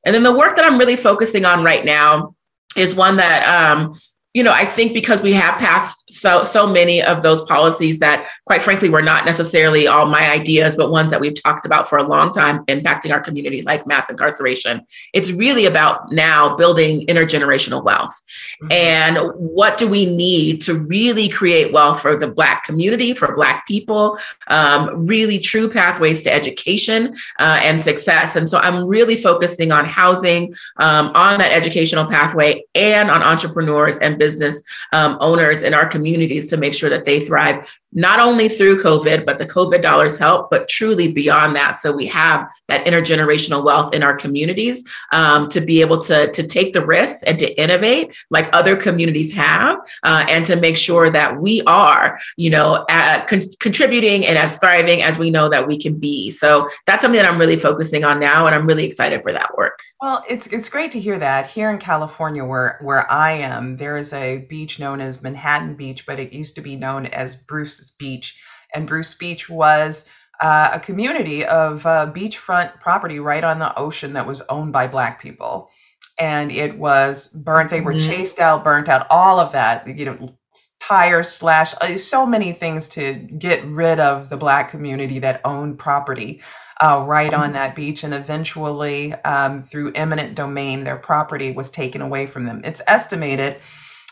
And 0.07 0.15
then 0.15 0.23
the 0.23 0.37
work 0.37 0.55
that 0.57 0.65
I'm 0.65 0.79
really 0.79 0.97
focusing 0.97 1.45
on 1.45 1.65
right 1.65 1.85
now 1.85 2.35
is 2.77 2.95
one 2.95 3.17
that 3.17 3.47
um, 3.47 3.99
you 4.35 4.43
know, 4.43 4.53
I 4.53 4.67
think 4.67 4.93
because 4.93 5.23
we 5.23 5.33
have 5.33 5.61
passed 5.61 6.11
so 6.11 6.43
so 6.43 6.67
many 6.67 7.01
of 7.01 7.23
those 7.23 7.41
policies 7.43 8.01
that, 8.01 8.29
quite 8.47 8.65
frankly, 8.65 8.91
were 8.91 9.01
not 9.01 9.25
necessarily 9.25 9.87
all 9.87 10.07
my 10.07 10.29
ideas, 10.29 10.75
but 10.75 10.91
ones 10.91 11.13
that 11.13 11.21
we've 11.21 11.41
talked 11.41 11.65
about 11.65 11.89
for 11.89 11.99
a 11.99 12.03
long 12.03 12.33
time, 12.33 12.65
impacting 12.67 13.13
our 13.13 13.21
community, 13.21 13.63
like 13.63 13.87
mass 13.87 14.11
incarceration. 14.11 14.85
It's 15.13 15.31
really 15.31 15.67
about 15.67 16.11
now 16.11 16.57
building 16.57 17.07
intergenerational 17.07 17.85
wealth, 17.85 18.21
mm-hmm. 18.61 18.73
and 18.73 19.19
what 19.37 19.79
do 19.79 19.87
we 19.87 20.05
need 20.05 20.61
to 20.63 20.75
really 20.75 21.29
create 21.29 21.73
wealth 21.73 22.01
for 22.01 22.17
the 22.17 22.29
Black 22.29 22.65
community, 22.65 23.15
for 23.15 23.37
Black 23.37 23.65
people, 23.69 24.19
um, 24.49 25.07
really 25.07 25.39
true 25.39 25.71
pathways 25.71 26.23
to 26.23 26.35
education 26.35 27.15
uh, 27.39 27.61
and 27.63 27.81
success. 27.81 28.35
And 28.35 28.51
so, 28.51 28.59
I'm 28.59 28.85
really 28.85 29.17
focusing 29.17 29.71
on 29.71 29.87
housing, 29.87 30.55
um, 30.79 31.13
on 31.15 31.39
that 31.39 31.53
educational 31.53 32.07
pathway, 32.07 32.65
and 32.75 33.13
on 33.13 33.23
entrepreneurs 33.23 33.97
and 33.99 34.19
business 34.25 34.63
um, 34.93 35.19
owners 35.21 35.63
in 35.63 35.75
our 35.75 35.87
communities 35.87 36.49
to 36.51 36.57
make 36.57 36.75
sure 36.75 36.91
that 36.91 37.05
they 37.05 37.21
thrive 37.21 37.59
not 37.95 38.21
only 38.21 38.49
through 38.49 38.83
COVID, 38.83 39.25
but 39.25 39.39
the 39.39 39.47
COVID 39.47 39.81
dollars 39.81 40.19
help, 40.19 40.51
but 40.51 40.69
truly 40.69 41.09
beyond 41.11 41.55
that. 41.57 41.79
So 41.79 41.93
we 41.93 42.07
have 42.07 42.49
that 42.69 42.85
intergenerational 42.85 43.65
wealth 43.65 43.95
in 43.95 44.03
our 44.03 44.17
communities 44.17 44.85
um, 45.13 45.49
to 45.51 45.61
be 45.61 45.81
able 45.81 46.01
to, 46.03 46.31
to 46.33 46.47
take 46.47 46.73
the 46.73 46.85
risks 46.85 47.23
and 47.23 47.39
to 47.39 47.61
innovate 47.61 48.15
like 48.31 48.49
other 48.53 48.77
communities 48.77 49.33
have, 49.33 49.79
uh, 50.03 50.27
and 50.29 50.45
to 50.47 50.57
make 50.57 50.77
sure 50.77 51.09
that 51.11 51.41
we 51.41 51.63
are, 51.63 52.19
you 52.37 52.51
know, 52.51 52.85
con- 53.29 53.49
contributing 53.61 54.27
and 54.27 54.37
as 54.37 54.57
thriving 54.57 55.03
as 55.03 55.19
we 55.19 55.31
know 55.31 55.49
that 55.49 55.67
we 55.67 55.79
can 55.79 55.99
be. 55.99 56.31
So 56.31 56.69
that's 56.87 57.03
something 57.03 57.21
that 57.21 57.31
I'm 57.31 57.39
really 57.39 57.57
focusing 57.57 58.05
on 58.05 58.19
now, 58.19 58.47
and 58.47 58.55
I'm 58.55 58.67
really 58.67 58.85
excited 58.85 59.23
for 59.23 59.33
that 59.33 59.57
work. 59.57 59.81
Well, 60.01 60.25
it's 60.29 60.47
it's 60.49 60.69
great 60.69 60.91
to 60.93 61.01
hear 61.01 61.19
that. 61.19 61.47
Here 61.47 61.71
in 61.71 61.79
California, 61.79 62.45
where 62.45 62.79
where 62.83 63.11
I 63.11 63.33
am, 63.33 63.77
there 63.77 63.97
is 63.97 64.13
a 64.13 64.39
beach 64.49 64.81
known 64.81 65.01
as 65.01 65.23
Manhattan 65.23 65.75
Beach, 65.75 66.07
but 66.07 66.19
it 66.19 66.33
used 66.33 66.57
to 66.57 66.61
be 66.61 66.77
known 66.77 67.07
as 67.07 67.37
Bruce 67.37 67.84
Beach. 67.91 68.41
And 68.75 68.87
Bruce 68.87 69.15
Beach 69.15 69.49
was 69.49 70.05
uh, 70.41 70.71
a 70.75 70.81
community 70.81 71.45
of 71.45 71.87
uh, 71.87 72.11
beachfront 72.15 72.81
property 72.81 73.21
right 73.21 73.45
on 73.45 73.59
the 73.59 73.77
ocean 73.79 74.15
that 74.15 74.27
was 74.27 74.43
owned 74.43 74.73
by 74.73 74.87
Black 74.89 75.23
people. 75.23 75.71
And 76.19 76.53
it 76.53 76.79
was 76.79 77.29
burnt, 77.29 77.71
they 77.71 77.81
were 77.81 77.95
mm-hmm. 77.95 78.09
chased 78.09 78.39
out, 78.39 78.65
burnt 78.65 78.89
out, 78.89 79.07
all 79.11 79.41
of 79.41 79.53
that, 79.53 79.87
you 79.87 80.05
know, 80.05 80.35
tires 80.79 81.29
slash, 81.29 81.75
uh, 81.81 81.97
so 81.99 82.27
many 82.27 82.53
things 82.53 82.91
to 82.91 83.15
get 83.15 83.65
rid 83.65 83.99
of 83.99 84.29
the 84.29 84.37
Black 84.37 84.71
community 84.71 85.21
that 85.21 85.41
owned 85.45 85.79
property. 85.79 86.43
Uh, 86.81 87.05
right 87.07 87.33
on 87.33 87.45
mm-hmm. 87.45 87.53
that 87.53 87.77
beach, 87.77 88.03
and 88.03 88.13
eventually, 88.13 89.13
um, 89.13 89.63
through 89.63 89.93
eminent 89.93 90.35
domain, 90.35 90.83
their 90.83 90.97
property 90.97 91.53
was 91.53 91.71
taken 91.71 92.03
away 92.03 92.27
from 92.27 92.45
them. 92.47 92.63
It's 92.65 92.83
estimated 92.89 93.61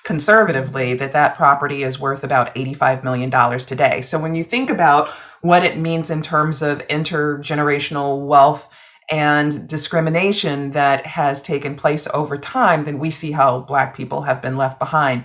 conservatively 0.04 0.94
that 0.94 1.12
that 1.12 1.36
property 1.36 1.82
is 1.82 2.00
worth 2.00 2.24
about 2.24 2.54
$85 2.54 3.04
million 3.04 3.30
today. 3.60 4.02
So 4.02 4.18
when 4.18 4.34
you 4.34 4.44
think 4.44 4.70
about 4.70 5.10
what 5.40 5.64
it 5.64 5.78
means 5.78 6.10
in 6.10 6.22
terms 6.22 6.62
of 6.62 6.86
intergenerational 6.88 8.26
wealth 8.26 8.68
and 9.10 9.68
discrimination 9.68 10.72
that 10.72 11.06
has 11.06 11.42
taken 11.42 11.76
place 11.76 12.08
over 12.12 12.38
time, 12.38 12.84
then 12.84 12.98
we 12.98 13.10
see 13.10 13.30
how 13.30 13.60
Black 13.60 13.96
people 13.96 14.22
have 14.22 14.40
been 14.40 14.56
left 14.56 14.78
behind. 14.78 15.24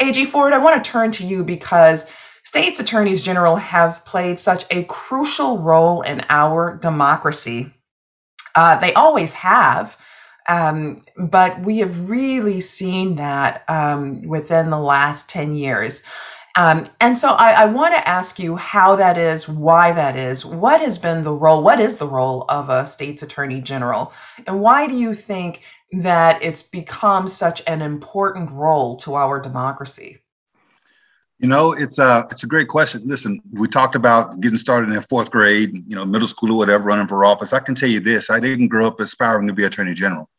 A.G. 0.00 0.26
Ford, 0.26 0.52
I 0.52 0.58
want 0.58 0.82
to 0.82 0.90
turn 0.90 1.12
to 1.12 1.26
you 1.26 1.42
because 1.42 2.10
states 2.42 2.80
attorneys 2.80 3.22
general 3.22 3.56
have 3.56 4.04
played 4.04 4.38
such 4.38 4.64
a 4.70 4.84
crucial 4.84 5.58
role 5.58 6.02
in 6.02 6.22
our 6.28 6.76
democracy. 6.76 7.72
Uh, 8.54 8.78
they 8.78 8.92
always 8.94 9.32
have. 9.32 9.96
Um, 10.48 11.00
but 11.16 11.60
we 11.60 11.78
have 11.78 12.08
really 12.08 12.60
seen 12.60 13.16
that 13.16 13.64
um, 13.68 14.22
within 14.22 14.70
the 14.70 14.78
last 14.78 15.28
10 15.28 15.56
years. 15.56 16.02
Um, 16.56 16.86
and 17.00 17.18
so 17.18 17.28
I, 17.28 17.64
I 17.64 17.66
want 17.66 17.94
to 17.94 18.08
ask 18.08 18.38
you 18.38 18.56
how 18.56 18.96
that 18.96 19.18
is, 19.18 19.46
why 19.46 19.92
that 19.92 20.16
is, 20.16 20.44
what 20.44 20.80
has 20.80 20.96
been 20.96 21.22
the 21.22 21.32
role, 21.32 21.62
what 21.62 21.80
is 21.80 21.96
the 21.96 22.08
role 22.08 22.46
of 22.48 22.70
a 22.70 22.86
state's 22.86 23.22
attorney 23.22 23.60
general, 23.60 24.14
and 24.46 24.62
why 24.62 24.86
do 24.86 24.96
you 24.96 25.14
think 25.14 25.60
that 25.92 26.42
it's 26.42 26.62
become 26.62 27.28
such 27.28 27.62
an 27.66 27.82
important 27.82 28.50
role 28.50 28.96
to 28.96 29.14
our 29.16 29.38
democracy? 29.38 30.18
You 31.38 31.48
know, 31.50 31.72
it's 31.72 31.98
a 31.98 32.26
it's 32.30 32.44
a 32.44 32.46
great 32.46 32.68
question. 32.68 33.02
Listen, 33.04 33.42
we 33.52 33.68
talked 33.68 33.94
about 33.94 34.40
getting 34.40 34.56
started 34.56 34.90
in 34.90 35.00
fourth 35.02 35.30
grade, 35.30 35.70
you 35.86 35.94
know, 35.94 36.06
middle 36.06 36.26
school 36.26 36.52
or 36.52 36.56
whatever, 36.56 36.84
running 36.84 37.06
for 37.06 37.26
office. 37.26 37.52
I 37.52 37.60
can 37.60 37.74
tell 37.74 37.90
you 37.90 38.00
this: 38.00 38.30
I 38.30 38.40
didn't 38.40 38.68
grow 38.68 38.86
up 38.86 38.98
aspiring 39.00 39.46
to 39.48 39.52
be 39.52 39.64
attorney 39.64 39.92
general. 39.92 40.30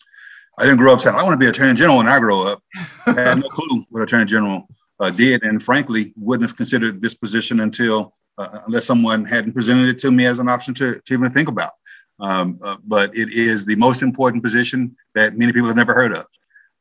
I 0.58 0.64
didn't 0.64 0.78
grow 0.78 0.94
up 0.94 1.02
saying 1.02 1.16
I 1.16 1.24
want 1.24 1.34
to 1.34 1.38
be 1.38 1.48
attorney 1.48 1.76
general 1.76 1.98
when 1.98 2.08
I 2.08 2.20
grow 2.20 2.48
up. 2.48 2.64
I 3.06 3.14
had 3.14 3.40
no 3.40 3.48
clue 3.50 3.86
what 3.90 4.02
attorney 4.02 4.26
general 4.26 4.68
uh, 5.00 5.12
did, 5.12 5.44
and 5.44 5.62
frankly, 5.62 6.14
wouldn't 6.18 6.50
have 6.50 6.58
considered 6.58 7.02
this 7.02 7.14
position 7.14 7.60
until 7.60 8.14
uh, 8.38 8.60
unless 8.66 8.86
someone 8.86 9.26
hadn't 9.26 9.54
presented 9.54 9.90
it 9.90 9.98
to 10.00 10.12
me 10.12 10.26
as 10.26 10.40
an 10.40 10.50
option 10.50 10.74
to, 10.76 11.00
to 11.02 11.14
even 11.14 11.32
think 11.32 11.48
about. 11.48 11.74
Um, 12.20 12.60
uh, 12.64 12.78
but 12.86 13.16
it 13.16 13.32
is 13.32 13.66
the 13.66 13.76
most 13.76 14.02
important 14.02 14.44
position 14.44 14.96
that 15.14 15.38
many 15.38 15.54
people 15.54 15.68
have 15.68 15.78
never 15.78 15.94
heard 15.94 16.14
of. 16.14 16.26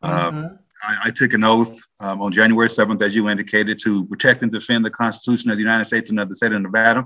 Um, 0.02 0.12
mm-hmm. 0.12 0.54
I, 0.82 1.08
I, 1.08 1.10
took 1.10 1.32
an 1.32 1.44
oath 1.44 1.78
um, 2.00 2.20
on 2.20 2.32
January 2.32 2.68
7th, 2.68 3.02
as 3.02 3.14
you 3.14 3.28
indicated, 3.28 3.78
to 3.80 4.04
protect 4.06 4.42
and 4.42 4.52
defend 4.52 4.84
the 4.84 4.90
Constitution 4.90 5.50
of 5.50 5.56
the 5.56 5.62
United 5.62 5.84
States 5.84 6.10
and 6.10 6.20
of 6.20 6.28
the 6.28 6.36
state 6.36 6.52
of 6.52 6.60
Nevada. 6.60 7.04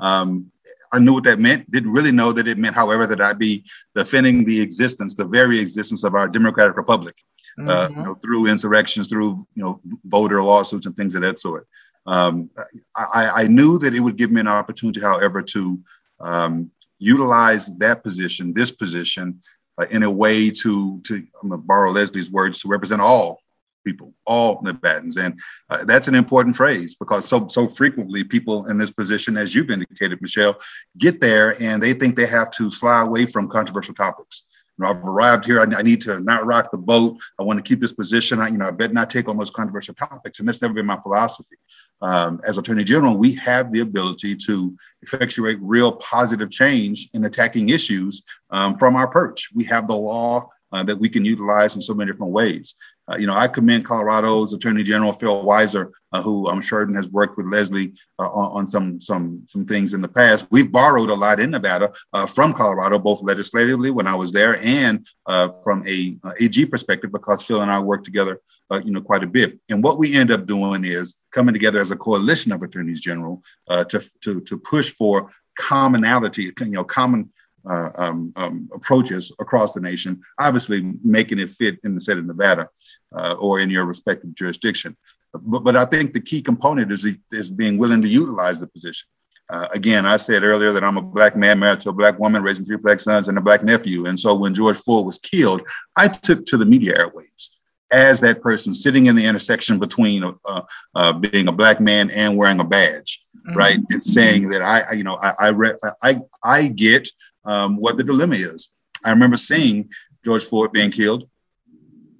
Um, 0.00 0.50
I 0.92 0.98
knew 0.98 1.14
what 1.14 1.24
that 1.24 1.38
meant. 1.38 1.70
Didn't 1.70 1.92
really 1.92 2.12
know 2.12 2.32
that 2.32 2.46
it 2.46 2.58
meant, 2.58 2.74
however, 2.74 3.06
that 3.06 3.20
I'd 3.20 3.38
be 3.38 3.64
defending 3.94 4.44
the 4.44 4.60
existence, 4.60 5.14
the 5.14 5.24
very 5.24 5.60
existence 5.60 6.04
of 6.04 6.14
our 6.14 6.28
democratic 6.28 6.76
republic, 6.76 7.16
mm-hmm. 7.58 7.68
uh, 7.68 7.88
you 7.88 7.94
mm-hmm. 7.94 8.02
know, 8.04 8.14
through 8.16 8.46
insurrections, 8.46 9.08
through 9.08 9.46
you 9.54 9.64
know, 9.64 9.80
voter 10.04 10.42
lawsuits 10.42 10.86
and 10.86 10.96
things 10.96 11.14
of 11.14 11.22
that 11.22 11.38
sort. 11.38 11.66
Um, 12.04 12.50
I, 12.96 13.30
I, 13.34 13.46
knew 13.46 13.78
that 13.78 13.94
it 13.94 14.00
would 14.00 14.16
give 14.16 14.32
me 14.32 14.40
an 14.40 14.48
opportunity, 14.48 15.00
however, 15.00 15.40
to 15.40 15.80
um, 16.18 16.68
utilize 16.98 17.76
that 17.78 18.02
position, 18.02 18.52
this 18.52 18.72
position, 18.72 19.40
uh, 19.78 19.86
in 19.92 20.02
a 20.02 20.10
way 20.10 20.50
to, 20.50 21.00
to 21.02 21.14
I'm 21.42 21.50
gonna 21.50 21.62
borrow 21.62 21.92
Leslie's 21.92 22.30
words, 22.30 22.60
to 22.60 22.68
represent 22.68 23.00
all 23.00 23.41
people, 23.84 24.14
all 24.26 24.62
Nevadans. 24.62 25.22
And 25.22 25.38
uh, 25.70 25.84
that's 25.84 26.08
an 26.08 26.14
important 26.14 26.56
phrase 26.56 26.94
because 26.94 27.28
so 27.28 27.46
so 27.48 27.66
frequently 27.66 28.24
people 28.24 28.66
in 28.68 28.78
this 28.78 28.90
position, 28.90 29.36
as 29.36 29.54
you've 29.54 29.70
indicated, 29.70 30.20
Michelle, 30.20 30.58
get 30.98 31.20
there 31.20 31.60
and 31.62 31.82
they 31.82 31.92
think 31.94 32.16
they 32.16 32.26
have 32.26 32.50
to 32.52 32.70
slide 32.70 33.06
away 33.06 33.26
from 33.26 33.48
controversial 33.48 33.94
topics. 33.94 34.44
You 34.78 34.84
know, 34.84 34.90
I've 34.90 35.04
arrived 35.04 35.44
here. 35.44 35.60
I, 35.60 35.64
I 35.64 35.82
need 35.82 36.00
to 36.02 36.20
not 36.20 36.46
rock 36.46 36.70
the 36.70 36.78
boat. 36.78 37.20
I 37.38 37.42
want 37.42 37.58
to 37.58 37.68
keep 37.68 37.80
this 37.80 37.92
position. 37.92 38.40
I, 38.40 38.48
you 38.48 38.58
know, 38.58 38.66
I 38.66 38.70
better 38.70 38.94
not 38.94 39.10
take 39.10 39.28
on 39.28 39.36
those 39.36 39.50
controversial 39.50 39.94
topics. 39.94 40.38
And 40.38 40.48
that's 40.48 40.62
never 40.62 40.74
been 40.74 40.86
my 40.86 40.98
philosophy. 41.00 41.56
Um, 42.00 42.40
as 42.46 42.58
Attorney 42.58 42.82
General, 42.82 43.16
we 43.16 43.34
have 43.36 43.70
the 43.70 43.80
ability 43.80 44.34
to 44.46 44.76
effectuate 45.02 45.58
real 45.60 45.92
positive 45.92 46.50
change 46.50 47.08
in 47.14 47.24
attacking 47.26 47.68
issues 47.68 48.22
um, 48.50 48.76
from 48.76 48.96
our 48.96 49.06
perch. 49.06 49.50
We 49.54 49.64
have 49.64 49.86
the 49.86 49.94
law 49.94 50.48
uh, 50.72 50.82
that 50.84 50.98
we 50.98 51.08
can 51.08 51.24
utilize 51.24 51.76
in 51.76 51.80
so 51.80 51.94
many 51.94 52.10
different 52.10 52.32
ways. 52.32 52.74
Uh, 53.10 53.16
you 53.16 53.26
know, 53.26 53.34
I 53.34 53.48
commend 53.48 53.84
Colorado's 53.84 54.52
Attorney 54.52 54.84
General 54.84 55.12
Phil 55.12 55.44
Weiser, 55.44 55.90
uh, 56.12 56.22
who 56.22 56.48
I'm 56.48 56.60
sure 56.60 56.86
has 56.94 57.08
worked 57.08 57.36
with 57.36 57.46
Leslie 57.46 57.94
uh, 58.20 58.28
on, 58.28 58.58
on, 58.58 58.66
some 58.66 59.00
some 59.00 59.42
some 59.46 59.66
things 59.66 59.92
in 59.92 60.00
the 60.00 60.08
past. 60.08 60.46
We've 60.50 60.70
borrowed 60.70 61.10
a 61.10 61.14
lot 61.14 61.40
in 61.40 61.50
Nevada 61.50 61.92
uh, 62.12 62.26
from 62.26 62.52
Colorado, 62.52 62.98
both 63.00 63.22
legislatively 63.22 63.90
when 63.90 64.06
I 64.06 64.14
was 64.14 64.30
there 64.30 64.56
and 64.62 65.04
uh, 65.26 65.48
from 65.64 65.86
a 65.86 66.16
AG 66.40 66.66
perspective, 66.66 67.10
because 67.10 67.42
Phil 67.42 67.62
and 67.62 67.72
I 67.72 67.80
worked 67.80 68.04
together, 68.04 68.40
you 68.84 68.92
know, 68.92 69.00
quite 69.00 69.24
a 69.24 69.26
bit. 69.26 69.58
And 69.68 69.82
what 69.82 69.98
we 69.98 70.14
end 70.14 70.30
up 70.30 70.46
doing 70.46 70.84
is 70.84 71.14
coming 71.32 71.54
together 71.54 71.80
as 71.80 71.90
a 71.90 71.96
coalition 71.96 72.52
of 72.52 72.62
attorneys 72.62 73.00
general 73.00 73.42
to 73.68 74.00
to 74.20 74.40
to 74.42 74.58
push 74.58 74.94
for 74.94 75.32
commonality, 75.58 76.52
you 76.60 76.70
know, 76.70 76.84
common 76.84 77.31
uh, 77.68 77.90
um, 77.96 78.32
um, 78.36 78.68
approaches 78.74 79.34
across 79.40 79.72
the 79.72 79.80
nation, 79.80 80.20
obviously 80.38 80.92
making 81.04 81.38
it 81.38 81.50
fit 81.50 81.78
in 81.84 81.94
the 81.94 82.00
state 82.00 82.18
of 82.18 82.26
Nevada 82.26 82.68
uh, 83.14 83.36
or 83.38 83.60
in 83.60 83.70
your 83.70 83.84
respective 83.84 84.34
jurisdiction. 84.34 84.96
But, 85.32 85.60
but 85.60 85.76
I 85.76 85.84
think 85.84 86.12
the 86.12 86.20
key 86.20 86.42
component 86.42 86.92
is, 86.92 87.06
is 87.30 87.48
being 87.48 87.78
willing 87.78 88.02
to 88.02 88.08
utilize 88.08 88.60
the 88.60 88.66
position. 88.66 89.08
Uh, 89.50 89.68
again, 89.74 90.06
I 90.06 90.16
said 90.16 90.44
earlier 90.44 90.72
that 90.72 90.84
I'm 90.84 90.96
a 90.96 91.02
black 91.02 91.36
man 91.36 91.58
married 91.58 91.80
to 91.82 91.90
a 91.90 91.92
black 91.92 92.18
woman, 92.18 92.42
raising 92.42 92.64
three 92.64 92.76
black 92.76 93.00
sons 93.00 93.28
and 93.28 93.36
a 93.36 93.40
black 93.40 93.62
nephew. 93.62 94.06
And 94.06 94.18
so 94.18 94.34
when 94.34 94.54
George 94.54 94.78
Floyd 94.78 95.04
was 95.04 95.18
killed, 95.18 95.62
I 95.96 96.08
took 96.08 96.46
to 96.46 96.56
the 96.56 96.64
media 96.64 96.96
airwaves 96.96 97.48
as 97.90 98.20
that 98.20 98.40
person 98.40 98.72
sitting 98.72 99.06
in 99.06 99.16
the 99.16 99.26
intersection 99.26 99.78
between 99.78 100.24
uh, 100.24 100.62
uh, 100.94 101.12
being 101.12 101.48
a 101.48 101.52
black 101.52 101.80
man 101.80 102.10
and 102.10 102.36
wearing 102.36 102.60
a 102.60 102.64
badge, 102.64 103.22
mm-hmm. 103.36 103.56
right? 103.56 103.78
And 103.90 104.02
saying 104.02 104.48
that 104.48 104.62
I, 104.62 104.94
you 104.94 105.04
know, 105.04 105.18
I, 105.20 105.34
I, 105.38 105.48
re- 105.48 105.76
I, 106.02 106.20
I 106.42 106.68
get 106.68 107.08
um, 107.44 107.76
what 107.76 107.96
the 107.96 108.04
dilemma 108.04 108.36
is. 108.36 108.74
I 109.04 109.10
remember 109.10 109.36
seeing 109.36 109.90
George 110.24 110.44
Floyd 110.44 110.72
being 110.72 110.90
killed. 110.90 111.28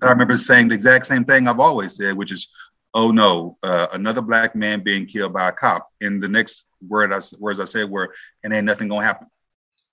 I 0.03 0.11
remember 0.11 0.37
saying 0.37 0.69
the 0.69 0.75
exact 0.75 1.07
same 1.07 1.25
thing 1.25 1.47
I've 1.47 1.61
always 1.61 1.97
said, 1.97 2.17
which 2.17 2.33
is, 2.33 2.49
"Oh 2.93 3.11
no, 3.13 3.57
uh, 3.63 3.87
another 3.93 4.21
black 4.21 4.57
man 4.57 4.83
being 4.83 5.07
killed 5.07 5.33
by 5.33 5.49
a 5.49 5.53
cop." 5.53 5.89
And 6.01 6.21
the 6.21 6.29
next 6.29 6.69
word 6.89 7.13
I, 7.13 7.21
words 7.39 7.61
I 7.61 7.65
said 7.65 7.89
were, 7.89 8.13
"And 8.43 8.53
ain't 8.53 8.67
nothing 8.67 8.89
gonna 8.89 9.05
happen." 9.05 9.29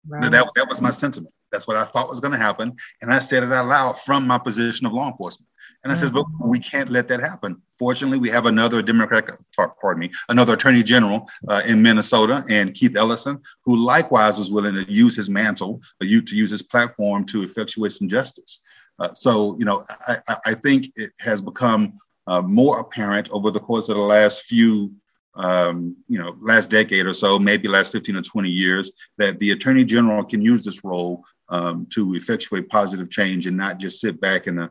Right. 0.07 0.31
That, 0.31 0.49
that 0.55 0.69
was 0.69 0.81
my 0.81 0.89
sentiment. 0.89 1.33
That's 1.51 1.67
what 1.67 1.77
I 1.77 1.83
thought 1.83 2.09
was 2.09 2.19
going 2.19 2.31
to 2.31 2.37
happen, 2.37 2.75
and 3.01 3.11
I 3.11 3.19
said 3.19 3.43
it 3.43 3.51
out 3.51 3.67
loud 3.67 3.99
from 3.99 4.25
my 4.25 4.37
position 4.37 4.85
of 4.85 4.93
law 4.93 5.07
enforcement. 5.07 5.47
And 5.83 5.91
I 5.91 5.95
mm-hmm. 5.95 6.01
says, 6.01 6.11
but 6.11 6.25
we 6.41 6.59
can't 6.59 6.89
let 6.89 7.07
that 7.07 7.21
happen. 7.21 7.61
Fortunately, 7.77 8.17
we 8.17 8.29
have 8.29 8.45
another 8.45 8.81
Democratic, 8.81 9.31
pardon 9.55 9.99
me, 9.99 10.11
another 10.27 10.53
Attorney 10.53 10.83
General 10.83 11.27
uh, 11.47 11.61
in 11.65 11.81
Minnesota, 11.81 12.43
and 12.49 12.73
Keith 12.73 12.97
Ellison, 12.97 13.41
who 13.63 13.77
likewise 13.77 14.37
was 14.37 14.51
willing 14.51 14.75
to 14.75 14.91
use 14.91 15.15
his 15.15 15.29
mantle, 15.29 15.81
uh, 16.01 16.05
to 16.05 16.35
use 16.35 16.51
his 16.51 16.61
platform 16.61 17.25
to 17.25 17.43
effectuate 17.43 17.93
some 17.93 18.09
justice. 18.09 18.59
Uh, 18.99 19.13
so, 19.13 19.55
you 19.57 19.63
know, 19.65 19.81
I, 20.07 20.35
I, 20.45 20.53
think 20.53 20.91
it 20.97 21.11
has 21.19 21.39
become 21.39 21.93
uh, 22.27 22.41
more 22.41 22.81
apparent 22.81 23.29
over 23.31 23.49
the 23.49 23.59
course 23.61 23.87
of 23.87 23.95
the 23.95 24.01
last 24.01 24.43
few, 24.43 24.91
um, 25.35 25.95
you 26.07 26.19
know, 26.19 26.35
last 26.41 26.69
decade 26.69 27.05
or 27.05 27.13
so, 27.13 27.39
maybe 27.39 27.67
last 27.67 27.91
15 27.91 28.17
or 28.17 28.21
20 28.21 28.49
years, 28.49 28.91
that 29.17 29.39
the 29.39 29.51
Attorney 29.51 29.83
General 29.83 30.23
can 30.23 30.41
use 30.41 30.63
this 30.63 30.83
role 30.83 31.23
um, 31.49 31.87
to 31.91 32.13
effectuate 32.13 32.69
positive 32.69 33.09
change 33.09 33.47
and 33.47 33.57
not 33.57 33.79
just 33.79 33.99
sit 33.99 34.19
back 34.21 34.47
and 34.47 34.59
uh, 34.59 34.69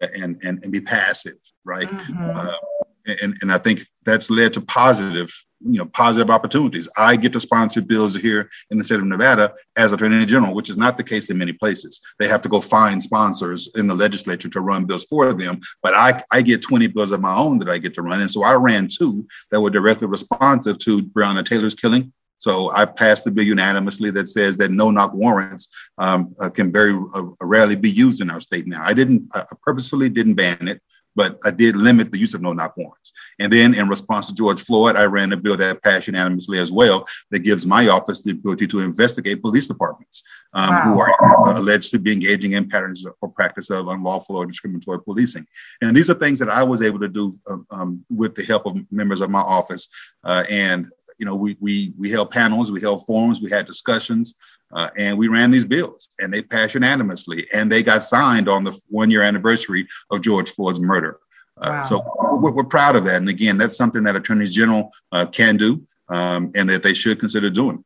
and, 0.00 0.38
and 0.42 0.62
and 0.62 0.72
be 0.72 0.80
passive, 0.80 1.38
right? 1.64 1.88
Mm-hmm. 1.88 2.36
Uh, 2.36 2.56
and 3.22 3.36
and 3.42 3.52
I 3.52 3.58
think 3.58 3.82
that's 4.04 4.30
led 4.30 4.54
to 4.54 4.60
positive, 4.60 5.30
you 5.60 5.78
know, 5.78 5.86
positive 5.86 6.30
opportunities. 6.30 6.88
I 6.96 7.16
get 7.16 7.32
to 7.34 7.40
sponsor 7.40 7.82
bills 7.82 8.14
here 8.14 8.50
in 8.70 8.78
the 8.78 8.84
state 8.84 9.00
of 9.00 9.06
Nevada 9.06 9.52
as 9.76 9.92
Attorney 9.92 10.24
General, 10.26 10.54
which 10.54 10.70
is 10.70 10.76
not 10.76 10.96
the 10.96 11.04
case 11.04 11.30
in 11.30 11.38
many 11.38 11.52
places. 11.52 12.00
They 12.18 12.28
have 12.28 12.42
to 12.42 12.48
go 12.48 12.60
find 12.60 13.02
sponsors 13.02 13.68
in 13.76 13.86
the 13.86 13.94
legislature 13.94 14.48
to 14.48 14.60
run 14.60 14.84
bills 14.84 15.04
for 15.04 15.32
them. 15.32 15.60
But 15.82 15.94
I 15.94 16.22
I 16.32 16.42
get 16.42 16.62
20 16.62 16.86
bills 16.88 17.10
of 17.10 17.20
my 17.20 17.36
own 17.36 17.58
that 17.58 17.68
I 17.68 17.78
get 17.78 17.94
to 17.94 18.02
run, 18.02 18.20
and 18.20 18.30
so 18.30 18.42
I 18.42 18.54
ran 18.54 18.88
two 18.88 19.26
that 19.50 19.60
were 19.60 19.70
directly 19.70 20.06
responsive 20.06 20.78
to 20.78 21.02
Breonna 21.02 21.44
Taylor's 21.44 21.74
killing 21.74 22.12
so 22.40 22.70
I 22.72 22.86
passed 22.86 23.26
a 23.26 23.30
bill 23.30 23.44
unanimously 23.44 24.10
that 24.12 24.28
says 24.28 24.56
that 24.56 24.70
no 24.70 24.90
knock 24.90 25.12
warrants 25.12 25.68
um, 25.98 26.34
uh, 26.40 26.48
can 26.48 26.72
very 26.72 26.98
uh, 27.14 27.24
rarely 27.42 27.76
be 27.76 27.90
used 27.90 28.22
in 28.22 28.30
our 28.30 28.40
state 28.40 28.66
now. 28.66 28.82
I 28.82 28.94
didn't, 28.94 29.28
I 29.34 29.44
purposefully 29.62 30.08
didn't 30.08 30.34
ban 30.34 30.66
it, 30.66 30.80
but 31.20 31.38
I 31.44 31.50
did 31.50 31.76
limit 31.76 32.10
the 32.10 32.16
use 32.16 32.32
of 32.32 32.40
no 32.40 32.54
knock 32.54 32.78
warrants. 32.78 33.12
And 33.40 33.52
then 33.52 33.74
in 33.74 33.88
response 33.88 34.28
to 34.28 34.34
George 34.34 34.62
Floyd, 34.62 34.96
I 34.96 35.04
ran 35.04 35.34
a 35.34 35.36
bill 35.36 35.54
that 35.58 35.82
passed 35.82 36.06
unanimously 36.06 36.58
as 36.58 36.72
well 36.72 37.06
that 37.30 37.40
gives 37.40 37.66
my 37.66 37.88
office 37.88 38.22
the 38.22 38.30
ability 38.30 38.66
to 38.68 38.80
investigate 38.80 39.42
police 39.42 39.66
departments 39.66 40.22
um, 40.54 40.70
wow. 40.70 40.82
who 40.82 41.00
are 41.00 41.56
alleged 41.58 41.90
to 41.90 41.98
be 41.98 42.14
engaging 42.14 42.52
in 42.52 42.70
patterns 42.70 43.06
or 43.20 43.28
practice 43.28 43.68
of 43.68 43.88
unlawful 43.88 44.36
or 44.36 44.46
discriminatory 44.46 45.02
policing. 45.02 45.46
And 45.82 45.94
these 45.94 46.08
are 46.08 46.14
things 46.14 46.38
that 46.38 46.48
I 46.48 46.62
was 46.62 46.80
able 46.80 47.00
to 47.00 47.08
do 47.08 47.34
uh, 47.46 47.58
um, 47.70 48.02
with 48.08 48.34
the 48.34 48.44
help 48.44 48.64
of 48.64 48.78
members 48.90 49.20
of 49.20 49.28
my 49.28 49.40
office. 49.40 49.88
Uh, 50.24 50.44
and 50.50 50.90
you 51.18 51.26
know, 51.26 51.36
we 51.36 51.54
we 51.60 51.92
we 51.98 52.10
held 52.10 52.30
panels, 52.30 52.72
we 52.72 52.80
held 52.80 53.04
forums, 53.04 53.42
we 53.42 53.50
had 53.50 53.66
discussions, 53.66 54.36
uh, 54.72 54.90
and 54.96 55.18
we 55.18 55.28
ran 55.28 55.50
these 55.50 55.64
bills, 55.64 56.10
and 56.20 56.32
they 56.32 56.42
passed 56.42 56.74
unanimously, 56.74 57.46
and 57.52 57.70
they 57.70 57.82
got 57.82 58.04
signed 58.04 58.48
on 58.48 58.64
the 58.64 58.78
one 58.88 59.10
year 59.10 59.22
anniversary 59.22 59.86
of 60.10 60.22
George 60.22 60.50
Floyd's 60.50 60.80
murder. 60.80 61.18
Uh, 61.56 61.70
wow. 61.70 61.82
So 61.82 62.38
we're, 62.40 62.52
we're, 62.52 62.64
proud 62.64 62.96
of 62.96 63.04
that, 63.04 63.16
and 63.16 63.28
again, 63.28 63.58
that's 63.58 63.76
something 63.76 64.02
that 64.04 64.16
attorneys 64.16 64.52
general 64.52 64.92
uh, 65.12 65.26
can 65.26 65.56
do, 65.56 65.82
um, 66.08 66.50
and 66.54 66.68
that 66.70 66.82
they 66.82 66.94
should 66.94 67.18
consider 67.18 67.50
doing. 67.50 67.84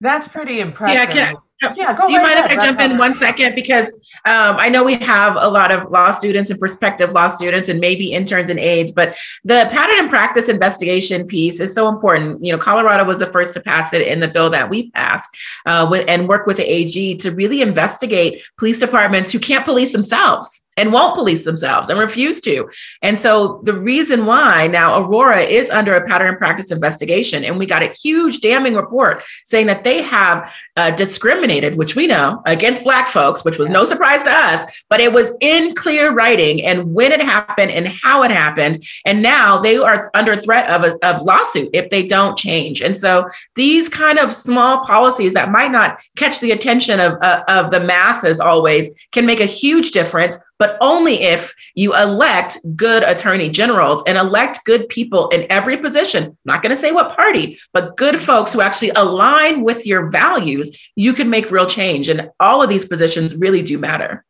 That's 0.00 0.28
pretty 0.28 0.60
impressive. 0.60 1.14
Yeah, 1.14 1.32
yeah, 1.74 1.92
go. 1.94 2.06
Do 2.06 2.12
you 2.12 2.22
mind 2.22 2.38
ahead, 2.38 2.52
if 2.52 2.58
I 2.58 2.66
jump 2.66 2.80
in 2.80 2.98
one 2.98 3.14
second? 3.16 3.54
Because 3.54 3.92
um, 4.24 4.56
I 4.56 4.68
know 4.68 4.84
we 4.84 4.94
have 4.94 5.36
a 5.36 5.48
lot 5.48 5.72
of 5.72 5.90
law 5.90 6.12
students 6.12 6.50
and 6.50 6.58
prospective 6.58 7.12
law 7.12 7.28
students, 7.28 7.68
and 7.68 7.80
maybe 7.80 8.12
interns 8.12 8.50
and 8.50 8.60
aides. 8.60 8.92
But 8.92 9.16
the 9.44 9.68
pattern 9.70 9.96
and 9.98 10.10
practice 10.10 10.48
investigation 10.48 11.26
piece 11.26 11.60
is 11.60 11.74
so 11.74 11.88
important. 11.88 12.44
You 12.44 12.52
know, 12.52 12.58
Colorado 12.58 13.04
was 13.04 13.18
the 13.18 13.32
first 13.32 13.54
to 13.54 13.60
pass 13.60 13.92
it 13.92 14.06
in 14.06 14.20
the 14.20 14.28
bill 14.28 14.50
that 14.50 14.70
we 14.70 14.90
passed, 14.90 15.28
uh, 15.66 15.86
with, 15.90 16.08
and 16.08 16.28
work 16.28 16.46
with 16.46 16.58
the 16.58 16.64
AG 16.64 17.16
to 17.16 17.30
really 17.32 17.60
investigate 17.60 18.42
police 18.58 18.78
departments 18.78 19.32
who 19.32 19.38
can't 19.38 19.64
police 19.64 19.92
themselves 19.92 20.64
and 20.78 20.92
won't 20.92 21.14
police 21.14 21.44
themselves 21.44 21.90
and 21.90 21.98
refuse 21.98 22.40
to. 22.42 22.70
And 23.02 23.18
so 23.18 23.60
the 23.64 23.74
reason 23.74 24.24
why 24.26 24.66
now 24.68 25.02
Aurora 25.02 25.40
is 25.40 25.68
under 25.70 25.94
a 25.94 26.06
pattern 26.06 26.28
and 26.28 26.38
practice 26.38 26.70
investigation, 26.70 27.44
and 27.44 27.58
we 27.58 27.66
got 27.66 27.82
a 27.82 27.92
huge 27.92 28.40
damning 28.40 28.74
report 28.74 29.22
saying 29.44 29.66
that 29.66 29.84
they 29.84 30.02
have 30.02 30.52
uh, 30.76 30.90
discriminated, 30.92 31.76
which 31.76 31.96
we 31.96 32.06
know, 32.06 32.42
against 32.46 32.84
Black 32.84 33.08
folks, 33.08 33.44
which 33.44 33.58
was 33.58 33.68
no 33.68 33.84
surprise 33.84 34.22
to 34.22 34.30
us, 34.30 34.70
but 34.88 35.00
it 35.00 35.12
was 35.12 35.32
in 35.40 35.74
clear 35.74 36.12
writing 36.12 36.64
and 36.64 36.94
when 36.94 37.12
it 37.12 37.20
happened 37.20 37.70
and 37.70 37.88
how 37.88 38.22
it 38.22 38.30
happened. 38.30 38.84
And 39.04 39.22
now 39.22 39.58
they 39.58 39.76
are 39.76 40.10
under 40.14 40.36
threat 40.36 40.70
of 40.70 40.84
a 40.84 40.98
of 41.02 41.22
lawsuit 41.22 41.70
if 41.72 41.90
they 41.90 42.06
don't 42.06 42.38
change. 42.38 42.80
And 42.80 42.96
so 42.96 43.28
these 43.54 43.88
kind 43.88 44.18
of 44.18 44.32
small 44.32 44.84
policies 44.84 45.34
that 45.34 45.50
might 45.50 45.70
not 45.70 45.98
catch 46.16 46.40
the 46.40 46.52
attention 46.52 47.00
of, 47.00 47.14
uh, 47.20 47.42
of 47.48 47.70
the 47.70 47.80
masses 47.80 48.40
always 48.40 48.88
can 49.12 49.26
make 49.26 49.40
a 49.40 49.46
huge 49.46 49.90
difference 49.90 50.38
but 50.58 50.76
only 50.80 51.22
if 51.22 51.54
you 51.74 51.94
elect 51.94 52.58
good 52.76 53.02
attorney 53.02 53.48
generals 53.48 54.02
and 54.06 54.18
elect 54.18 54.60
good 54.64 54.88
people 54.88 55.28
in 55.28 55.46
every 55.50 55.76
position. 55.76 56.24
I'm 56.24 56.36
not 56.44 56.62
going 56.62 56.74
to 56.74 56.80
say 56.80 56.92
what 56.92 57.16
party, 57.16 57.58
but 57.72 57.96
good 57.96 58.18
folks 58.18 58.52
who 58.52 58.60
actually 58.60 58.90
align 58.90 59.62
with 59.62 59.86
your 59.86 60.10
values, 60.10 60.76
you 60.96 61.12
can 61.12 61.30
make 61.30 61.50
real 61.50 61.66
change. 61.66 62.08
And 62.08 62.30
all 62.40 62.62
of 62.62 62.68
these 62.68 62.84
positions 62.84 63.34
really 63.36 63.62
do 63.62 63.78
matter. 63.78 64.24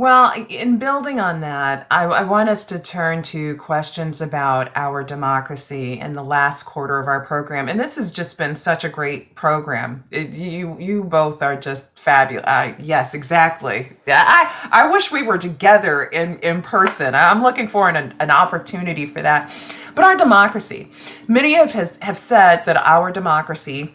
Well, 0.00 0.32
in 0.48 0.78
building 0.78 1.20
on 1.20 1.40
that, 1.40 1.86
I, 1.90 2.04
I, 2.04 2.24
want 2.24 2.48
us 2.48 2.64
to 2.72 2.78
turn 2.78 3.20
to 3.24 3.54
questions 3.56 4.22
about 4.22 4.70
our 4.74 5.04
democracy 5.04 6.00
in 6.00 6.14
the 6.14 6.22
last 6.22 6.62
quarter 6.62 6.98
of 6.98 7.06
our 7.06 7.26
program. 7.26 7.68
And 7.68 7.78
this 7.78 7.96
has 7.96 8.10
just 8.10 8.38
been 8.38 8.56
such 8.56 8.84
a 8.84 8.88
great 8.88 9.34
program. 9.34 10.04
It, 10.10 10.30
you 10.30 10.74
you 10.80 11.04
both 11.04 11.42
are 11.42 11.54
just 11.54 11.98
fabulous. 11.98 12.46
Uh, 12.46 12.72
yes, 12.78 13.12
exactly. 13.12 13.92
I 14.06 14.50
I 14.72 14.90
wish 14.90 15.12
we 15.12 15.20
were 15.20 15.36
together 15.36 16.04
in 16.04 16.38
in 16.38 16.62
person. 16.62 17.14
I'm 17.14 17.42
looking 17.42 17.68
for 17.68 17.86
an 17.86 18.14
an 18.20 18.30
opportunity 18.30 19.04
for 19.04 19.20
that. 19.20 19.52
But 19.94 20.06
our 20.06 20.16
democracy, 20.16 20.88
many 21.28 21.58
of 21.58 21.72
has 21.72 21.98
have 22.00 22.16
said 22.16 22.64
that 22.64 22.78
our 22.78 23.12
democracy 23.12 23.94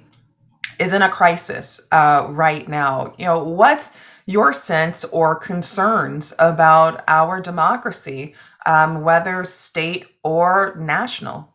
is 0.78 0.94
in 0.94 1.02
a 1.02 1.10
crisis 1.10 1.82
uh, 1.92 2.28
right 2.30 2.68
now. 2.70 3.16
You 3.18 3.26
know 3.26 3.44
what? 3.44 3.90
Your 4.26 4.54
sense 4.54 5.04
or 5.06 5.36
concerns 5.36 6.34
about 6.40 7.04
our 7.08 7.40
democracy 7.40 8.36
um, 8.66 9.02
whether 9.04 9.44
state 9.46 10.08
or 10.24 10.76
national. 10.78 11.54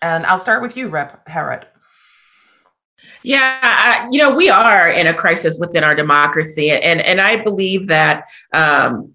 And 0.00 0.24
I'll 0.26 0.38
start 0.38 0.62
with 0.62 0.76
you, 0.76 0.88
Rep. 0.88 1.26
Herod. 1.28 1.66
Yeah, 3.24 3.58
I, 3.62 4.08
you 4.10 4.18
know, 4.18 4.34
we 4.34 4.48
are 4.48 4.88
in 4.88 5.06
a 5.06 5.14
crisis 5.14 5.58
within 5.58 5.82
our 5.82 5.94
democracy, 5.94 6.70
and 6.70 7.00
and 7.00 7.20
I 7.20 7.36
believe 7.36 7.88
that 7.88 8.24
um, 8.52 9.14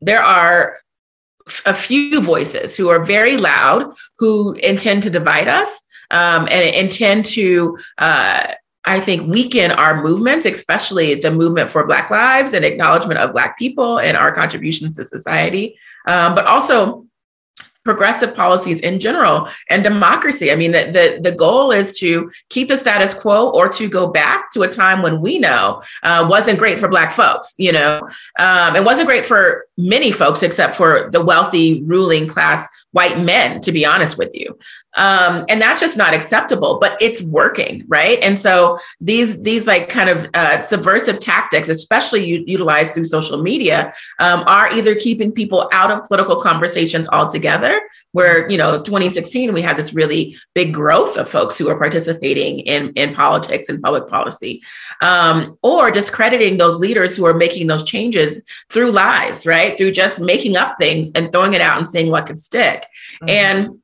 there 0.00 0.22
are 0.22 0.78
a 1.64 1.74
few 1.74 2.20
voices 2.20 2.76
who 2.76 2.88
are 2.88 3.04
very 3.04 3.36
loud 3.36 3.94
who 4.18 4.54
intend 4.54 5.04
to 5.04 5.10
divide 5.10 5.48
us 5.48 5.80
um, 6.10 6.48
and 6.50 6.74
intend 6.74 7.24
to. 7.26 7.78
Uh, 7.98 8.54
I 8.84 9.00
think 9.00 9.30
weaken 9.30 9.70
our 9.72 10.02
movements, 10.02 10.46
especially 10.46 11.14
the 11.14 11.30
movement 11.30 11.70
for 11.70 11.86
Black 11.86 12.10
lives 12.10 12.54
and 12.54 12.64
acknowledgement 12.64 13.20
of 13.20 13.32
Black 13.32 13.58
people 13.58 13.98
and 13.98 14.16
our 14.16 14.32
contributions 14.32 14.96
to 14.96 15.04
society, 15.04 15.76
um, 16.06 16.34
but 16.34 16.46
also 16.46 17.06
progressive 17.84 18.34
policies 18.34 18.80
in 18.80 19.00
general 19.00 19.48
and 19.70 19.82
democracy. 19.82 20.52
I 20.52 20.54
mean, 20.54 20.72
the, 20.72 20.90
the, 20.92 21.30
the 21.30 21.36
goal 21.36 21.72
is 21.72 21.98
to 21.98 22.30
keep 22.50 22.68
the 22.68 22.76
status 22.76 23.14
quo 23.14 23.50
or 23.50 23.68
to 23.70 23.88
go 23.88 24.06
back 24.06 24.50
to 24.52 24.62
a 24.62 24.68
time 24.68 25.02
when 25.02 25.20
we 25.20 25.38
know 25.38 25.82
uh, 26.02 26.26
wasn't 26.28 26.58
great 26.58 26.78
for 26.78 26.88
Black 26.88 27.12
folks, 27.12 27.54
you 27.56 27.72
know, 27.72 28.00
um, 28.38 28.76
it 28.76 28.84
wasn't 28.84 29.06
great 29.06 29.24
for 29.24 29.66
many 29.78 30.12
folks 30.12 30.42
except 30.42 30.74
for 30.74 31.08
the 31.10 31.24
wealthy 31.24 31.82
ruling 31.84 32.26
class 32.26 32.68
white 32.92 33.18
men, 33.20 33.60
to 33.62 33.72
be 33.72 33.86
honest 33.86 34.18
with 34.18 34.34
you. 34.34 34.58
Um, 34.96 35.44
and 35.48 35.60
that's 35.62 35.80
just 35.80 35.96
not 35.96 36.14
acceptable, 36.14 36.78
but 36.80 37.00
it's 37.00 37.22
working, 37.22 37.84
right? 37.86 38.18
And 38.22 38.36
so 38.36 38.78
these 39.00 39.40
these 39.42 39.66
like 39.66 39.88
kind 39.88 40.08
of 40.10 40.28
uh, 40.34 40.62
subversive 40.62 41.20
tactics, 41.20 41.68
especially 41.68 42.24
u- 42.24 42.44
utilized 42.46 42.94
through 42.94 43.04
social 43.04 43.40
media, 43.40 43.94
um, 44.18 44.42
are 44.46 44.72
either 44.72 44.94
keeping 44.96 45.30
people 45.30 45.68
out 45.72 45.92
of 45.92 46.02
political 46.04 46.36
conversations 46.36 47.08
altogether. 47.08 47.80
Where 48.12 48.50
you 48.50 48.58
know, 48.58 48.82
2016, 48.82 49.52
we 49.52 49.62
had 49.62 49.76
this 49.76 49.94
really 49.94 50.36
big 50.54 50.74
growth 50.74 51.16
of 51.16 51.28
folks 51.28 51.56
who 51.56 51.68
are 51.68 51.78
participating 51.78 52.60
in 52.60 52.92
in 52.94 53.14
politics 53.14 53.68
and 53.68 53.80
public 53.80 54.08
policy, 54.08 54.60
um, 55.02 55.56
or 55.62 55.92
discrediting 55.92 56.58
those 56.58 56.76
leaders 56.76 57.16
who 57.16 57.24
are 57.26 57.34
making 57.34 57.68
those 57.68 57.84
changes 57.84 58.42
through 58.70 58.90
lies, 58.90 59.46
right? 59.46 59.78
Through 59.78 59.92
just 59.92 60.18
making 60.18 60.56
up 60.56 60.76
things 60.78 61.12
and 61.14 61.30
throwing 61.30 61.54
it 61.54 61.60
out 61.60 61.78
and 61.78 61.86
seeing 61.86 62.10
what 62.10 62.26
could 62.26 62.40
stick. 62.40 62.86
Mm-hmm. 63.22 63.28
And 63.28 63.80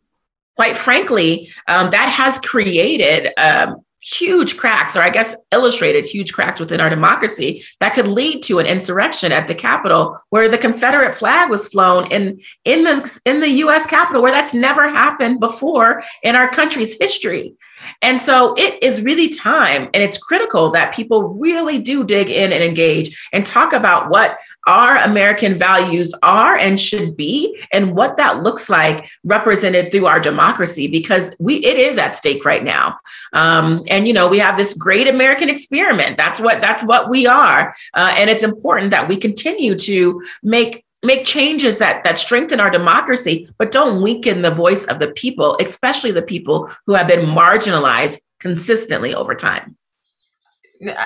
quite 0.56 0.76
frankly, 0.76 1.52
um, 1.68 1.90
that 1.90 2.08
has 2.08 2.38
created 2.40 3.32
um, 3.38 3.76
huge 4.00 4.56
cracks, 4.56 4.96
or 4.96 5.02
I 5.02 5.10
guess 5.10 5.34
illustrated 5.52 6.06
huge 6.06 6.32
cracks 6.32 6.60
within 6.60 6.80
our 6.80 6.88
democracy 6.88 7.64
that 7.80 7.94
could 7.94 8.06
lead 8.06 8.42
to 8.44 8.58
an 8.58 8.66
insurrection 8.66 9.32
at 9.32 9.48
the 9.48 9.54
Capitol, 9.54 10.18
where 10.30 10.48
the 10.48 10.58
Confederate 10.58 11.14
flag 11.14 11.50
was 11.50 11.68
flown 11.68 12.10
in 12.10 12.40
in 12.64 12.84
the 12.84 13.20
in 13.24 13.40
the 13.40 13.50
U.S. 13.50 13.86
Capitol, 13.86 14.22
where 14.22 14.32
that's 14.32 14.54
never 14.54 14.88
happened 14.88 15.40
before 15.40 16.02
in 16.22 16.36
our 16.36 16.48
country's 16.48 16.96
history. 17.00 17.54
And 18.02 18.20
so 18.20 18.54
it 18.56 18.82
is 18.82 19.02
really 19.02 19.28
time 19.28 19.84
and 19.94 20.02
it's 20.02 20.18
critical 20.18 20.70
that 20.70 20.94
people 20.94 21.34
really 21.34 21.78
do 21.78 22.02
dig 22.04 22.28
in 22.30 22.52
and 22.52 22.62
engage 22.62 23.28
and 23.32 23.46
talk 23.46 23.72
about 23.72 24.10
what 24.10 24.38
our 24.66 24.96
American 24.98 25.58
values 25.58 26.14
are 26.22 26.56
and 26.56 26.78
should 26.78 27.16
be 27.16 27.56
and 27.72 27.94
what 27.94 28.16
that 28.16 28.42
looks 28.42 28.68
like 28.68 29.08
represented 29.24 29.90
through 29.90 30.06
our 30.06 30.20
democracy 30.20 30.88
because 30.88 31.30
we 31.38 31.56
it 31.64 31.78
is 31.78 31.98
at 31.98 32.16
stake 32.16 32.44
right 32.44 32.64
now. 32.64 32.98
Um, 33.32 33.82
and 33.88 34.06
you 34.06 34.12
know, 34.12 34.28
we 34.28 34.38
have 34.38 34.56
this 34.56 34.74
great 34.74 35.06
American 35.06 35.48
experiment. 35.48 36.16
That's 36.16 36.40
what 36.40 36.60
that's 36.60 36.82
what 36.82 37.08
we 37.08 37.26
are. 37.26 37.74
Uh, 37.94 38.14
and 38.18 38.28
it's 38.28 38.42
important 38.42 38.90
that 38.90 39.08
we 39.08 39.16
continue 39.16 39.76
to 39.78 40.22
make 40.42 40.84
make 41.04 41.24
changes 41.24 41.78
that 41.78 42.02
that 42.04 42.18
strengthen 42.18 42.58
our 42.58 42.70
democracy 42.70 43.48
but 43.58 43.70
don't 43.70 44.02
weaken 44.02 44.42
the 44.42 44.50
voice 44.50 44.84
of 44.84 44.98
the 44.98 45.12
people 45.12 45.56
especially 45.60 46.10
the 46.10 46.22
people 46.22 46.70
who 46.86 46.94
have 46.94 47.06
been 47.06 47.24
marginalized 47.26 48.18
consistently 48.40 49.14
over 49.14 49.34
time 49.34 49.76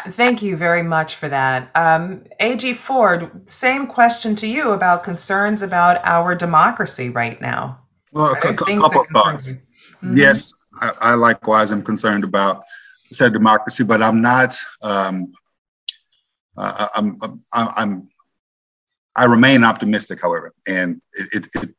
Thank 0.08 0.42
you 0.42 0.56
very 0.56 0.82
much 0.82 1.14
for 1.16 1.28
that. 1.28 1.70
Um, 1.74 2.24
AG 2.40 2.74
Ford, 2.74 3.30
same 3.46 3.86
question 3.86 4.34
to 4.36 4.46
you 4.46 4.70
about 4.70 5.04
concerns 5.04 5.62
about 5.62 6.00
our 6.04 6.34
democracy 6.34 7.10
right 7.10 7.40
now. 7.40 7.80
Well, 8.12 8.32
a, 8.32 8.36
couple 8.36 9.00
of 9.00 9.06
thoughts. 9.08 9.56
Mm-hmm. 10.02 10.16
Yes, 10.16 10.52
I, 10.80 10.92
I, 11.00 11.14
likewise 11.14 11.72
am 11.72 11.82
concerned 11.82 12.24
about 12.24 12.64
said 13.12 13.32
democracy, 13.32 13.84
but 13.84 14.02
I'm 14.02 14.20
not. 14.20 14.56
Um, 14.82 15.32
uh, 16.56 16.88
I'm, 16.96 17.16
I'm, 17.22 17.40
I'm 17.52 18.08
I 19.14 19.24
remain 19.24 19.64
optimistic, 19.64 20.20
however, 20.20 20.52
and 20.66 21.00
it, 21.12 21.46
it, 21.54 21.62
it 21.62 21.74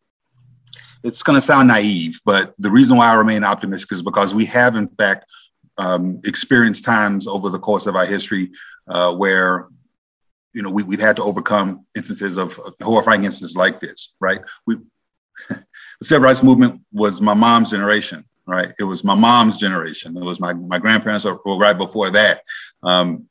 it's 1.04 1.24
going 1.24 1.36
to 1.36 1.42
sound 1.42 1.68
naive, 1.68 2.20
but 2.26 2.54
the 2.60 2.70
reason 2.70 2.98
why 2.98 3.10
I 3.10 3.16
remain 3.16 3.44
optimistic 3.44 3.92
is 3.92 4.02
because 4.02 4.34
we 4.34 4.46
have, 4.46 4.76
in 4.76 4.88
fact, 4.88 5.26
um, 5.82 6.22
experienced 6.26 6.86
times 6.86 7.28
over 7.28 7.50
the 7.50 7.60
course 7.60 7.88
of 7.88 7.96
our 7.96 8.06
history 8.06 8.52
uh, 8.88 9.16
where, 9.16 9.68
you 10.54 10.62
know, 10.62 10.70
we, 10.70 10.84
have 10.84 11.00
had 11.00 11.16
to 11.16 11.24
overcome 11.24 11.86
instances 11.96 12.38
of 12.38 12.58
horrifying 12.82 13.24
instances 13.24 13.58
like 13.58 13.80
this, 13.80 14.16
right? 14.20 14.40
We, 14.68 14.76
the 15.50 15.66
civil 16.04 16.26
rights 16.26 16.44
movement 16.44 16.82
was 16.92 17.20
my 17.20 17.34
mom's 17.34 17.72
generation, 17.72 18.24
right? 18.46 18.72
It 18.80 18.84
was 18.84 19.04
my 19.04 19.16
mom's 19.16 19.58
generation. 19.58 20.16
It 20.16 20.24
was 20.24 20.40
my, 20.40 20.54
my 20.54 20.78
grandparents 20.78 21.26
were 21.26 21.58
right 21.58 21.78
before 21.78 22.12
that. 22.12 22.42
Um, 22.84 23.28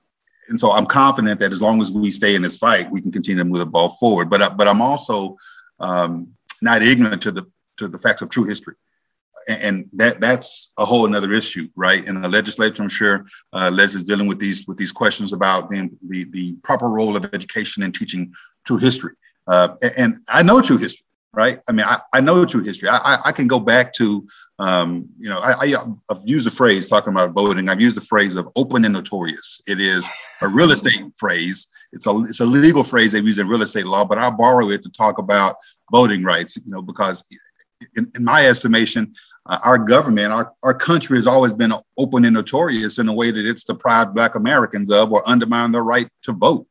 and 0.48 0.58
so 0.58 0.72
I'm 0.72 0.86
confident 0.86 1.38
that 1.38 1.52
as 1.52 1.62
long 1.62 1.80
as 1.80 1.92
we 1.92 2.10
stay 2.10 2.34
in 2.34 2.42
this 2.42 2.56
fight, 2.56 2.90
we 2.90 3.00
can 3.00 3.12
continue 3.12 3.44
to 3.44 3.48
move 3.48 3.60
the 3.60 3.66
ball 3.66 3.90
forward. 4.00 4.28
But 4.28 4.56
but 4.56 4.66
I'm 4.66 4.82
also 4.82 5.36
um, 5.78 6.34
not 6.60 6.82
ignorant 6.82 7.22
to 7.22 7.30
the 7.30 7.46
to 7.76 7.86
the 7.86 7.98
facts 7.98 8.20
of 8.20 8.30
true 8.30 8.44
history, 8.44 8.74
and 9.48 9.88
that 9.94 10.20
that's 10.20 10.72
a 10.78 10.84
whole 10.84 11.06
another 11.06 11.32
issue, 11.32 11.68
right? 11.76 12.04
In 12.04 12.20
the 12.20 12.28
legislature, 12.28 12.82
I'm 12.82 12.88
sure 12.88 13.26
uh, 13.52 13.70
Les 13.72 13.94
is 13.94 14.04
dealing 14.04 14.26
with 14.26 14.38
these 14.38 14.66
with 14.66 14.76
these 14.76 14.92
questions 14.92 15.32
about 15.32 15.70
the 15.70 15.90
the, 16.08 16.24
the 16.24 16.54
proper 16.62 16.88
role 16.88 17.16
of 17.16 17.24
education 17.32 17.82
in 17.82 17.92
teaching 17.92 18.32
true 18.64 18.78
history. 18.78 19.14
Uh, 19.46 19.74
and 19.96 20.16
I 20.28 20.42
know 20.42 20.60
true 20.60 20.78
history, 20.78 21.06
right? 21.32 21.60
I 21.68 21.72
mean, 21.72 21.86
I, 21.86 21.98
I 22.12 22.20
know 22.20 22.44
true 22.44 22.62
history. 22.62 22.88
I, 22.88 23.18
I 23.24 23.32
can 23.32 23.48
go 23.48 23.58
back 23.58 23.92
to 23.94 24.26
um, 24.60 25.08
you 25.18 25.30
know, 25.30 25.40
I, 25.40 25.68
have 26.10 26.20
used 26.24 26.46
the 26.46 26.50
phrase 26.50 26.86
talking 26.86 27.14
about 27.14 27.30
voting. 27.30 27.70
I've 27.70 27.80
used 27.80 27.96
the 27.96 28.02
phrase 28.02 28.36
of 28.36 28.46
open 28.56 28.84
and 28.84 28.92
notorious. 28.92 29.58
It 29.66 29.80
is 29.80 30.08
a 30.42 30.48
real 30.48 30.70
estate 30.70 31.02
phrase. 31.18 31.66
It's 31.92 32.06
a 32.06 32.14
it's 32.20 32.40
a 32.40 32.44
legal 32.44 32.84
phrase 32.84 33.12
they 33.12 33.20
use 33.20 33.38
in 33.38 33.48
real 33.48 33.62
estate 33.62 33.86
law, 33.86 34.04
but 34.04 34.18
I 34.18 34.28
borrow 34.28 34.68
it 34.68 34.82
to 34.82 34.90
talk 34.90 35.16
about 35.16 35.56
voting 35.90 36.22
rights. 36.22 36.58
You 36.58 36.70
know, 36.70 36.82
because 36.82 37.24
in, 37.96 38.10
in 38.14 38.24
my 38.24 38.46
estimation, 38.46 39.14
uh, 39.46 39.58
our 39.64 39.78
government, 39.78 40.32
our, 40.32 40.52
our 40.62 40.74
country 40.74 41.16
has 41.16 41.26
always 41.26 41.52
been 41.52 41.72
open 41.98 42.24
and 42.24 42.34
notorious 42.34 42.98
in 42.98 43.08
a 43.08 43.12
way 43.12 43.30
that 43.30 43.46
it's 43.46 43.64
deprived 43.64 44.14
Black 44.14 44.34
Americans 44.34 44.90
of 44.90 45.12
or 45.12 45.26
undermined 45.28 45.74
their 45.74 45.82
right 45.82 46.08
to 46.22 46.32
vote, 46.32 46.66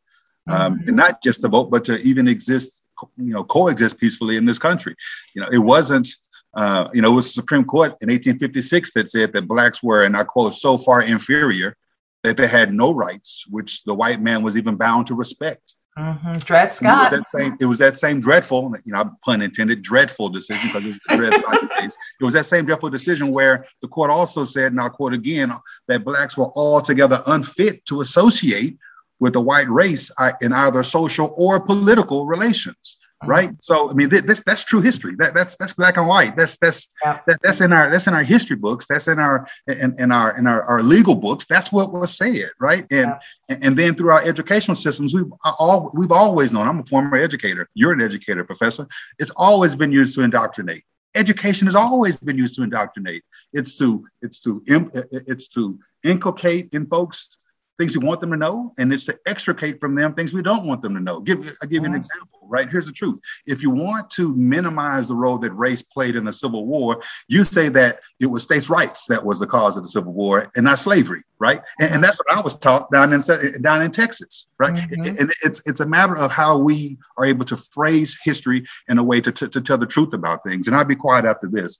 um, 0.48 0.76
mm-hmm. 0.76 0.88
and 0.88 0.98
not 0.98 1.22
just 1.24 1.42
to 1.42 1.48
vote, 1.48 1.72
but 1.72 1.84
to 1.86 2.00
even 2.02 2.28
exist, 2.28 2.86
you 3.18 3.34
know, 3.34 3.44
coexist 3.44 4.00
peacefully 4.00 4.38
in 4.38 4.46
this 4.46 4.60
country. 4.60 4.96
You 5.34 5.42
know, 5.42 5.50
it 5.52 5.60
wasn't 5.60 6.08
uh, 6.56 6.90
you 6.94 7.02
know, 7.02 7.12
it 7.12 7.16
was 7.16 7.26
the 7.26 7.32
Supreme 7.34 7.64
Court 7.64 7.92
in 8.02 8.10
1856 8.10 8.92
that 8.94 9.10
said 9.10 9.34
that 9.34 9.48
blacks 9.48 9.84
were, 9.84 10.04
and 10.04 10.18
I 10.18 10.24
quote, 10.24 10.54
so 10.54 10.78
far 10.78 11.02
inferior 11.04 11.76
that 12.24 12.38
they 12.38 12.48
had 12.48 12.74
no 12.74 12.94
rights, 12.94 13.46
which 13.50 13.84
the 13.84 13.94
white 13.94 14.22
man 14.22 14.44
was 14.44 14.58
even 14.58 14.76
bound 14.76 15.08
to 15.08 15.16
respect. 15.16 15.76
Mm-hmm. 16.00 16.34
Dred 16.40 16.74
Scott. 16.74 17.12
It 17.12 17.18
was, 17.18 17.20
that 17.20 17.28
same, 17.28 17.58
it 17.60 17.66
was 17.66 17.80
that 17.80 17.96
same 17.98 18.22
dreadful, 18.22 18.74
you 18.86 18.94
know, 18.94 19.12
pun 19.24 19.42
intended, 19.42 19.82
dreadful 19.82 20.30
decision 20.30 20.70
because 20.70 20.86
it 20.86 20.88
was 20.88 21.00
the 21.10 21.18
Dred 21.18 21.40
Scott 21.40 21.72
case. 21.78 21.98
It 22.22 22.24
was 22.24 22.34
that 22.34 22.46
same 22.46 22.66
dreadful 22.66 22.90
decision 22.90 23.32
where 23.32 23.66
the 23.82 23.88
court 23.90 24.10
also 24.10 24.46
said, 24.46 24.72
and 24.72 24.80
I'll 24.80 24.90
quote 24.90 25.14
again, 25.14 25.52
that 25.88 26.06
blacks 26.06 26.38
were 26.38 26.52
altogether 26.56 27.22
unfit 27.28 27.86
to 27.88 28.00
associate 28.00 28.78
with 29.20 29.34
the 29.34 29.42
white 29.42 29.70
race 29.70 30.10
in 30.42 30.54
either 30.54 30.84
social 30.84 31.34
or 31.38 31.60
political 31.60 32.26
relations 32.26 32.96
Uh-huh. 33.22 33.32
right? 33.32 33.52
So 33.60 33.90
i 33.90 33.94
mean 33.94 34.08
this 34.08 34.44
that's 34.44 34.64
true 34.64 34.80
history. 34.80 35.14
That, 35.18 35.34
that's 35.34 35.58
that's 35.58 35.74
black 35.74 35.98
and 35.98 36.08
white. 36.08 36.38
That's 36.38 36.56
that's 36.58 36.88
yeah. 37.04 37.20
that, 37.28 37.40
that's 37.42 37.60
in 37.60 37.74
our 37.74 37.90
that's 37.90 38.08
in 38.08 38.14
our 38.14 38.24
history 38.24 38.56
books. 38.56 38.86
That's 38.88 39.10
in 39.10 39.20
our 39.20 39.46
in, 39.68 39.94
in 40.00 40.12
our 40.12 40.38
in 40.38 40.48
our, 40.48 40.64
our 40.64 40.82
legal 40.82 41.16
books. 41.16 41.46
That's 41.46 41.70
what 41.72 41.92
was 41.92 42.16
said 42.16 42.50
right? 42.62 42.86
And 42.92 43.14
yeah. 43.50 43.58
and 43.62 43.76
then 43.76 43.96
through 43.96 44.12
our 44.12 44.22
educational 44.22 44.76
systems 44.76 45.14
we've 45.14 45.32
uh, 45.44 45.52
all 45.60 45.92
we've 45.94 46.14
always 46.14 46.54
known 46.54 46.68
i'm 46.68 46.80
a 46.80 46.86
former 46.86 47.18
educator. 47.18 47.68
You're 47.74 47.92
an 47.92 48.02
educator 48.02 48.46
professor. 48.46 48.88
It's 49.20 49.32
always 49.36 49.76
been 49.76 49.92
used 49.92 50.16
to 50.16 50.22
indoctrinate. 50.22 50.84
Education 51.16 51.68
has 51.68 51.76
always 51.76 52.16
been 52.18 52.38
used 52.38 52.56
to 52.56 52.64
indoctrinate. 52.64 53.24
It's 53.52 53.78
to 53.80 54.06
it's 54.22 54.40
to 54.44 54.64
it's 55.12 55.50
to 55.50 55.78
inculcate 56.04 56.74
in 56.74 56.86
folks 56.86 57.38
things 57.80 57.98
we 57.98 58.06
want 58.06 58.20
them 58.20 58.30
to 58.30 58.38
know, 58.38 58.72
and 58.78 58.94
it's 58.94 59.06
to 59.06 59.18
extricate 59.26 59.80
from 59.80 59.96
them 59.96 60.14
things 60.14 60.34
we 60.34 60.42
don't 60.42 60.68
want 60.68 60.82
them 60.82 60.94
to 60.94 61.00
know. 61.00 61.22
Give 61.22 61.50
I 61.64 61.66
give 61.66 61.84
you 61.84 61.90
an 61.90 61.96
example, 61.96 62.42
right? 62.44 62.70
Here's 62.70 62.86
the 62.86 62.92
truth. 62.92 63.20
If 63.48 63.64
you 63.64 63.70
want 63.70 64.10
to 64.12 64.36
minimize 64.36 65.08
the 65.08 65.16
role 65.16 65.38
that 65.38 65.52
race 65.54 65.82
played 65.82 66.18
in 66.18 66.26
the 66.26 66.34
Civil 66.34 66.68
War, 66.68 67.02
you 67.30 67.46
say 67.46 67.70
that 67.70 68.02
it 68.20 68.26
was 68.26 68.44
states' 68.44 68.70
rights 68.70 69.08
that 69.08 69.26
was 69.26 69.40
the 69.40 69.48
cause 69.48 69.78
of 69.78 69.84
the 69.84 69.90
Civil 69.90 70.12
War 70.12 70.52
and 70.58 70.66
not 70.66 70.78
slavery, 70.78 71.24
right? 71.40 71.62
And, 71.80 71.96
and 71.96 72.04
that's 72.04 72.20
what 72.20 72.38
I 72.38 72.42
was 72.42 72.54
taught 72.56 72.92
down 72.92 73.14
in 73.14 73.22
down 73.62 73.82
in 73.82 73.92
Texas, 73.92 74.48
right? 74.60 74.76
Mm-hmm. 74.76 75.18
And 75.18 75.34
it's 75.42 75.66
it's 75.66 75.80
a 75.80 75.86
matter 75.86 76.18
of 76.18 76.32
how 76.32 76.58
we 76.58 76.98
are 77.18 77.26
able 77.26 77.46
to 77.46 77.56
phrase 77.56 78.20
history 78.22 78.66
in 78.90 79.00
a 79.00 79.04
way 79.04 79.22
to, 79.22 79.32
to, 79.32 79.48
to 79.48 79.62
tell 79.62 79.78
the 79.78 79.88
truth 79.88 80.14
about 80.14 80.44
things. 80.44 80.68
And 80.68 80.76
I'll 80.76 80.84
be 80.84 80.96
quiet 80.96 81.24
after 81.24 81.48
this. 81.48 81.80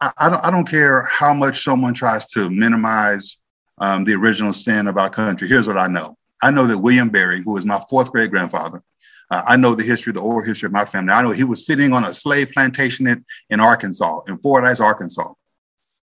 I, 0.00 0.10
I 0.18 0.28
don't 0.28 0.44
I 0.44 0.50
don't 0.50 0.68
care 0.68 1.02
how 1.02 1.32
much 1.32 1.62
someone 1.62 1.94
tries 1.94 2.26
to 2.30 2.50
minimize 2.50 3.36
um, 3.78 4.04
the 4.04 4.14
original 4.14 4.52
sin 4.52 4.86
of 4.86 4.96
our 4.96 5.10
country. 5.10 5.48
Here's 5.48 5.68
what 5.68 5.78
I 5.78 5.86
know. 5.86 6.16
I 6.42 6.50
know 6.50 6.66
that 6.66 6.78
William 6.78 7.08
Berry, 7.10 7.42
who 7.42 7.56
is 7.56 7.66
my 7.66 7.82
fourth 7.88 8.12
great 8.12 8.30
grandfather, 8.30 8.82
uh, 9.30 9.42
I 9.46 9.56
know 9.56 9.74
the 9.74 9.82
history, 9.82 10.12
the 10.12 10.20
oral 10.20 10.44
history 10.44 10.66
of 10.66 10.72
my 10.72 10.84
family. 10.84 11.12
I 11.12 11.22
know 11.22 11.30
he 11.30 11.44
was 11.44 11.66
sitting 11.66 11.92
on 11.92 12.04
a 12.04 12.12
slave 12.12 12.50
plantation 12.52 13.06
in, 13.06 13.24
in 13.50 13.60
Arkansas, 13.60 14.20
in 14.28 14.38
Fordyce, 14.38 14.80
Arkansas, 14.80 15.32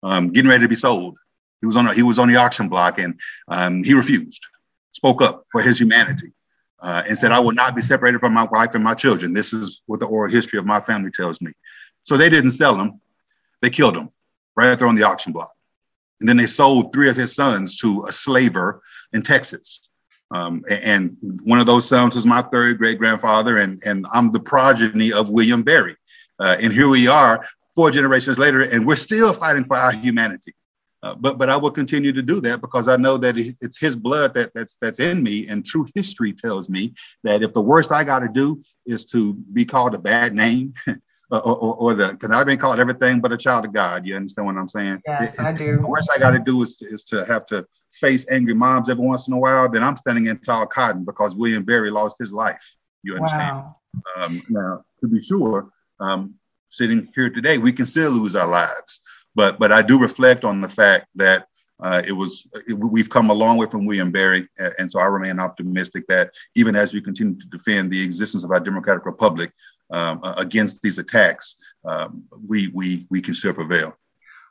um, 0.03 0.31
getting 0.33 0.51
ready 0.51 0.65
to 0.65 0.69
be 0.69 0.77
sold. 0.77 1.19
He 1.61 1.67
was 1.67 1.77
on 1.77 1.87
a, 1.87 1.93
he 1.93 2.03
was 2.03 2.19
on 2.19 2.29
the 2.29 2.37
auction 2.37 2.69
block 2.69 2.99
and 2.99 3.21
um, 3.49 3.85
he 3.85 3.93
refused, 3.93 4.45
spoke 4.93 5.21
up 5.21 5.45
for 5.53 5.61
his 5.61 5.79
humanity, 5.79 6.33
uh, 6.81 7.03
and 7.07 7.17
said, 7.17 7.33
"I 7.33 7.41
will 7.41 7.53
not 7.53 7.77
be 7.77 7.83
separated 7.83 8.21
from 8.21 8.33
my 8.33 8.45
wife 8.45 8.75
and 8.75 8.83
my 8.83 8.95
children." 8.95 9.35
This 9.35 9.53
is 9.53 9.83
what 9.87 10.01
the 10.01 10.07
oral 10.07 10.33
history 10.33 10.59
of 10.59 10.65
my 10.65 10.81
family 10.81 11.11
tells 11.11 11.43
me. 11.43 11.53
So 12.03 12.17
they 12.17 12.31
didn't 12.31 12.53
sell 12.53 12.77
him; 12.77 13.01
they 13.61 13.69
killed 13.69 13.97
him 13.97 14.09
right 14.57 14.77
there 14.79 14.89
on 14.89 14.95
the 14.95 15.03
auction 15.03 15.33
block. 15.33 15.53
And 16.21 16.29
then 16.29 16.37
they 16.37 16.47
sold 16.47 16.93
three 16.93 17.09
of 17.09 17.17
his 17.17 17.35
sons 17.35 17.77
to 17.79 18.05
a 18.09 18.13
slaver 18.13 18.83
in 19.13 19.23
Texas. 19.23 19.91
Um, 20.33 20.65
and 20.69 21.17
one 21.43 21.59
of 21.59 21.67
those 21.67 21.89
sons 21.89 22.15
was 22.15 22.27
my 22.27 22.43
third 22.43 22.79
great 22.79 22.99
grandfather, 22.99 23.59
and, 23.59 23.83
and 23.85 24.07
I'm 24.13 24.31
the 24.31 24.41
progeny 24.41 25.13
of 25.13 25.31
William 25.31 25.63
Berry. 25.63 25.97
Uh, 26.39 26.57
and 26.61 26.73
here 26.73 26.89
we 26.89 27.09
are, 27.09 27.45
four 27.75 27.91
generations 27.91 28.39
later, 28.39 28.63
and 28.63 28.87
we're 28.87 28.97
still 28.97 29.33
fighting 29.33 29.65
for 29.65 29.77
our 29.77 29.93
humanity. 29.93 30.55
Uh, 31.03 31.15
but 31.15 31.39
but 31.39 31.49
I 31.49 31.57
will 31.57 31.71
continue 31.71 32.13
to 32.13 32.21
do 32.21 32.41
that 32.43 32.61
because 32.61 32.87
I 32.87 32.97
know 32.97 33.17
that 33.17 33.39
it's 33.39 33.81
His 33.81 33.97
blood 33.97 34.35
that 34.35 34.53
that's 34.55 34.77
that's 34.77 35.01
in 35.01 35.23
me, 35.23 35.49
and 35.49 35.65
true 35.65 35.87
history 35.95 36.33
tells 36.33 36.69
me 36.69 36.93
that 37.25 37.43
if 37.43 37.55
the 37.55 37.63
worst 37.63 37.91
I 37.91 38.05
got 38.05 38.19
to 38.19 38.29
do 38.29 38.61
is 38.87 39.07
to 39.07 39.35
be 39.53 39.65
called 39.65 39.95
a 39.95 39.99
bad 39.99 40.35
name, 40.35 40.75
or, 41.31 41.41
or, 41.41 41.75
or 41.77 41.95
the 41.95 42.09
because 42.09 42.31
I've 42.31 42.47
been 42.47 42.59
called 42.59 42.81
everything 42.81 43.21
but 43.21 43.33
a 43.33 43.37
child 43.37 43.65
of 43.65 43.73
God. 43.73 44.07
You 44.07 44.17
understand 44.17 44.47
what 44.47 44.57
I'm 44.57 44.69
saying? 44.69 45.01
Yes, 45.07 45.39
I 45.39 45.53
do. 45.53 45.79
The 45.79 45.87
worst 45.87 46.11
I 46.15 46.19
got 46.19 46.31
to 46.33 46.39
do 46.39 46.61
is 46.63 46.77
to, 46.77 46.87
is 46.87 47.05
to 47.05 47.25
have 47.25 47.47
to 47.47 47.67
face 47.93 48.31
angry 48.31 48.55
moms 48.55 48.89
every 48.89 49.05
once 49.05 49.29
in 49.29 49.35
a 49.35 49.39
while. 49.39 49.69
Then 49.69 49.83
I'm 49.83 49.97
standing 49.97 50.27
in 50.27 50.39
tall 50.39 50.67
cotton 50.67 51.05
because 51.05 51.37
William 51.37 51.65
Berry 51.65 51.91
lost 51.91 52.17
his 52.19 52.33
life. 52.33 52.77
You 53.03 53.15
understand? 53.17 53.57
Wow. 53.57 53.77
Um, 54.17 54.43
now, 54.49 54.85
to 55.01 55.09
be 55.09 55.21
sure, 55.21 55.71
um, 56.01 56.35
sitting 56.69 57.09
here 57.15 57.31
today, 57.31 57.59
we 57.59 57.73
can 57.73 57.87
still 57.87 58.11
lose 58.11 58.35
our 58.35 58.49
lives. 58.49 59.01
But 59.35 59.59
but 59.59 59.73
I 59.73 59.83
do 59.83 59.99
reflect 59.99 60.45
on 60.45 60.61
the 60.61 60.69
fact 60.69 61.07
that 61.15 61.47
uh, 61.83 62.03
it 62.07 62.13
was 62.13 62.47
it, 62.69 62.75
we've 62.75 63.09
come 63.09 63.31
a 63.31 63.35
long 63.35 63.57
way 63.57 63.67
from 63.67 63.87
William 63.87 64.11
Berry, 64.11 64.49
and 64.79 64.91
so 64.91 64.99
I 64.99 65.07
remain 65.07 65.39
optimistic 65.39 66.07
that 66.09 66.33
even 66.57 66.75
as 66.75 66.93
we 66.93 67.01
continue 67.01 67.39
to 67.39 67.47
defend 67.47 67.91
the 67.91 68.03
existence 68.03 68.45
of 68.45 68.51
our 68.51 68.61
democratic 68.61 69.07
republic, 69.07 69.53
um, 69.91 70.21
against 70.37 70.83
these 70.83 70.99
attacks, 70.99 71.57
um, 71.85 72.25
we, 72.47 72.69
we, 72.75 73.07
we 73.11 73.21
can 73.21 73.35
still 73.35 73.55
prevail. 73.55 73.97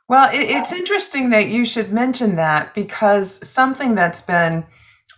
Well, 0.08 0.28
it, 0.34 0.40
it's 0.40 0.72
interesting 0.72 1.30
that 1.30 1.48
you 1.48 1.64
should 1.64 1.92
mention 1.92 2.36
that 2.36 2.74
because 2.74 3.46
something 3.46 3.94
that's 3.94 4.20
been 4.20 4.64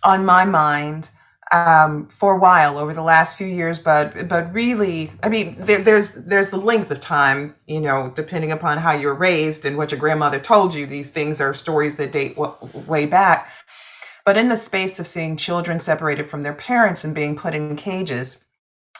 on 0.03 0.25
my 0.25 0.45
mind 0.45 1.09
um, 1.51 2.07
for 2.07 2.35
a 2.35 2.39
while 2.39 2.77
over 2.77 2.93
the 2.93 3.03
last 3.03 3.37
few 3.37 3.47
years, 3.47 3.79
but 3.79 4.27
but 4.27 4.53
really, 4.53 5.11
I 5.21 5.29
mean, 5.29 5.55
there, 5.59 5.79
there's 5.79 6.09
there's 6.09 6.49
the 6.49 6.57
length 6.57 6.89
of 6.89 6.99
time, 6.99 7.53
you 7.67 7.79
know, 7.79 8.11
depending 8.15 8.51
upon 8.51 8.79
how 8.79 8.93
you're 8.93 9.13
raised 9.13 9.65
and 9.65 9.77
what 9.77 9.91
your 9.91 9.99
grandmother 9.99 10.39
told 10.39 10.73
you. 10.73 10.87
These 10.87 11.11
things 11.11 11.41
are 11.41 11.53
stories 11.53 11.95
that 11.97 12.11
date 12.11 12.35
w- 12.35 12.55
way 12.87 13.05
back. 13.05 13.49
But 14.25 14.37
in 14.37 14.49
the 14.49 14.57
space 14.57 14.99
of 14.99 15.07
seeing 15.07 15.37
children 15.37 15.79
separated 15.79 16.29
from 16.29 16.43
their 16.43 16.53
parents 16.53 17.03
and 17.03 17.13
being 17.13 17.35
put 17.35 17.53
in 17.53 17.75
cages, 17.75 18.42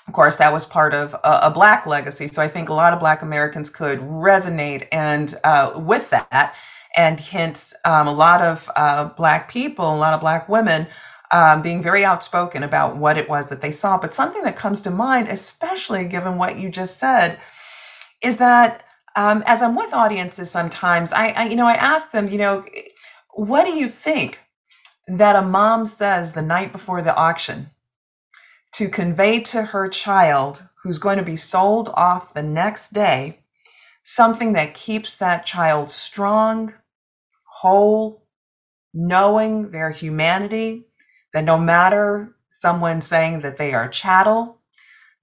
of 0.08 0.14
course, 0.14 0.36
that 0.38 0.52
was 0.52 0.66
part 0.66 0.94
of 0.94 1.14
a, 1.14 1.40
a, 1.44 1.50
Black 1.50 1.86
legacy. 1.86 2.28
So 2.28 2.42
I 2.42 2.48
think 2.48 2.70
a 2.70 2.74
lot 2.74 2.94
of 2.94 3.00
Black 3.00 3.22
Americans 3.22 3.70
could 3.70 4.00
resonate 4.00 4.88
and 4.92 5.34
uh, 5.44 5.72
with 5.76 6.10
that, 6.10 6.56
and 6.96 7.20
hence 7.20 7.74
um, 7.86 8.08
a 8.08 8.12
lot 8.12 8.42
of 8.42 8.70
uh, 8.76 9.06
Black 9.06 9.50
people, 9.50 9.94
a 9.94 9.96
lot 9.96 10.14
of 10.14 10.20
Black 10.20 10.50
women. 10.50 10.88
Um, 11.32 11.64
being 11.64 11.82
very 11.82 12.06
outspoken 12.06 12.62
about 12.62 12.96
what 12.96 13.18
it 13.18 13.28
was 13.28 13.48
that 13.48 13.60
they 13.60 13.72
saw. 13.72 13.98
But 13.98 14.14
something 14.14 14.44
that 14.44 14.56
comes 14.56 14.84
to 14.84 14.92
mind, 14.92 15.30
especially 15.30 16.06
given 16.06 16.38
what 16.38 16.60
you 16.60 16.70
just 16.70 17.00
said, 17.00 17.40
is 18.22 18.38
that 18.38 18.84
um, 19.16 19.44
as 19.48 19.64
I'm 19.64 19.76
with 19.76 19.94
audiences 19.94 20.52
sometimes, 20.52 21.12
I, 21.12 21.30
I, 21.30 21.46
you 21.46 21.56
know, 21.56 21.66
I 21.66 21.74
ask 21.74 22.12
them, 22.12 22.28
you 22.28 22.38
know, 22.38 22.64
what 23.32 23.66
do 23.66 23.72
you 23.72 23.90
think 23.90 24.40
that 25.08 25.36
a 25.36 25.42
mom 25.42 25.88
says 25.88 26.34
the 26.34 26.44
night 26.44 26.72
before 26.72 27.02
the 27.02 27.16
auction 27.16 27.72
to 28.74 28.90
convey 28.90 29.40
to 29.40 29.62
her 29.62 29.88
child 29.88 30.64
who's 30.82 30.98
going 30.98 31.18
to 31.18 31.24
be 31.24 31.38
sold 31.38 31.90
off 31.90 32.34
the 32.34 32.44
next 32.44 32.94
day 32.94 33.40
something 34.04 34.54
that 34.54 34.74
keeps 34.74 35.18
that 35.18 35.46
child 35.46 35.90
strong, 35.90 36.74
whole, 37.46 38.26
knowing 38.94 39.72
their 39.72 39.90
humanity, 39.90 40.86
that 41.34 41.46
no 41.46 41.58
matter 41.58 42.36
someone 42.50 43.02
saying 43.02 43.40
that 43.42 43.58
they 43.58 43.74
are 43.74 43.88
chattel, 43.88 44.60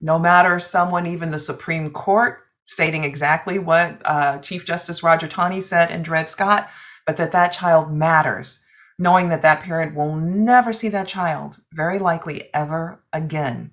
no 0.01 0.17
matter 0.17 0.59
someone, 0.59 1.05
even 1.05 1.29
the 1.29 1.39
Supreme 1.39 1.91
Court, 1.91 2.39
stating 2.65 3.03
exactly 3.03 3.59
what 3.59 4.01
uh, 4.05 4.39
Chief 4.39 4.65
Justice 4.65 5.03
Roger 5.03 5.27
Taney 5.27 5.61
said 5.61 5.91
in 5.91 6.01
Dred 6.01 6.27
Scott, 6.29 6.69
but 7.05 7.17
that 7.17 7.33
that 7.33 7.49
child 7.49 7.93
matters 7.93 8.60
knowing 9.01 9.29
that 9.29 9.41
that 9.41 9.63
parent 9.63 9.95
will 9.95 10.15
never 10.15 10.71
see 10.71 10.89
that 10.89 11.07
child, 11.07 11.59
very 11.73 11.97
likely 11.97 12.53
ever 12.53 13.03
again. 13.11 13.71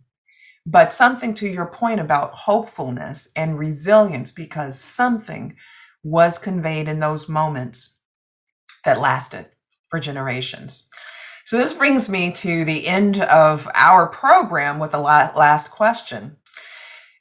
But 0.64 0.94
something 0.94 1.34
to 1.34 1.46
your 1.46 1.66
point 1.66 2.00
about 2.00 2.32
hopefulness 2.32 3.28
and 3.36 3.58
resilience, 3.58 4.30
because 4.30 4.80
something 4.80 5.56
was 6.02 6.38
conveyed 6.38 6.88
in 6.88 6.98
those 6.98 7.28
moments 7.28 7.94
that 8.86 9.00
lasted 9.00 9.46
for 9.90 10.00
generations. 10.00 10.88
So, 11.44 11.58
this 11.58 11.74
brings 11.74 12.08
me 12.08 12.32
to 12.32 12.64
the 12.64 12.86
end 12.86 13.20
of 13.20 13.68
our 13.74 14.06
program 14.06 14.78
with 14.78 14.92
the 14.92 14.98
last 14.98 15.70
question. 15.70 16.38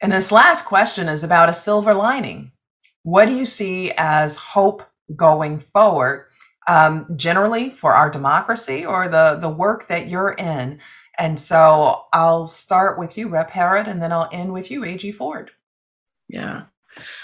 And 0.01 0.13
this 0.13 0.31
last 0.31 0.63
question 0.63 1.09
is 1.09 1.25
about 1.25 1.49
a 1.49 1.53
silver 1.53 1.93
lining. 1.93 2.53
What 3.03 3.25
do 3.25 3.33
you 3.33 3.45
see 3.45 3.91
as 3.97 4.37
hope 4.37 4.83
going 5.13 5.59
forward 5.59 6.26
um, 6.67 7.05
generally 7.15 7.69
for 7.69 7.93
our 7.93 8.09
democracy 8.09 8.85
or 8.85 9.07
the, 9.07 9.37
the 9.41 9.49
work 9.49 9.87
that 9.87 10.07
you're 10.07 10.33
in. 10.33 10.79
And 11.17 11.39
so 11.39 12.03
I'll 12.13 12.47
start 12.47 12.99
with 12.99 13.17
you, 13.17 13.27
Rep. 13.27 13.49
Herod, 13.49 13.87
and 13.87 14.01
then 14.01 14.11
I'll 14.11 14.29
end 14.31 14.53
with 14.53 14.69
you, 14.69 14.83
AG 14.83 15.11
Ford. 15.13 15.51
Yeah. 16.27 16.63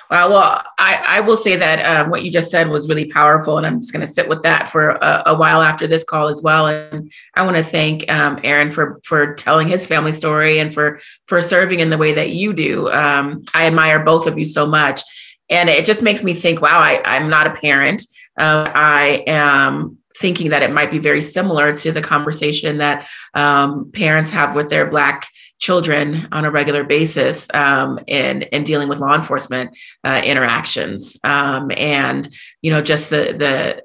Well, 0.09 0.29
well, 0.29 0.63
I, 0.77 1.03
I 1.07 1.19
will 1.21 1.37
say 1.37 1.55
that 1.55 1.79
um, 1.85 2.11
what 2.11 2.23
you 2.23 2.31
just 2.31 2.51
said 2.51 2.69
was 2.69 2.87
really 2.87 3.05
powerful, 3.05 3.57
and 3.57 3.65
I'm 3.65 3.79
just 3.79 3.91
going 3.91 4.05
to 4.05 4.11
sit 4.11 4.29
with 4.29 4.43
that 4.43 4.69
for 4.69 4.89
a, 4.89 5.23
a, 5.27 5.35
while 5.35 5.61
after 5.61 5.87
this 5.87 6.03
call 6.03 6.27
as 6.27 6.41
well. 6.41 6.67
And 6.67 7.11
I 7.35 7.43
want 7.43 7.57
to 7.57 7.63
thank 7.63 8.09
um, 8.11 8.39
Aaron 8.43 8.71
for 8.71 8.99
for 9.03 9.33
telling 9.33 9.67
his 9.67 9.85
family 9.85 10.11
story 10.11 10.59
and 10.59 10.73
for 10.73 10.99
for 11.27 11.41
serving 11.41 11.79
in 11.79 11.89
the 11.89 11.97
way 11.97 12.13
that 12.13 12.31
you 12.31 12.53
do. 12.53 12.91
Um, 12.91 13.43
I 13.53 13.65
admire 13.65 14.03
both 14.03 14.27
of 14.27 14.37
you 14.37 14.45
so 14.45 14.65
much, 14.65 15.01
and 15.49 15.69
it 15.69 15.85
just 15.85 16.01
makes 16.01 16.23
me 16.23 16.33
think, 16.33 16.61
wow, 16.61 16.79
I, 16.79 17.01
I'm 17.05 17.29
not 17.29 17.47
a 17.47 17.51
parent, 17.51 18.03
uh, 18.37 18.71
I 18.73 19.23
am 19.27 19.97
thinking 20.17 20.49
that 20.51 20.63
it 20.63 20.71
might 20.71 20.91
be 20.91 20.99
very 20.99 21.21
similar 21.21 21.75
to 21.77 21.91
the 21.91 22.01
conversation 22.01 22.77
that 22.77 23.07
um, 23.33 23.91
parents 23.91 24.29
have 24.31 24.55
with 24.55 24.69
their 24.69 24.85
Black 24.85 25.27
children 25.59 26.27
on 26.31 26.45
a 26.45 26.51
regular 26.51 26.83
basis 26.83 27.47
um, 27.53 27.99
in, 28.07 28.43
in 28.43 28.63
dealing 28.63 28.89
with 28.89 28.99
law 28.99 29.15
enforcement 29.15 29.75
uh, 30.03 30.21
interactions. 30.23 31.17
Um, 31.23 31.71
and, 31.77 32.27
you 32.61 32.69
know, 32.69 32.81
just 32.81 33.09
the, 33.09 33.33
the, 33.37 33.83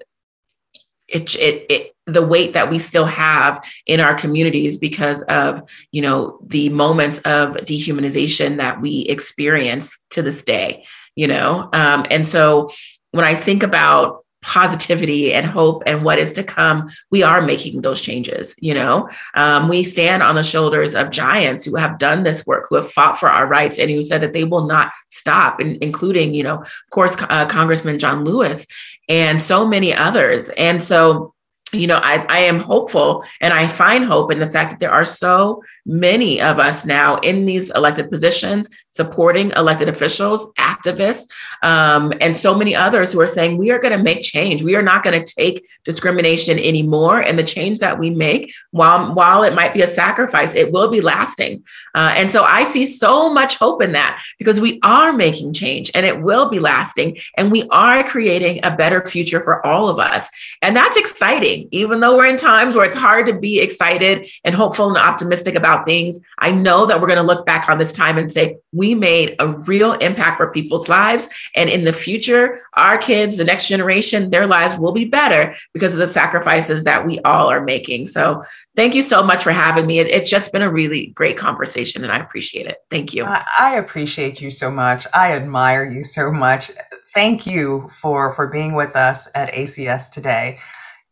it, 1.09 1.34
it, 1.36 1.66
it, 1.70 1.92
the 2.09 2.26
weight 2.26 2.55
that 2.55 2.70
we 2.70 2.78
still 2.78 3.07
have 3.07 3.64
in 3.86 4.01
our 4.01 4.14
communities 4.14 4.76
because 4.78 5.22
of 5.22 5.62
you 5.92 6.01
know 6.01 6.38
the 6.46 6.68
moments 6.70 7.18
of 7.20 7.55
dehumanization 7.57 8.57
that 8.57 8.80
we 8.80 9.01
experience 9.03 9.99
to 10.11 10.22
this 10.22 10.42
day 10.42 10.84
you 11.16 11.26
know 11.26 11.68
um, 11.72 12.07
and 12.11 12.26
so 12.26 12.70
when 13.11 13.24
i 13.24 13.34
think 13.34 13.62
about 13.62 14.24
positivity 14.43 15.34
and 15.34 15.45
hope 15.45 15.82
and 15.84 16.05
what 16.05 16.18
is 16.18 16.30
to 16.30 16.45
come 16.45 16.89
we 17.11 17.22
are 17.24 17.43
making 17.43 17.82
those 17.82 18.01
changes 18.01 18.55
you 18.59 18.72
know? 18.72 19.09
Um, 19.34 19.68
we 19.68 19.82
stand 19.82 20.22
on 20.22 20.36
the 20.36 20.43
shoulders 20.43 20.95
of 20.95 21.11
giants 21.11 21.64
who 21.64 21.74
have 21.76 21.99
done 21.99 22.22
this 22.22 22.47
work 22.47 22.66
who 22.68 22.76
have 22.76 22.91
fought 22.91 23.18
for 23.18 23.28
our 23.28 23.47
rights 23.47 23.78
and 23.78 23.91
who 23.91 24.03
said 24.03 24.20
that 24.20 24.32
they 24.32 24.45
will 24.45 24.66
not 24.66 24.93
stop 25.09 25.61
in, 25.61 25.78
including 25.80 26.34
you 26.34 26.43
know 26.43 26.57
of 26.59 26.91
course 26.91 27.16
uh, 27.18 27.47
congressman 27.47 27.99
john 27.99 28.24
lewis 28.24 28.66
and 29.09 29.43
so 29.43 29.66
many 29.66 29.95
others. 29.95 30.49
And 30.51 30.82
so 30.82 31.34
you 31.74 31.86
know, 31.86 31.99
I, 31.99 32.24
I 32.30 32.39
am 32.41 32.61
hopeful 32.61 33.24
and 33.43 33.53
I 33.53 33.66
find 33.66 34.03
hope 34.03 34.32
in 34.32 34.39
the 34.39 34.49
fact 34.49 34.70
that 34.70 34.80
there 34.80 34.91
are 34.91 35.05
so 35.05 35.62
many 35.89 36.41
of 36.41 36.59
us 36.59 36.84
now 36.84 37.16
in 37.16 37.47
these 37.47 37.70
elected 37.70 38.11
positions 38.11 38.68
supporting 38.99 39.53
elected 39.53 39.89
officials, 39.89 40.53
activists, 40.55 41.28
um, 41.62 42.12
and 42.20 42.36
so 42.36 42.53
many 42.53 42.74
others 42.74 43.12
who 43.12 43.20
are 43.20 43.28
saying 43.28 43.57
we 43.57 43.70
are 43.70 43.78
going 43.78 43.97
to 43.97 44.03
make 44.03 44.22
change. 44.22 44.64
We 44.64 44.74
are 44.74 44.82
not 44.82 45.05
going 45.05 45.24
to 45.24 45.34
take 45.34 45.64
discrimination 45.84 46.59
anymore, 46.59 47.20
and 47.20 47.39
the 47.39 47.45
change 47.45 47.78
that 47.78 47.97
we 47.99 48.11
make, 48.11 48.53
while 48.72 49.14
while 49.14 49.45
it 49.45 49.55
might 49.55 49.72
be 49.72 49.82
a 49.82 49.86
sacrifice, 49.86 50.55
it 50.57 50.72
will 50.72 50.89
be 50.89 51.01
lasting. 51.01 51.62
Uh, 51.95 52.12
and 52.16 52.28
so 52.28 52.43
I 52.43 52.64
see 52.64 52.86
so 52.86 53.32
much 53.32 53.55
hope 53.57 53.82
in 53.82 53.93
that 53.93 54.20
because 54.36 54.61
we 54.61 54.80
are 54.82 55.12
making 55.12 55.53
change, 55.53 55.93
and 55.95 56.05
it 56.05 56.20
will 56.20 56.49
be 56.51 56.59
lasting, 56.59 57.18
and 57.36 57.53
we 57.53 57.68
are 57.70 58.03
creating 58.03 58.61
a 58.64 58.74
better 58.74 59.07
future 59.07 59.41
for 59.41 59.64
all 59.64 59.89
of 59.89 60.01
us, 60.01 60.28
and 60.61 60.74
that's 60.74 60.97
exciting. 60.97 61.68
Even 61.70 62.01
though 62.01 62.16
we're 62.16 62.26
in 62.26 62.36
times 62.36 62.74
where 62.74 62.86
it's 62.86 62.97
hard 62.97 63.26
to 63.26 63.34
be 63.39 63.61
excited 63.61 64.28
and 64.43 64.57
hopeful 64.57 64.89
and 64.89 64.97
optimistic 64.97 65.55
about 65.55 65.78
things, 65.85 66.20
I 66.39 66.51
know 66.51 66.87
that 66.87 67.01
we're 67.01 67.07
going 67.07 67.18
to 67.18 67.22
look 67.22 67.47
back 67.47 67.68
on 67.68 67.79
this 67.79 67.93
time 67.93 68.18
and 68.18 68.31
say 68.31 68.59
we 68.72 68.95
made 68.95 69.37
a 69.39 69.49
real 69.49 69.93
impact 69.95 70.37
for 70.37 70.51
people's 70.53 70.89
lives. 70.89 71.29
And 71.57 71.70
in 71.70 71.85
the 71.85 71.93
future, 71.93 72.61
our 72.74 72.99
kids, 72.99 73.37
the 73.37 73.45
next 73.45 73.68
generation, 73.68 74.31
their 74.31 74.47
lives 74.47 74.79
will 74.79 74.93
be 74.93 75.05
better 75.05 75.55
because 75.72 75.93
of 75.93 75.99
the 75.99 76.09
sacrifices 76.09 76.85
that 76.85 77.07
we 77.07 77.18
all 77.20 77.51
are 77.51 77.61
making. 77.61 78.07
So 78.07 78.43
thank 78.76 78.95
you 78.95 79.03
so 79.03 79.22
much 79.22 79.43
for 79.43 79.53
having 79.53 79.87
me. 79.87 79.99
it's 80.01 80.31
just 80.31 80.53
been 80.53 80.62
a 80.62 80.70
really 80.70 81.09
great 81.09 81.37
conversation 81.37 82.05
and 82.05 82.12
I 82.12 82.18
appreciate 82.18 82.66
it. 82.66 82.79
Thank 82.91 83.14
you. 83.14 83.24
I, 83.24 83.45
I 83.59 83.76
appreciate 83.76 84.41
you 84.41 84.51
so 84.51 84.70
much. 84.70 85.07
I 85.14 85.33
admire 85.33 85.85
you 85.85 86.05
so 86.05 86.31
much. 86.31 86.70
Thank 87.14 87.47
you 87.47 87.89
for, 88.01 88.33
for 88.35 88.47
being 88.47 88.74
with 88.74 88.97
us 88.97 89.29
at 89.35 89.53
ACS 89.53 90.11
today. 90.11 90.61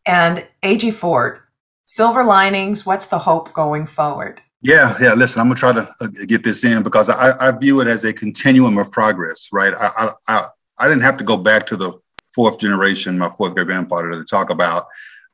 And 0.05 0.47
AG 0.63 0.91
Ford, 0.91 1.39
silver 1.83 2.23
linings, 2.23 2.85
what's 2.85 3.07
the 3.07 3.19
hope 3.19 3.51
going 3.51 3.85
forward? 3.85 4.41
Yeah, 4.61 4.95
yeah. 4.99 5.13
Listen, 5.13 5.39
I'm 5.41 5.47
gonna 5.47 5.55
try 5.55 5.73
to 5.73 5.93
uh, 6.01 6.07
get 6.25 6.43
this 6.43 6.63
in 6.63 6.81
because 6.81 7.09
I, 7.09 7.33
I 7.39 7.51
view 7.51 7.79
it 7.81 7.87
as 7.87 8.03
a 8.03 8.13
continuum 8.13 8.77
of 8.77 8.91
progress, 8.91 9.49
right? 9.51 9.73
I, 9.77 10.09
I 10.27 10.47
I 10.79 10.87
didn't 10.87 11.03
have 11.03 11.17
to 11.17 11.23
go 11.23 11.37
back 11.37 11.65
to 11.67 11.77
the 11.77 11.93
fourth 12.33 12.59
generation, 12.59 13.17
my 13.17 13.29
fourth 13.29 13.53
great 13.53 13.67
grandfather, 13.67 14.11
to 14.11 14.23
talk 14.25 14.49
about 14.49 14.87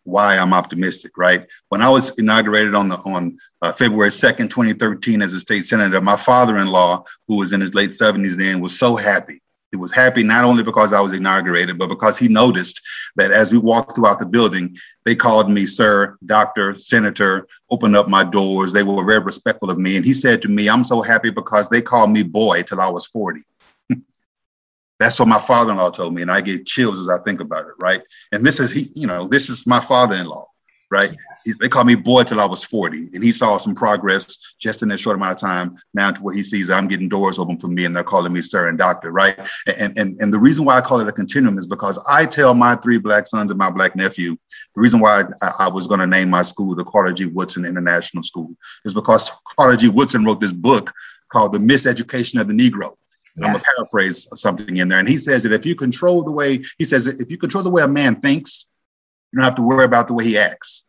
why 0.04 0.38
I'm 0.38 0.54
optimistic, 0.54 1.18
right? 1.18 1.48
When 1.70 1.82
I 1.82 1.90
was 1.90 2.18
inaugurated 2.20 2.76
on 2.76 2.90
the 2.90 2.98
on 2.98 3.38
uh, 3.62 3.72
February 3.72 4.10
2nd, 4.10 4.50
2013, 4.50 5.22
as 5.22 5.34
a 5.34 5.40
state 5.40 5.64
senator, 5.64 6.02
my 6.02 6.18
father-in-law, 6.18 7.06
who 7.28 7.38
was 7.38 7.54
in 7.54 7.62
his 7.62 7.74
late 7.74 7.92
70s 7.92 8.36
then, 8.36 8.60
was 8.60 8.78
so 8.78 8.98
happy 8.98 9.42
he 9.74 9.78
was 9.78 9.92
happy 9.92 10.22
not 10.22 10.44
only 10.44 10.62
because 10.62 10.94
I 10.94 11.02
was 11.02 11.14
inaugurated, 11.14 11.80
but 11.80 11.90
because 11.90 12.16
he 12.16 12.28
noticed 12.28 12.80
that 13.16 13.32
as 13.32 13.52
we 13.52 13.58
walked 13.58 13.96
throughout 13.96 14.20
the 14.20 14.26
building, 14.28 14.78
they 15.04 15.16
called 15.16 15.50
me 15.50 15.66
sir, 15.66 16.16
doctor, 16.28 16.78
senator, 16.78 17.48
opened 17.72 17.96
up 17.96 18.08
my 18.08 18.24
doors. 18.24 18.72
They 18.72 18.84
were 18.84 19.04
very 19.04 19.18
respectful 19.18 19.72
of 19.72 19.80
me. 19.80 19.96
And 19.98 20.06
he 20.06 20.14
said 20.14 20.44
to 20.44 20.48
me, 20.48 20.70
I'm 20.70 20.84
so 20.84 21.02
happy 21.02 21.32
because 21.32 21.70
they 21.70 21.82
called 21.82 22.12
me 22.12 22.22
boy 22.22 22.62
till 22.62 22.80
I 22.80 22.88
was 22.88 23.08
40. 23.08 23.42
That's 25.00 25.18
what 25.18 25.28
my 25.28 25.40
father-in-law 25.40 25.90
told 25.90 26.14
me. 26.14 26.22
And 26.22 26.30
I 26.30 26.42
get 26.42 26.68
chills 26.68 27.00
as 27.00 27.10
I 27.10 27.24
think 27.24 27.42
about 27.42 27.66
it, 27.66 27.74
right? 27.80 28.04
And 28.32 28.46
this 28.46 28.60
is 28.60 28.72
he, 28.72 28.92
you 28.94 29.08
know, 29.08 29.28
this 29.28 29.50
is 29.50 29.66
my 29.66 29.80
father-in-law 29.80 30.46
right? 30.94 31.16
Yes. 31.46 31.58
They 31.60 31.68
called 31.68 31.88
me 31.88 31.96
boy 31.96 32.24
till 32.24 32.40
I 32.40 32.46
was 32.46 32.64
40. 32.64 33.10
And 33.14 33.24
he 33.24 33.32
saw 33.32 33.58
some 33.58 33.74
progress 33.74 34.56
just 34.60 34.84
in 34.84 34.90
that 34.90 35.00
short 35.00 35.16
amount 35.16 35.34
of 35.34 35.40
time 35.40 35.76
now 35.94 36.12
to 36.12 36.22
where 36.22 36.36
he 36.36 36.44
sees 36.44 36.70
I'm 36.70 36.88
getting 36.88 37.10
doors 37.10 37.40
open 37.40 37.58
for 37.58 37.68
me 37.68 37.86
and 37.86 37.96
they're 37.96 38.04
calling 38.04 38.32
me 38.32 38.42
sir 38.42 38.70
and 38.70 38.78
doctor, 38.78 39.12
right? 39.12 39.38
And, 39.78 39.98
and, 39.98 40.22
and 40.22 40.32
the 40.32 40.40
reason 40.40 40.64
why 40.64 40.78
I 40.78 40.82
call 40.82 41.00
it 41.00 41.08
a 41.08 41.12
continuum 41.12 41.58
is 41.58 41.66
because 41.66 42.02
I 42.08 42.26
tell 42.26 42.54
my 42.54 42.76
three 42.76 43.00
black 43.00 43.26
sons 43.26 43.50
and 43.50 43.58
my 43.58 43.72
black 43.72 43.96
nephew, 43.96 44.38
the 44.76 44.82
reason 44.82 45.00
why 45.00 45.24
I, 45.42 45.52
I 45.62 45.68
was 45.68 45.88
going 45.88 46.00
to 46.00 46.08
name 46.08 46.30
my 46.30 46.44
school 46.44 46.76
the 46.76 46.86
Carter 46.86 47.12
G. 47.12 47.26
Woodson 47.26 47.66
International 47.66 48.24
School 48.24 48.56
is 48.86 48.94
because 48.94 49.32
Carter 49.58 49.76
G. 49.76 49.90
Woodson 49.90 50.24
wrote 50.24 50.40
this 50.40 50.54
book 50.54 50.94
called 51.30 51.52
The 51.52 51.60
Miseducation 51.60 52.40
of 52.40 52.48
the 52.48 52.54
Negro. 52.54 52.92
Yes. 53.36 53.48
I'm 53.48 53.54
gonna 53.54 53.64
paraphrase 53.76 54.28
something 54.36 54.78
in 54.78 54.88
there. 54.90 55.00
And 55.00 55.10
he 55.10 55.18
says 55.18 55.42
that 55.44 55.54
if 55.54 55.66
you 55.66 55.76
control 55.76 56.24
the 56.24 56.32
way, 56.32 56.64
he 56.78 56.86
says, 56.86 57.08
if 57.08 57.32
you 57.32 57.38
control 57.38 57.64
the 57.64 57.72
way 57.72 57.82
a 57.82 57.88
man 57.88 58.16
thinks, 58.16 58.70
you 59.32 59.40
don't 59.40 59.46
have 59.46 59.56
to 59.56 59.64
worry 59.64 59.86
about 59.86 60.08
the 60.08 60.14
way 60.14 60.24
he 60.24 60.38
acts, 60.38 60.83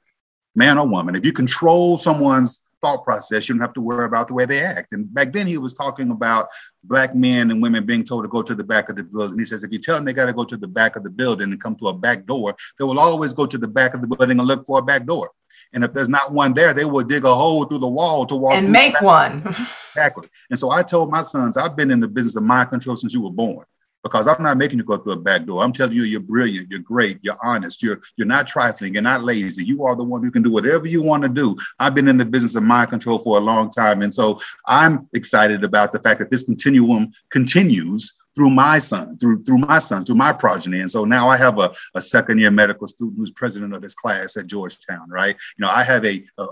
man 0.55 0.79
or 0.79 0.87
woman. 0.87 1.15
If 1.15 1.25
you 1.25 1.33
control 1.33 1.97
someone's 1.97 2.63
thought 2.81 3.03
process, 3.03 3.49
you 3.49 3.55
don't 3.55 3.63
have 3.63 3.73
to 3.75 3.81
worry 3.81 4.05
about 4.05 4.29
the 4.29 4.35
way 4.35 4.45
they 4.45 4.63
act. 4.63 4.93
And 4.93 5.13
back 5.13 5.33
then 5.33 5.47
he 5.47 5.59
was 5.59 5.73
talking 5.73 6.11
about 6.11 6.49
black 6.85 7.15
men 7.15 7.51
and 7.51 7.63
women 7.63 7.87
being 7.87 8.05
told 8.05 8.25
to 8.25 8.29
go 8.29 8.43
to 8.43 8.55
the 8.55 8.65
back 8.65 8.89
of 8.89 8.97
the 8.97 9.03
building. 9.03 9.39
He 9.39 9.45
says, 9.45 9.65
if 9.65 9.73
you 9.73 9.79
tell 9.79 9.97
them 9.97 10.05
they 10.05 10.13
got 10.13 10.27
to 10.27 10.33
go 10.33 10.45
to 10.45 10.57
the 10.57 10.69
back 10.69 10.97
of 10.97 11.03
the 11.03 11.11
building 11.11 11.51
and 11.51 11.61
come 11.61 11.77
to 11.77 11.89
a 11.89 11.95
back 11.95 12.27
door, 12.27 12.55
they 12.79 12.85
will 12.85 12.99
always 12.99 13.33
go 13.33 13.47
to 13.47 13.59
the 13.59 13.69
back 13.69 13.95
of 13.95 14.03
the 14.03 14.07
building 14.07 14.39
and 14.39 14.47
look 14.47 14.67
for 14.67 14.79
a 14.79 14.83
back 14.83 15.07
door. 15.07 15.31
And 15.73 15.83
if 15.83 15.93
there's 15.93 16.09
not 16.09 16.33
one 16.33 16.53
there, 16.53 16.75
they 16.75 16.85
will 16.85 17.05
dig 17.05 17.25
a 17.25 17.35
hole 17.35 17.65
through 17.65 17.79
the 17.79 17.89
wall 17.89 18.27
to 18.27 18.37
walk 18.37 18.55
and 18.55 18.71
make 18.71 19.01
one. 19.01 19.43
exactly. 19.89 20.29
And 20.51 20.59
so 20.59 20.71
I 20.71 20.83
told 20.83 21.11
my 21.11 21.23
sons, 21.23 21.57
I've 21.57 21.77
been 21.77 21.91
in 21.91 22.01
the 22.01 22.09
business 22.09 22.37
of 22.37 22.43
mind 22.43 22.71
control 22.71 22.97
since 22.97 23.15
you 23.15 23.23
were 23.23 23.31
born 23.31 23.65
because 24.05 24.29
I'm 24.29 24.43
not 24.43 24.59
making 24.59 24.79
you 24.79 24.85
go 24.85 24.99
through 24.99 25.15
a 25.15 25.21
back 25.21 25.47
door. 25.47 25.65
I'm 25.65 25.73
telling 25.73 25.95
you, 25.95 26.05
you're 26.05 26.21
brilliant, 26.21 26.71
you're 26.71 26.79
great, 26.79 27.19
you're 27.23 27.39
honest, 27.43 27.83
you're 27.83 28.01
you're 28.17 28.27
not 28.27 28.47
trifling, 28.47 28.93
you're 28.93 29.03
not 29.03 29.25
lazy. 29.25 29.65
You 29.65 29.85
are 29.85 29.97
the 29.97 30.05
one 30.05 30.23
who 30.23 30.31
can 30.31 30.43
do 30.43 30.53
whatever 30.53 30.87
you 30.87 31.03
want 31.03 31.23
to 31.25 31.29
do. 31.29 31.57
I've 31.81 31.95
been 31.95 32.07
in 32.07 32.19
the 32.19 32.25
business 32.25 32.55
of 32.55 32.63
mind 32.63 32.91
control 32.91 33.19
for 33.19 33.39
a 33.39 33.41
long 33.41 33.71
time, 33.71 34.03
and 34.03 34.15
so 34.15 34.39
I'm 34.67 35.09
excited 35.15 35.65
about 35.65 35.93
the 35.93 35.99
fact 36.01 36.21
that 36.21 36.31
this 36.31 36.45
continuum 36.45 37.13
continues 37.31 38.13
through 38.35 38.51
my 38.51 38.79
son, 38.79 39.17
through 39.19 39.45
through 39.45 39.59
my 39.59 39.79
son, 39.79 40.05
through 40.05 40.17
my 40.17 40.33
progeny. 40.33 40.81
And 40.81 40.91
so 40.91 41.05
now 41.05 41.29
I 41.29 41.37
have 41.37 41.59
a, 41.59 41.73
a 41.95 42.01
second 42.01 42.39
year 42.39 42.51
medical 42.51 42.87
student 42.87 43.17
who's 43.19 43.31
president 43.31 43.75
of 43.75 43.83
his 43.83 43.95
class 43.95 44.37
at 44.37 44.47
Georgetown, 44.47 45.09
right? 45.09 45.37
You 45.57 45.65
know, 45.65 45.71
I 45.71 45.85
have 45.85 46.05
a, 46.05 46.25
a, 46.39 46.45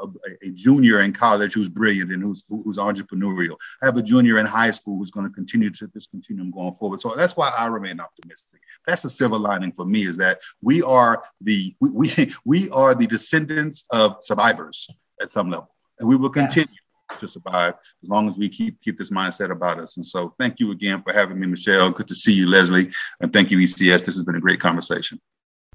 a 0.43 0.51
junior 0.53 1.01
in 1.01 1.13
college 1.13 1.55
who's 1.55 1.69
brilliant 1.69 2.13
and 2.13 2.23
who's 2.23 2.45
who's 2.49 2.79
entrepreneurial. 2.79 3.57
I 3.83 3.87
have 3.87 3.97
a 3.97 4.03
junior 4.03 4.39
in 4.39 4.47
high 4.47 4.71
school 4.71 4.99
who's 4.99 5.11
going 5.11 5.27
to 5.27 5.35
continue 5.35 5.71
to 5.71 5.87
this 5.89 6.07
continuum 6.07 6.51
going 6.51 6.73
forward. 6.73 7.01
So 7.01 7.15
that's 7.17 7.37
why 7.37 7.53
I 7.57 7.67
remain 7.67 8.01
optimistic. 8.01 8.61
That's 8.87 9.05
a 9.05 9.11
silver 9.11 9.39
lining 9.39 9.73
for 9.73 9.85
me 9.85 10.07
is 10.07 10.17
that 10.19 10.41
we 10.63 10.83
are 10.83 11.23
the 11.41 11.75
we 11.81 11.91
we, 11.91 12.35
we 12.45 12.71
are 12.71 12.95
the 12.95 13.07
descendants 13.07 13.87
of 13.91 14.17
survivors 14.21 14.89
at 15.21 15.31
some 15.31 15.51
level. 15.51 15.71
And 15.99 16.09
we 16.09 16.17
will 16.17 16.31
continue 16.31 16.67
yes 16.71 16.82
to 17.21 17.29
survive 17.29 17.75
as 18.03 18.09
long 18.09 18.29
as 18.29 18.39
we 18.39 18.49
keep 18.49 18.81
keep 18.81 18.97
this 18.97 19.11
mindset 19.11 19.51
about 19.51 19.79
us. 19.79 19.97
And 19.97 20.05
so 20.05 20.35
thank 20.39 20.61
you 20.61 20.71
again 20.73 21.03
for 21.03 21.13
having 21.13 21.39
me, 21.39 21.47
Michelle. 21.47 21.91
Good 21.91 22.09
to 22.09 22.15
see 22.15 22.33
you, 22.33 22.47
Leslie. 22.47 22.91
And 23.21 23.33
thank 23.33 23.51
you, 23.51 23.59
ACS. 23.59 24.05
This 24.05 24.15
has 24.17 24.23
been 24.23 24.37
a 24.37 24.41
great 24.41 24.61
conversation. 24.61 25.21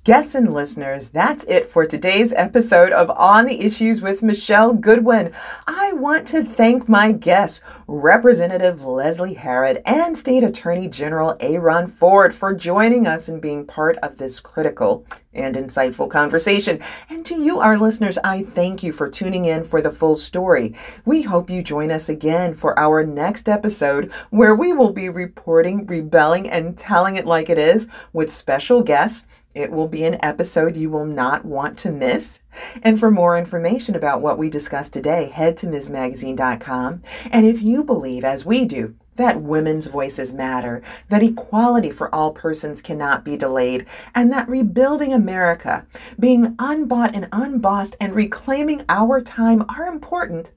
Guests 0.07 0.35
and 0.35 0.53
listeners, 0.53 1.09
that's 1.09 1.43
it 1.49 1.65
for 1.65 1.85
today's 1.85 2.31
episode 2.31 2.91
of 2.91 3.09
On 3.09 3.45
the 3.45 3.59
Issues 3.59 4.01
with 4.01 4.23
Michelle 4.23 4.71
Goodwin. 4.71 5.33
I 5.67 5.91
want 5.91 6.25
to 6.27 6.45
thank 6.45 6.87
my 6.87 7.11
guests, 7.11 7.59
Representative 7.87 8.85
Leslie 8.85 9.33
Herod 9.33 9.81
and 9.85 10.17
State 10.17 10.45
Attorney 10.45 10.87
General 10.87 11.35
Aaron 11.41 11.87
Ford, 11.87 12.33
for 12.33 12.53
joining 12.53 13.05
us 13.05 13.27
and 13.27 13.41
being 13.41 13.65
part 13.65 13.97
of 13.97 14.17
this 14.17 14.39
critical 14.39 15.05
and 15.33 15.57
insightful 15.57 16.09
conversation. 16.09 16.79
And 17.09 17.25
to 17.25 17.35
you, 17.35 17.59
our 17.59 17.77
listeners, 17.77 18.17
I 18.23 18.43
thank 18.43 18.83
you 18.83 18.93
for 18.93 19.09
tuning 19.09 19.43
in 19.43 19.61
for 19.63 19.81
the 19.81 19.91
full 19.91 20.15
story. 20.15 20.73
We 21.03 21.21
hope 21.21 21.49
you 21.49 21.61
join 21.61 21.91
us 21.91 22.07
again 22.07 22.53
for 22.53 22.79
our 22.79 23.05
next 23.05 23.49
episode 23.49 24.11
where 24.29 24.55
we 24.55 24.71
will 24.71 24.93
be 24.93 25.09
reporting, 25.09 25.85
rebelling, 25.85 26.49
and 26.49 26.77
telling 26.77 27.17
it 27.17 27.25
like 27.25 27.49
it 27.49 27.57
is 27.57 27.87
with 28.13 28.31
special 28.31 28.81
guests. 28.81 29.27
It 29.57 29.71
will 29.71 29.87
be 29.87 30.03
an 30.03 30.23
episode 30.23 30.77
you 30.77 30.91
will 30.91 31.05
not 31.05 31.43
want 31.43 31.79
to 31.79 31.91
miss. 31.91 32.41
And 32.83 32.99
for 32.99 33.09
more 33.09 33.35
information 33.37 33.95
about 33.95 34.21
what 34.21 34.37
we 34.37 34.51
discussed 34.51 34.93
today, 34.93 35.29
head 35.29 35.57
to 35.57 35.65
MsMagazine.com. 35.67 37.01
And 37.31 37.45
if 37.45 37.63
you 37.63 37.83
believe, 37.83 38.23
as 38.23 38.45
we 38.45 38.65
do, 38.65 38.95
that 39.15 39.41
women's 39.41 39.87
voices 39.87 40.31
matter, 40.31 40.83
that 41.09 41.23
equality 41.23 41.89
for 41.89 42.13
all 42.13 42.29
persons 42.29 42.83
cannot 42.83 43.25
be 43.25 43.35
delayed, 43.35 43.87
and 44.13 44.31
that 44.31 44.47
rebuilding 44.47 45.11
America, 45.11 45.87
being 46.19 46.55
unbought 46.59 47.15
and 47.15 47.27
unbossed, 47.31 47.95
and 47.99 48.13
reclaiming 48.13 48.85
our 48.89 49.19
time 49.19 49.65
are 49.69 49.87
important, 49.87 50.51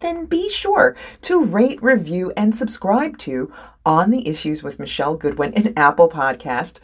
then 0.00 0.26
be 0.26 0.50
sure 0.50 0.94
to 1.22 1.42
rate, 1.42 1.82
review, 1.82 2.32
and 2.36 2.54
subscribe 2.54 3.16
to 3.18 3.50
On 3.86 4.10
the 4.10 4.28
Issues 4.28 4.62
with 4.62 4.78
Michelle 4.78 5.16
Goodwin 5.16 5.54
in 5.54 5.72
Apple 5.78 6.10
Podcast, 6.10 6.80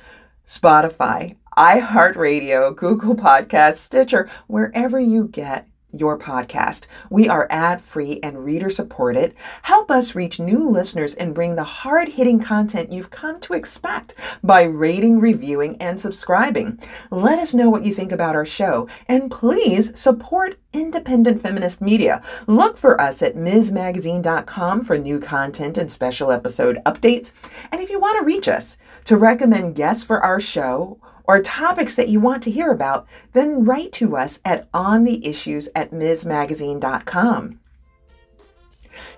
Spotify, 0.46 1.36
iHeartRadio, 1.58 2.74
Google 2.76 3.16
Podcast, 3.16 3.78
Stitcher, 3.78 4.30
wherever 4.46 5.00
you 5.00 5.26
get 5.26 5.68
your 5.98 6.18
podcast. 6.18 6.84
We 7.10 7.28
are 7.28 7.46
ad 7.50 7.80
free 7.80 8.20
and 8.22 8.44
reader 8.44 8.70
supported. 8.70 9.34
Help 9.62 9.90
us 9.90 10.14
reach 10.14 10.38
new 10.38 10.68
listeners 10.68 11.14
and 11.14 11.34
bring 11.34 11.56
the 11.56 11.64
hard 11.64 12.08
hitting 12.08 12.40
content 12.40 12.92
you've 12.92 13.10
come 13.10 13.40
to 13.40 13.54
expect 13.54 14.14
by 14.42 14.64
rating, 14.64 15.18
reviewing, 15.20 15.76
and 15.80 16.00
subscribing. 16.00 16.78
Let 17.10 17.38
us 17.38 17.54
know 17.54 17.70
what 17.70 17.84
you 17.84 17.94
think 17.94 18.12
about 18.12 18.36
our 18.36 18.44
show 18.44 18.88
and 19.08 19.30
please 19.30 19.98
support 19.98 20.58
independent 20.72 21.40
feminist 21.40 21.80
media. 21.80 22.22
Look 22.46 22.76
for 22.76 23.00
us 23.00 23.22
at 23.22 23.34
MsMagazine.com 23.34 24.84
for 24.84 24.98
new 24.98 25.18
content 25.18 25.78
and 25.78 25.90
special 25.90 26.30
episode 26.30 26.78
updates. 26.86 27.32
And 27.72 27.80
if 27.80 27.90
you 27.90 27.98
want 27.98 28.18
to 28.18 28.24
reach 28.24 28.48
us 28.48 28.76
to 29.04 29.16
recommend 29.16 29.74
guests 29.74 30.04
for 30.04 30.20
our 30.20 30.40
show, 30.40 31.00
or 31.26 31.42
topics 31.42 31.94
that 31.94 32.08
you 32.08 32.20
want 32.20 32.42
to 32.44 32.50
hear 32.50 32.70
about, 32.70 33.06
then 33.32 33.64
write 33.64 33.92
to 33.92 34.16
us 34.16 34.40
at 34.44 34.70
ontheissues 34.72 35.68
at 35.74 35.90
msmagazine.com. 35.90 37.60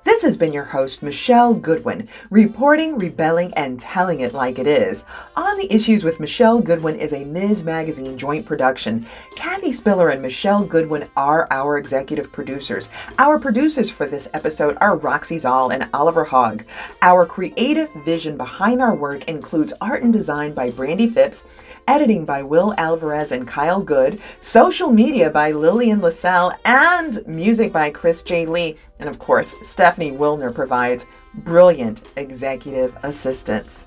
This 0.08 0.22
has 0.22 0.38
been 0.38 0.54
your 0.54 0.64
host, 0.64 1.02
Michelle 1.02 1.52
Goodwin, 1.52 2.08
reporting, 2.30 2.96
rebelling, 2.96 3.52
and 3.52 3.78
telling 3.78 4.20
it 4.20 4.32
like 4.32 4.58
it 4.58 4.66
is. 4.66 5.04
On 5.36 5.58
the 5.58 5.70
Issues 5.70 6.02
with 6.02 6.18
Michelle 6.18 6.60
Goodwin 6.60 6.96
is 6.96 7.12
a 7.12 7.26
Ms. 7.26 7.62
Magazine 7.62 8.16
joint 8.16 8.46
production. 8.46 9.06
Kathy 9.36 9.70
Spillar 9.70 10.10
and 10.10 10.22
Michelle 10.22 10.64
Goodwin 10.64 11.10
are 11.14 11.46
our 11.50 11.76
executive 11.76 12.32
producers. 12.32 12.88
Our 13.18 13.38
producers 13.38 13.90
for 13.90 14.06
this 14.06 14.30
episode 14.32 14.78
are 14.80 14.96
Roxy 14.96 15.36
Szal 15.36 15.74
and 15.74 15.90
Oliver 15.92 16.24
Hogg. 16.24 16.64
Our 17.02 17.26
creative 17.26 17.92
vision 18.06 18.38
behind 18.38 18.80
our 18.80 18.94
work 18.94 19.28
includes 19.28 19.74
art 19.82 20.02
and 20.02 20.12
design 20.12 20.54
by 20.54 20.70
Brandi 20.70 21.12
Phipps 21.12 21.44
editing 21.88 22.26
by 22.26 22.42
Will 22.42 22.74
Alvarez 22.76 23.32
and 23.32 23.48
Kyle 23.48 23.80
Good, 23.80 24.20
social 24.40 24.92
media 24.92 25.30
by 25.30 25.52
Lillian 25.52 26.00
LaSalle, 26.02 26.52
and 26.66 27.26
music 27.26 27.72
by 27.72 27.90
Chris 27.90 28.22
J. 28.22 28.44
Lee. 28.44 28.76
And 28.98 29.08
of 29.08 29.18
course, 29.18 29.54
Wilner 29.98 30.54
provides 30.54 31.06
brilliant 31.34 32.02
executive 32.16 32.96
assistance. 33.02 33.86